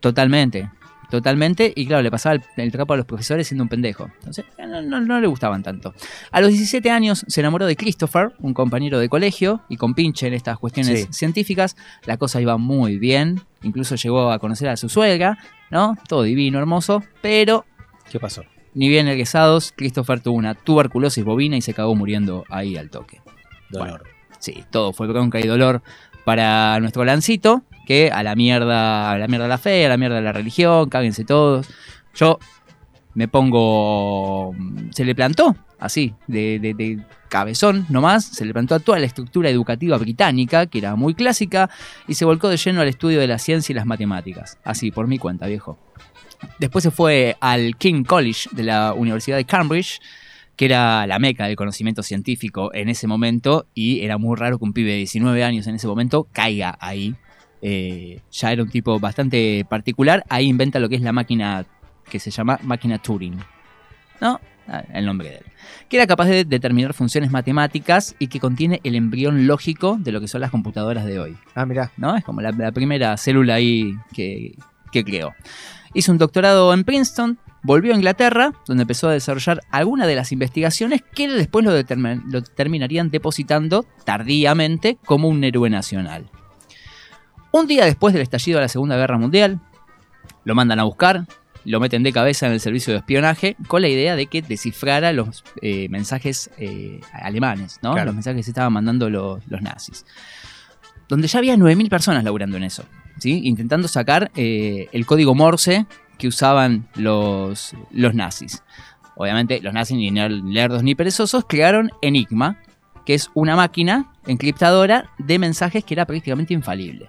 [0.00, 0.70] Totalmente.
[1.10, 1.72] Totalmente.
[1.76, 4.10] Y claro, le pasaba el, el trapo a los profesores siendo un pendejo.
[4.18, 5.94] Entonces, eh, no, no- no le gustaban tanto.
[6.32, 10.26] A los 17 años se enamoró de Christopher, un compañero de colegio, y con pinche
[10.26, 11.06] en estas cuestiones Sí.
[11.12, 11.76] científicas.
[12.04, 13.40] La cosa iba muy bien.
[13.62, 15.38] Incluso llegó a conocer a su suegra,
[15.70, 15.96] ¿no?
[16.08, 17.02] Todo divino, hermoso.
[17.22, 17.64] Pero,
[18.10, 18.42] ¿Qué pasó?
[18.74, 23.20] Ni bien egresados, Christopher tuvo una tuberculosis bovina y se acabó muriendo ahí al toque.
[23.70, 23.88] Dolor.
[23.88, 24.04] Bueno,
[24.38, 25.82] sí, todo fue bronca y dolor
[26.24, 30.20] para nuestro lancito, que a la mierda, a la mierda la fe, a la mierda
[30.20, 31.68] la religión, cáguense todos.
[32.14, 32.38] Yo
[33.14, 34.54] me pongo.
[34.90, 36.98] Se le plantó, así, de, de- de
[37.28, 41.68] cabezón nomás, se le plantó a toda la estructura educativa británica, que era muy clásica,
[42.06, 44.58] y se volcó de lleno al estudio de la ciencia y las matemáticas.
[44.64, 45.76] Así, por mi cuenta, viejo.
[46.58, 50.00] Después se fue al King College de la Universidad de Cambridge,
[50.56, 54.64] que era la meca del conocimiento científico en ese momento, y era muy raro que
[54.64, 57.14] un pibe de 19 años en ese momento caiga ahí.
[57.62, 60.24] Eh, ya era un tipo bastante particular.
[60.28, 61.64] Ahí inventa lo que es la máquina
[62.10, 63.38] que se llama máquina Turing.
[64.20, 64.38] ¿No?
[64.68, 65.44] Ah, El nombre de él.
[65.88, 70.20] Que era capaz de determinar funciones matemáticas y que contiene el embrión lógico de lo
[70.20, 71.36] que son las computadoras de hoy.
[71.54, 71.90] Ah, mirá.
[71.96, 72.16] ¿no?
[72.16, 74.54] Es como la, la primera célula ahí que,
[74.92, 75.34] que creó.
[75.94, 80.32] Hizo un doctorado en Princeton, volvió a Inglaterra, donde empezó a desarrollar algunas de las
[80.32, 86.28] investigaciones que después lo, determin- lo terminarían depositando tardíamente como un héroe nacional.
[87.52, 89.60] Un día después del estallido de la Segunda Guerra Mundial,
[90.44, 91.26] lo mandan a buscar,
[91.64, 95.12] lo meten de cabeza en el servicio de espionaje con la idea de que descifrara
[95.12, 97.92] los eh, mensajes eh, alemanes, ¿no?
[97.92, 98.06] Claro.
[98.06, 100.04] los mensajes que se estaban mandando lo- los nazis
[101.08, 102.82] donde ya había 9.000 personas laburando en eso,
[103.24, 103.40] ¿sí?
[103.44, 105.86] intentando sacar eh, el código Morse
[106.18, 108.62] que usaban los, los nazis.
[109.16, 112.60] Obviamente los nazis, ni lerdos ni perezosos, crearon Enigma,
[113.06, 117.08] que es una máquina encriptadora de mensajes que era prácticamente infalible.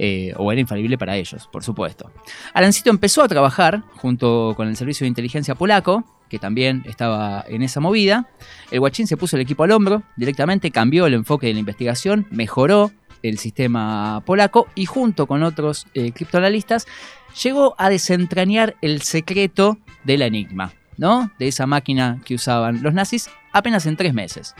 [0.00, 2.10] Eh, o era infalible para ellos, por supuesto.
[2.52, 7.62] Alancito empezó a trabajar junto con el servicio de inteligencia polaco, que también estaba en
[7.62, 8.28] esa movida.
[8.72, 12.26] El guachín se puso el equipo al hombro, directamente cambió el enfoque de la investigación,
[12.32, 12.90] mejoró
[13.24, 16.86] el sistema polaco y junto con otros eh, criptoanalistas
[17.42, 21.30] llegó a desentrañar el secreto del enigma, ¿no?
[21.38, 24.54] De esa máquina que usaban los nazis apenas en tres meses.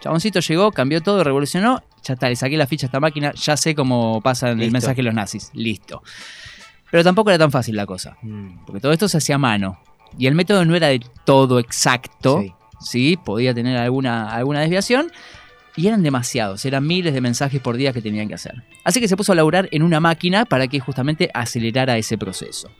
[0.00, 1.82] Chaboncito llegó, cambió todo, revolucionó.
[2.04, 4.72] Ya está, le saqué la ficha a esta máquina, ya sé cómo pasan el Listo.
[4.72, 5.50] mensaje los nazis.
[5.52, 6.02] Listo.
[6.90, 8.16] Pero tampoco era tan fácil la cosa.
[8.66, 9.78] Porque todo esto se hacía a mano.
[10.18, 12.44] Y el método no era de todo exacto.
[12.80, 15.10] Sí, podía tener alguna, alguna desviación.
[15.76, 18.62] Y eran demasiados, eran miles de mensajes por día que tenían que hacer.
[18.84, 22.70] Así que se puso a laburar en una máquina para que justamente acelerara ese proceso.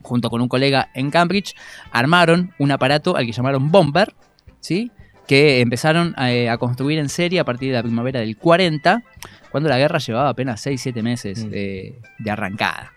[0.00, 1.54] Junto con un colega en Cambridge,
[1.90, 4.14] armaron un aparato al que llamaron Bomber,
[4.60, 4.90] ¿sí?
[5.26, 9.02] que empezaron a, a construir en serie a partir de la primavera del 40,
[9.50, 12.92] cuando la guerra llevaba apenas 6-7 meses de, de arrancada.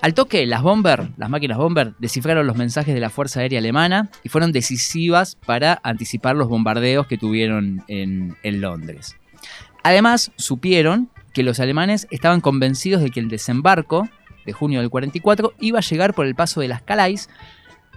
[0.00, 4.10] Al toque, las Bomber, las máquinas Bomber, descifraron los mensajes de la Fuerza Aérea Alemana
[4.22, 9.16] y fueron decisivas para anticipar los bombardeos que tuvieron en, en Londres.
[9.82, 14.08] Además, supieron que los alemanes estaban convencidos de que el desembarco
[14.46, 17.28] de junio del 44 iba a llegar por el paso de las Calais,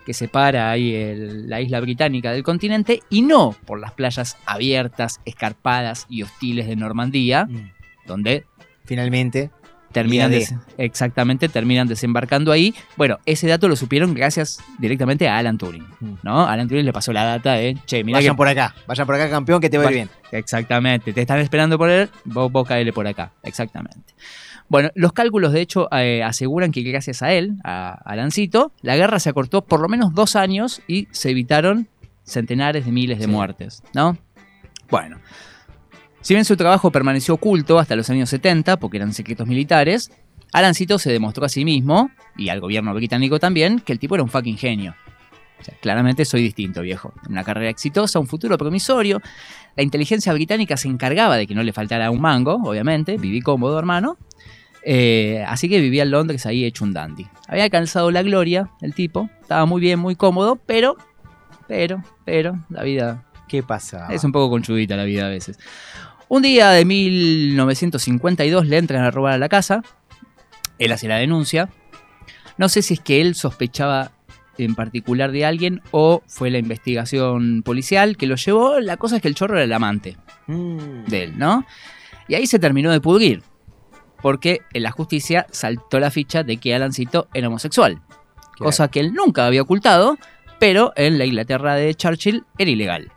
[0.06, 5.22] que separa ahí el- la isla británica del continente, y no por las playas abiertas,
[5.26, 7.48] escarpadas y hostiles de Normandía,
[8.08, 8.46] donde
[8.86, 9.52] Finalmente.
[9.92, 10.32] Terminan
[10.78, 12.74] exactamente terminan desembarcando ahí.
[12.98, 15.86] Bueno, ese dato lo supieron gracias directamente a Alan Turing,
[16.24, 16.46] ¿no?
[16.48, 19.16] Alan Turing le pasó la data de, che, mira Vayan que por acá, vayan por
[19.16, 20.10] acá, campeón, que te va a ir Va- bien.
[20.32, 24.14] Exactamente, te están esperando por él, vos, vos caele por acá, exactamente.
[24.70, 28.96] Bueno, los cálculos de hecho eh, aseguran que gracias a él, a, a Lancito, la
[28.96, 31.90] guerra se acortó por lo menos dos años y se evitaron
[32.24, 34.18] centenares de miles de muertes, ¿no?
[34.90, 35.18] Bueno,
[36.22, 40.12] si bien su trabajo permaneció oculto hasta los años 70, porque eran secretos militares,
[40.54, 44.24] Alancito se demostró a sí mismo, y al gobierno británico también, que el tipo era
[44.24, 44.96] un fucking genio.
[45.60, 47.14] O sea, claramente soy distinto, viejo.
[47.30, 49.22] Una carrera exitosa, un futuro promisorio.
[49.76, 53.18] La inteligencia británica se encargaba de que no le faltara un mango, obviamente.
[53.18, 54.18] Viví cómodo, hermano.
[54.84, 57.28] Eh, así que vivía en Londres ahí hecho un dandy.
[57.48, 59.30] Había alcanzado la gloria el tipo.
[59.42, 60.98] Estaba muy bien, muy cómodo, pero,
[61.68, 63.24] pero, pero, la vida...
[63.48, 64.08] ¿Qué pasa?
[64.10, 65.60] Es un poco conchudita la vida a veces.
[66.34, 69.84] Un día de 1952 le entran a robar a la casa.
[70.80, 71.68] Él hace la denuncia.
[72.58, 74.14] No sé si es que él sospechaba
[74.58, 78.80] en particular de alguien o fue la investigación policial que lo llevó.
[78.80, 80.16] La cosa es que el chorro era el amante
[80.48, 81.04] Mm.
[81.08, 81.66] de él, ¿no?
[82.30, 83.44] Y ahí se terminó de pudrir.
[84.22, 88.02] Porque en la justicia saltó la ficha de que Alancito era homosexual.
[88.58, 90.18] Cosa que él nunca había ocultado,
[90.62, 93.12] pero en la Inglaterra de Churchill era ilegal.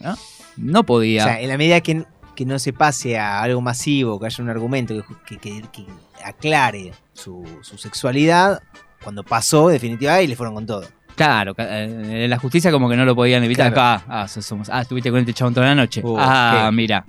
[0.00, 0.16] ¿no?
[0.56, 1.24] No podía.
[1.24, 2.04] O sea, en la medida que,
[2.34, 4.94] que no se pase a algo masivo, que haya un argumento
[5.26, 5.86] que, que- que- que
[6.24, 8.62] aclare su, su sexualidad,
[9.02, 10.84] cuando pasó, definitivamente, y le fueron con todo.
[11.14, 13.72] Claro, eh, en la justicia como que no lo podían evitar.
[13.72, 14.02] Claro.
[14.08, 16.00] Ah, ah, ah, estuviste con este chabón toda la noche.
[16.02, 16.76] Uh, ah, ¿qué?
[16.76, 17.04] mira.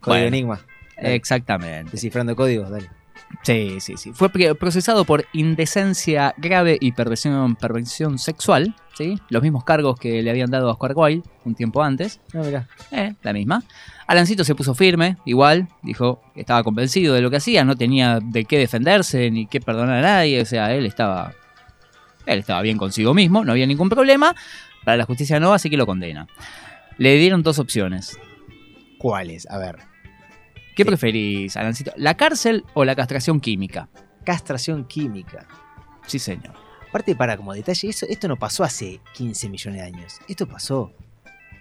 [0.00, 0.60] Código Bueno, Enigma.
[0.98, 1.92] Exactamente.
[1.92, 2.90] Descifrando códigos, dale.
[3.42, 4.12] Sí, sí, sí.
[4.12, 9.18] Fue procesado por indecencia grave y perversión, perversión sexual, ¿sí?
[9.30, 12.20] Los mismos cargos que le habían dado a Oscar Wilde un tiempo antes.
[12.32, 12.68] No, mirá.
[12.92, 13.62] Eh, la misma.
[14.06, 18.20] Alancito se puso firme, igual, dijo que estaba convencido de lo que hacía, no tenía
[18.22, 21.34] de qué defenderse ni qué perdonar a nadie, o sea, él estaba
[22.26, 24.34] él estaba bien consigo mismo, no había ningún problema.
[24.84, 26.28] Para la justicia no, así que lo condena.
[26.98, 28.18] Le dieron dos opciones.
[28.98, 29.48] ¿Cuáles?
[29.50, 29.78] A ver.
[30.74, 31.92] ¿Qué preferís, Alancito?
[31.96, 33.88] ¿La cárcel o la castración química?
[34.24, 35.46] Castración química.
[36.06, 36.54] Sí, señor.
[36.88, 40.18] Aparte, para como detalle, eso, esto no pasó hace 15 millones de años.
[40.28, 40.92] Esto pasó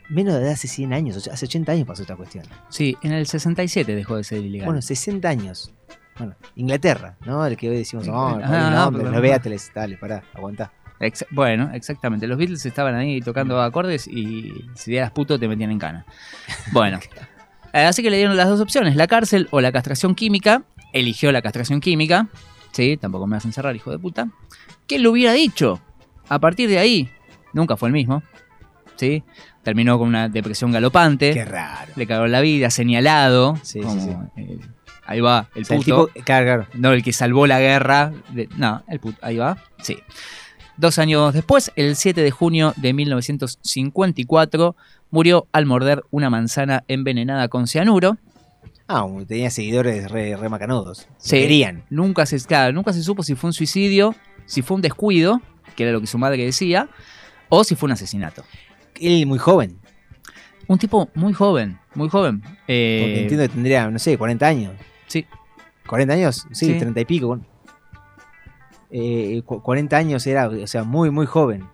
[0.09, 2.45] menos de hace 100 años, hace 80 años pasó esta cuestión.
[2.69, 4.67] Sí, en el 67 dejó de ser ilegal.
[4.67, 5.71] Bueno, 60 años.
[6.17, 7.45] Bueno, Inglaterra, ¿no?
[7.45, 9.13] El que hoy decimos, oh, Ah, no, perdón.
[9.13, 10.71] los Beatles, dale, pará, aguantá.
[10.99, 12.25] Ex- bueno, exactamente.
[12.25, 16.05] Los Beatles estaban ahí tocando acordes y si eras puto te metían en cana.
[16.71, 16.99] Bueno,
[17.73, 20.63] eh, así que le dieron las dos opciones, la cárcel o la castración química.
[20.93, 22.29] Eligió la castración química.
[22.71, 24.29] Sí, tampoco me vas a encerrar, hijo de puta.
[24.87, 25.81] ¿Qué le hubiera dicho?
[26.29, 27.09] A partir de ahí,
[27.51, 28.23] nunca fue el mismo.
[28.97, 29.23] ¿Sí?
[29.63, 31.33] Terminó con una depresión galopante.
[31.33, 31.91] Qué raro.
[31.95, 33.55] Le cagó la vida, señalado.
[33.63, 34.59] Sí, sí, como, eh,
[35.05, 36.07] ahí va, el O sea, el puto.
[36.07, 36.67] tipo- claro, claro.
[36.75, 38.11] No, el que salvó la guerra.
[38.29, 39.17] de- no, el puto.
[39.21, 39.57] Ahí va.
[39.81, 39.97] Sí.
[40.77, 44.75] Dos años después, el 7 de junio de 1954,
[45.11, 48.17] murió al morder una manzana envenenada con cianuro.
[48.87, 51.07] Ah, tenía seguidores re, re macanudos.
[51.17, 51.83] Se Querían.
[51.89, 54.13] Nunca se, claro, nunca se supo si fue un suicidio,
[54.45, 55.41] si fue un descuido,
[55.75, 56.87] que era lo que su madre decía,
[57.49, 58.43] o si fue un asesinato.
[58.99, 59.79] Él muy joven.
[60.67, 62.41] Un tipo muy joven, muy joven.
[62.67, 64.73] Eh, Porque entiendo que tendría, no sé, 40 años.
[65.07, 65.25] Sí.
[65.87, 66.47] ¿40 años?
[66.51, 66.73] Sí, Sí.
[66.79, 67.27] 30 y pico.
[67.27, 67.45] bueno.
[68.91, 71.65] Eh, cu- 40 años era, o sea, muy, muy joven.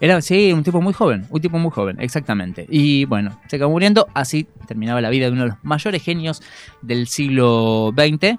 [0.00, 2.66] Era, sí, un tipo muy joven, un tipo muy joven, exactamente.
[2.70, 6.42] Y bueno, se acabó muriendo, así terminaba la vida de uno de los mayores genios
[6.80, 8.38] del siglo XX.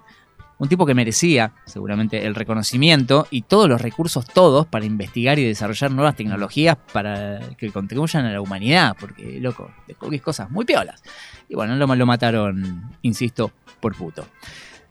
[0.62, 5.44] Un tipo que merecía seguramente el reconocimiento y todos los recursos todos para investigar y
[5.44, 11.02] desarrollar nuevas tecnologías para que contribuyan a la humanidad, porque, loco, descubrís cosas muy piolas.
[11.50, 14.24] Y bueno, lo, lo mataron, insisto, por puto.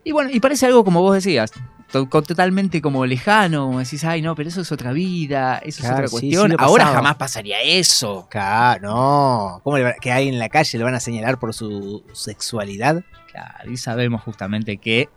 [0.03, 1.53] Y bueno, y parece algo como vos decías,
[1.93, 5.99] totalmente como lejano, como decís, ay no, pero eso es otra vida, eso Claro, es
[5.99, 6.57] otra sí cuestión.
[6.59, 8.27] Ahora jamás pasaría eso.
[8.29, 9.61] Claro, no.
[9.63, 13.05] ¿Cómo le va- que alguien en la calle le van a señalar por su sexualidad?
[13.31, 15.09] Claro, y sabemos justamente que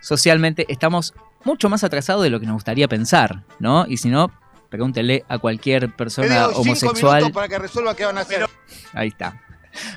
[0.00, 1.14] socialmente estamos
[1.44, 3.86] mucho más atrasados de lo que nos gustaría pensar, ¿no?
[3.86, 4.30] Y si no,
[4.68, 7.22] pregúntele a cualquier persona homosexual.
[7.22, 8.46] minutos para que resuelva qué van a hacer.
[8.92, 9.40] Ahí está.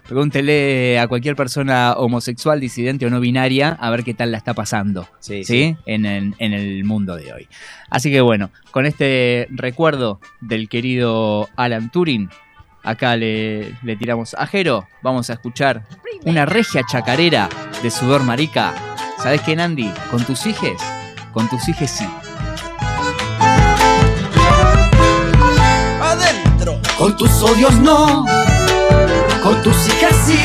[0.08, 4.54] Pregúntele a cualquier persona homosexual, disidente o no binaria a ver qué tal la está
[4.54, 5.08] pasando.
[5.20, 5.78] Sí, ¿sí?
[5.86, 7.48] En, el, en el mundo de hoy.
[7.90, 12.30] Así que bueno, con este recuerdo del querido Alan Turing,
[12.84, 14.88] acá le, le tiramos a Jero.
[15.02, 15.86] Vamos a escuchar
[16.26, 17.50] una regia chacarera
[17.82, 18.91] de sudor marica.
[19.22, 19.94] ¿Sabes qué, Nandi?
[20.10, 20.82] Con tus hijes,
[21.32, 22.10] con tus hijes sí.
[26.02, 26.80] adentro.
[26.98, 28.26] Con tus odios no,
[29.44, 30.40] con tus hijas sí,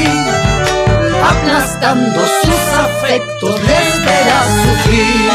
[1.25, 5.31] aplastando sus afectos les verás sufrir.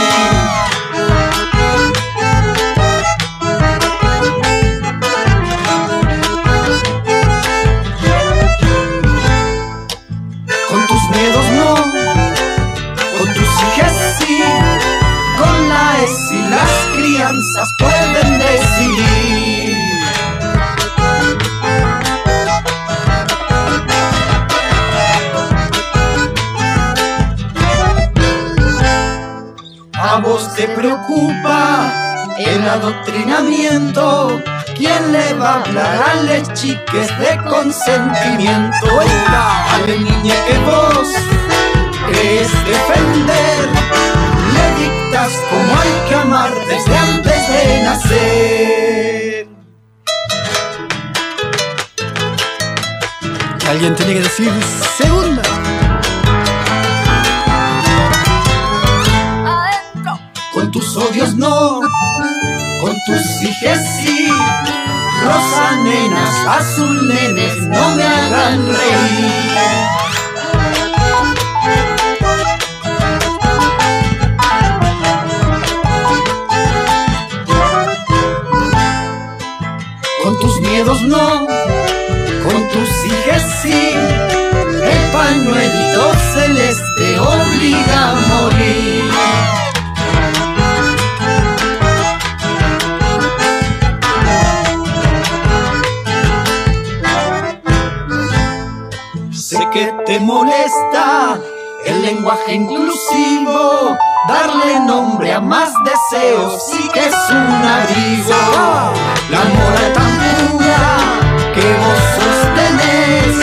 [17.78, 19.76] Pueden decidir.
[29.94, 31.92] A vos te preocupa
[32.38, 34.42] el adoctrinamiento.
[34.76, 38.88] ¿Quién le va a hablar a las chiques de consentimiento?
[39.00, 41.08] A la niña que vos
[42.08, 43.70] crees defender,
[44.54, 49.48] le dictas cómo hay que amar desde antes de nacer.
[53.70, 54.52] Alguien tiene que decir
[54.98, 55.42] segunda.
[60.54, 61.80] Con tus odios no,
[62.82, 64.28] con tus hijes sí.
[65.24, 69.52] Rosa nenas, azul nenes, no me hagan reír.
[80.42, 81.48] Tus miedos no,
[82.44, 83.92] con tus hijes sí.
[84.84, 89.12] El pañuelito celeste obliga a morir.
[99.32, 101.38] Sé que te molesta
[101.86, 103.98] el lenguaje inclusivo,
[104.28, 107.48] darle nombre a más deseos sí que es un
[107.78, 109.21] abrigo.
[109.32, 111.22] La moral tan pura
[111.56, 113.38] que vos sostenés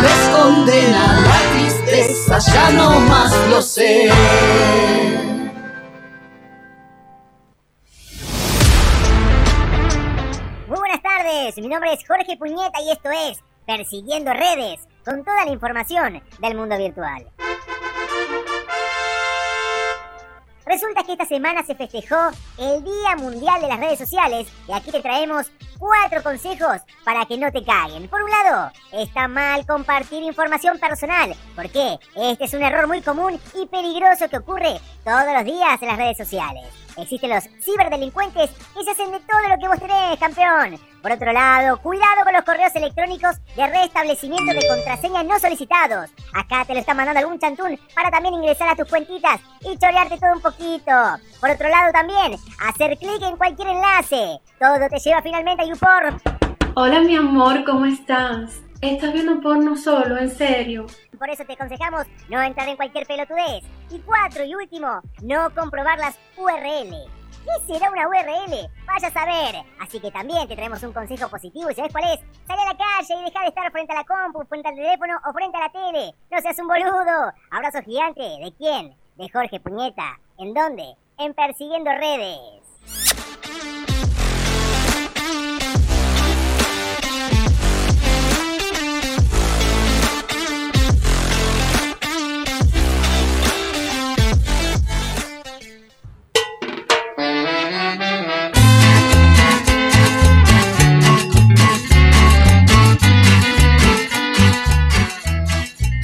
[0.00, 4.10] les condena la tristeza, ya no más lo sé.
[10.68, 15.46] Muy buenas tardes, mi nombre es Jorge Puñeta y esto es Persiguiendo Redes, con toda
[15.46, 17.26] la información del mundo virtual.
[20.66, 22.16] Resulta que esta semana se festejó
[22.58, 27.36] el Día Mundial de las Redes Sociales y aquí te traemos cuatro consejos para que
[27.36, 28.08] no te caguen.
[28.08, 33.38] Por un lado, está mal compartir información personal, porque este es un error muy común
[33.54, 36.83] y peligroso que ocurre todos los días en las redes sociales.
[36.96, 40.78] Existen los ciberdelincuentes que se hacen de todo lo que vos tenés, campeón.
[41.02, 46.10] Por otro lado, cuidado con los correos electrónicos de restablecimiento de contraseñas no solicitados.
[46.32, 50.18] Acá te lo está mandando algún chantún para también ingresar a tus cuentitas y chorearte
[50.18, 50.92] todo un poquito.
[51.40, 54.40] Por otro lado también, hacer clic en cualquier enlace.
[54.58, 56.20] Todo te lleva finalmente a YouPorn.
[56.76, 58.60] Hola mi amor, ¿cómo estás?
[58.84, 60.84] ¿Estás viendo porno solo, en serio?
[61.18, 63.64] Por eso te aconsejamos no entrar en cualquier pelotudez.
[63.90, 66.90] Y cuatro y último, no comprobar las URL.
[66.90, 68.68] ¿Qué será una URL?
[68.86, 69.64] Vaya a saber.
[69.80, 72.20] Así que también te traemos un consejo positivo y ¿sabes cuál es?
[72.46, 75.14] Sale a la calle y deja de estar frente a la compu, frente al teléfono
[75.26, 76.14] o frente a la tele.
[76.30, 77.32] No seas un boludo.
[77.52, 78.20] Abrazo gigante.
[78.20, 78.94] ¿De quién?
[79.16, 80.20] De Jorge Puñeta.
[80.36, 80.94] ¿En dónde?
[81.16, 82.63] En Persiguiendo Redes.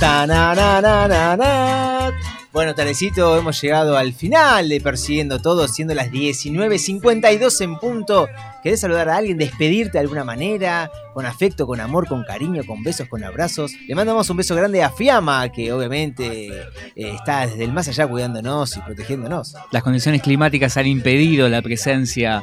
[0.01, 2.30] Da na na na na na.
[2.53, 8.29] Bueno, Tarecito, hemos llegado al final de Persiguiendo Todo, siendo las 19.52 en punto.
[8.65, 10.91] ¿Querés saludar a alguien, despedirte de alguna manera?
[11.15, 13.73] Con afecto, con amor, con cariño, con besos, con abrazos.
[13.87, 16.65] Le mandamos un beso grande a Fiamma, que obviamente eh,
[16.97, 19.55] está desde el más allá cuidándonos y protegiéndonos.
[19.71, 22.43] Las condiciones climáticas han impedido la presencia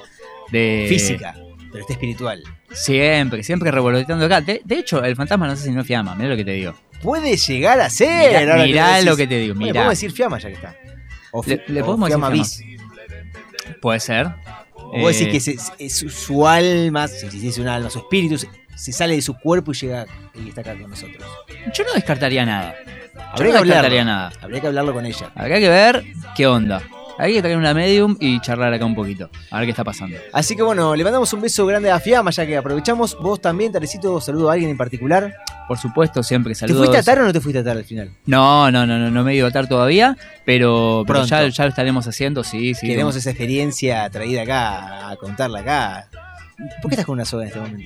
[0.54, 0.86] de...
[0.88, 1.36] Física,
[1.70, 2.42] pero está espiritual.
[2.72, 4.40] Siempre, siempre revoloteando acá.
[4.40, 6.76] De, de hecho, el fantasma no sé si no Fiamma, mira lo que te digo.
[7.02, 8.42] Puede llegar a ser.
[8.46, 9.06] Mirá- mirá decís.
[9.06, 9.74] lo que te digo, Bueno, mirá.
[9.82, 10.76] podemos decir Fiamma ya que está.
[11.32, 13.78] O, Le- le o podemos decir Fiamma.
[13.82, 14.28] Puede ser.
[14.74, 17.90] O vos decís Eh, que se- se- su, su alma, si si es un alma,
[17.90, 21.24] su espíritu, se, se sale de su cuerpo y llega y está acá con nosotros.
[21.74, 22.76] Yo no descartaría nada.
[22.86, 22.90] Yo
[23.34, 24.04] Habría no que descartaría hablarlo.
[24.06, 24.32] nada.
[24.42, 25.32] Habría que hablarlo con ella.
[25.36, 26.04] Habría que ver
[26.36, 26.82] qué onda.
[27.20, 29.30] Hay que traer una medium y charlar acá un poquito.
[29.50, 30.18] A ver qué está pasando.
[30.32, 33.18] Así que bueno, le mandamos un beso grande a Fiamma, ya que aprovechamos.
[33.20, 35.36] Vos también, Tarecito, saludo a alguien en particular.
[35.68, 36.78] Por supuesto, siempre saludos.
[36.82, 38.12] ¿Te fuiste a atar o no te fuiste a atar al final?
[38.26, 41.64] No, no, no, no, no me he ido a atar todavía, pero, pero ya, ya
[41.66, 42.88] lo estaremos haciendo, sí, sí.
[42.88, 46.08] Queremos esa experiencia traída acá, a contarla acá.
[46.82, 47.84] ¿Por qué estás con una soga en este momento?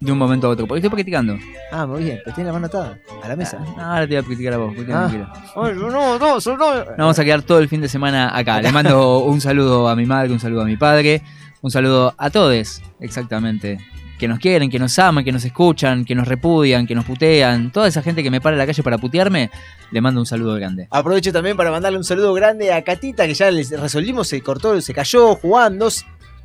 [0.00, 1.36] De un momento a otro, porque estoy practicando.
[1.70, 3.58] Ah, muy bien, pero tienes la mano atada a la mesa.
[3.58, 5.28] No, ahora te voy a practicar a vos, quédate Ah.
[5.56, 6.34] no, no, no, no.
[6.40, 8.62] Nos vamos a quedar todo el fin de semana acá.
[8.62, 11.20] Le mando un saludo a mi madre, un saludo a mi padre,
[11.60, 13.78] un saludo a todos, exactamente.
[14.18, 17.72] Que nos quieren, que nos aman, que nos escuchan, que nos repudian, que nos putean.
[17.72, 19.50] Toda esa gente que me para en la calle para putearme,
[19.90, 20.86] le mando un saludo grande.
[20.90, 24.80] Aprovecho también para mandarle un saludo grande a Catita, que ya les resolvimos, se cortó,
[24.80, 25.88] se cayó jugando.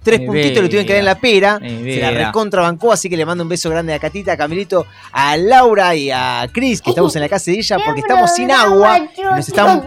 [0.01, 1.59] Tres Mi puntitos le tuvieron que dar en la pera.
[1.59, 5.35] Se la recontrabancó, así que le mando un beso grande a Catita, a Camilito, a
[5.35, 8.99] Laura y a Cris, que estamos en la casa de ella porque estamos sin agua.
[9.35, 9.85] Nos están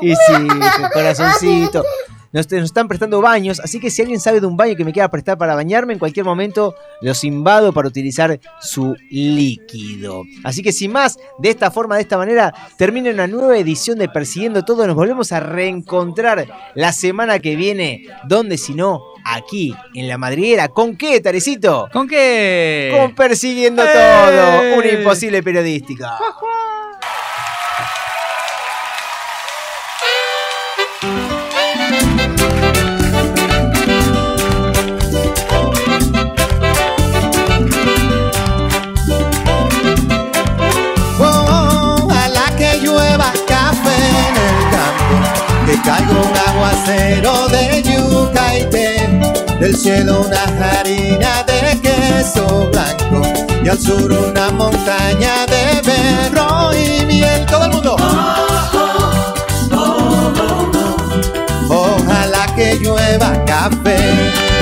[0.00, 0.32] Y sí,
[0.76, 1.84] su corazoncito.
[2.34, 4.92] Nos, nos están prestando baños, así que si alguien sabe de un baño que me
[4.92, 10.24] quiera prestar para bañarme, en cualquier momento los invado para utilizar su líquido.
[10.42, 14.08] Así que sin más, de esta forma, de esta manera, termina una nueva edición de
[14.08, 14.84] Persiguiendo Todo.
[14.84, 20.68] Nos volvemos a reencontrar la semana que viene, donde si no, aquí, en la madriguera.
[20.68, 21.88] ¿Con qué, Tarecito?
[21.92, 22.92] ¿Con qué?
[22.98, 23.88] Con Persiguiendo ¡Eh!
[23.92, 26.18] Todo, una imposible periodística.
[45.84, 49.20] Caigo un aguacero de yuca y té,
[49.60, 53.22] del cielo una harina de queso blanco
[53.62, 57.44] y al sur una montaña de berro y miel.
[57.46, 57.96] Todo el mundo.
[61.68, 64.53] Ojalá que llueva café.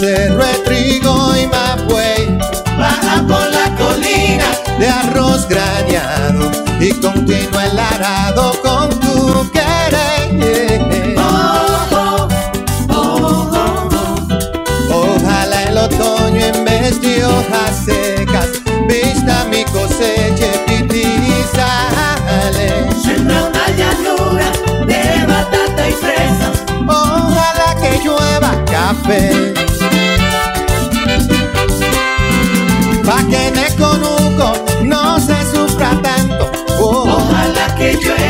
[0.00, 0.30] De
[0.64, 2.38] trigo y mapuey,
[2.78, 4.46] baja por la colina
[4.78, 6.50] de arroz graneado
[6.80, 9.69] y continúa el arado con tu querer.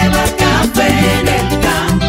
[0.00, 0.88] Llueva café
[1.20, 2.06] en el campo.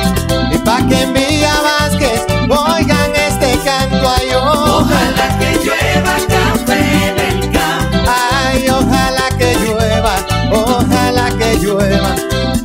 [0.54, 4.82] Y pa' que en Villa Vázquez oigan este canto ay oh.
[4.82, 8.12] Ojalá que llueva café en el campo.
[8.44, 10.16] Ay, ojalá que llueva,
[10.52, 12.16] ojalá que llueva,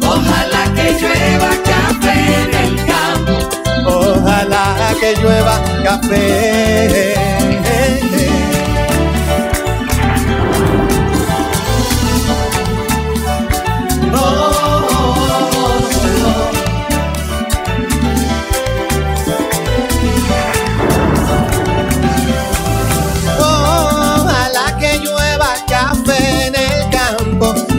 [0.08, 3.32] Ojalá que llueva café en el campo.
[3.86, 7.55] ojalá que llueva café.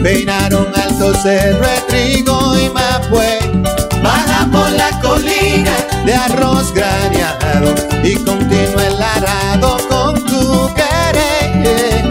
[0.08, 3.40] Peinaron alto cerro de trigo y mapue,
[4.02, 5.76] baja por la colina
[6.06, 12.08] de arroz graneado y continúa el arado con tu querer.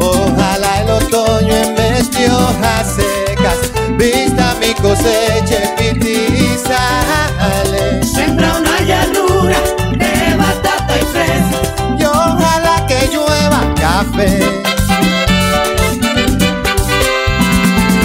[0.00, 3.58] Ojalá el otoño en vez de hojas secas
[3.96, 5.43] vista mi cosecha
[13.94, 14.40] café.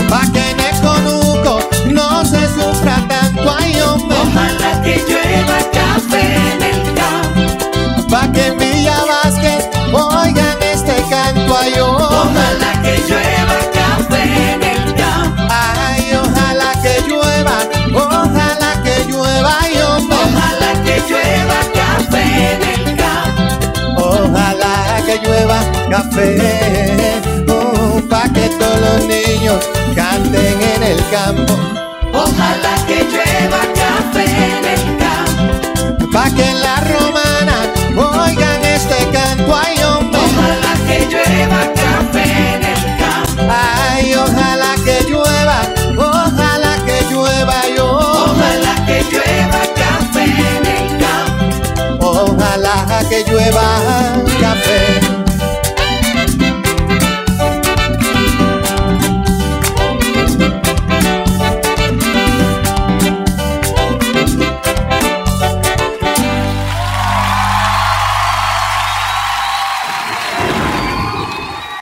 [0.09, 1.53] Pa' que en el conuco
[1.97, 4.17] no se sufra tanto, ay hombre.
[4.23, 8.07] Ojalá que llueva café en el campo.
[8.11, 9.61] Pa' que en Villa Vázquez
[9.91, 11.95] oigan este canto, ay oh.
[12.23, 14.21] Ojalá que llueva café
[14.53, 15.41] en el campo.
[15.49, 17.57] Ay, ojalá que llueva,
[18.05, 20.17] ojalá que llueva, ay hombre.
[20.25, 21.78] Ojalá que llueva café
[25.89, 26.37] café,
[27.47, 29.57] oh, pa' que todos los niños
[29.95, 31.53] canten en el campo.
[32.13, 36.11] Ojalá que llueva café en el campo.
[36.11, 37.57] Pa' que la romana
[37.95, 40.19] oigan este canto, ay hombre.
[40.19, 43.41] Ojalá que llueva café en el campo.
[43.49, 45.59] Ay, ojalá que llueva,
[45.97, 47.87] ojalá que llueva yo.
[47.97, 52.05] Ojalá que llueva café en el campo.
[52.05, 53.65] Ojalá que llueva
[54.39, 55.08] café.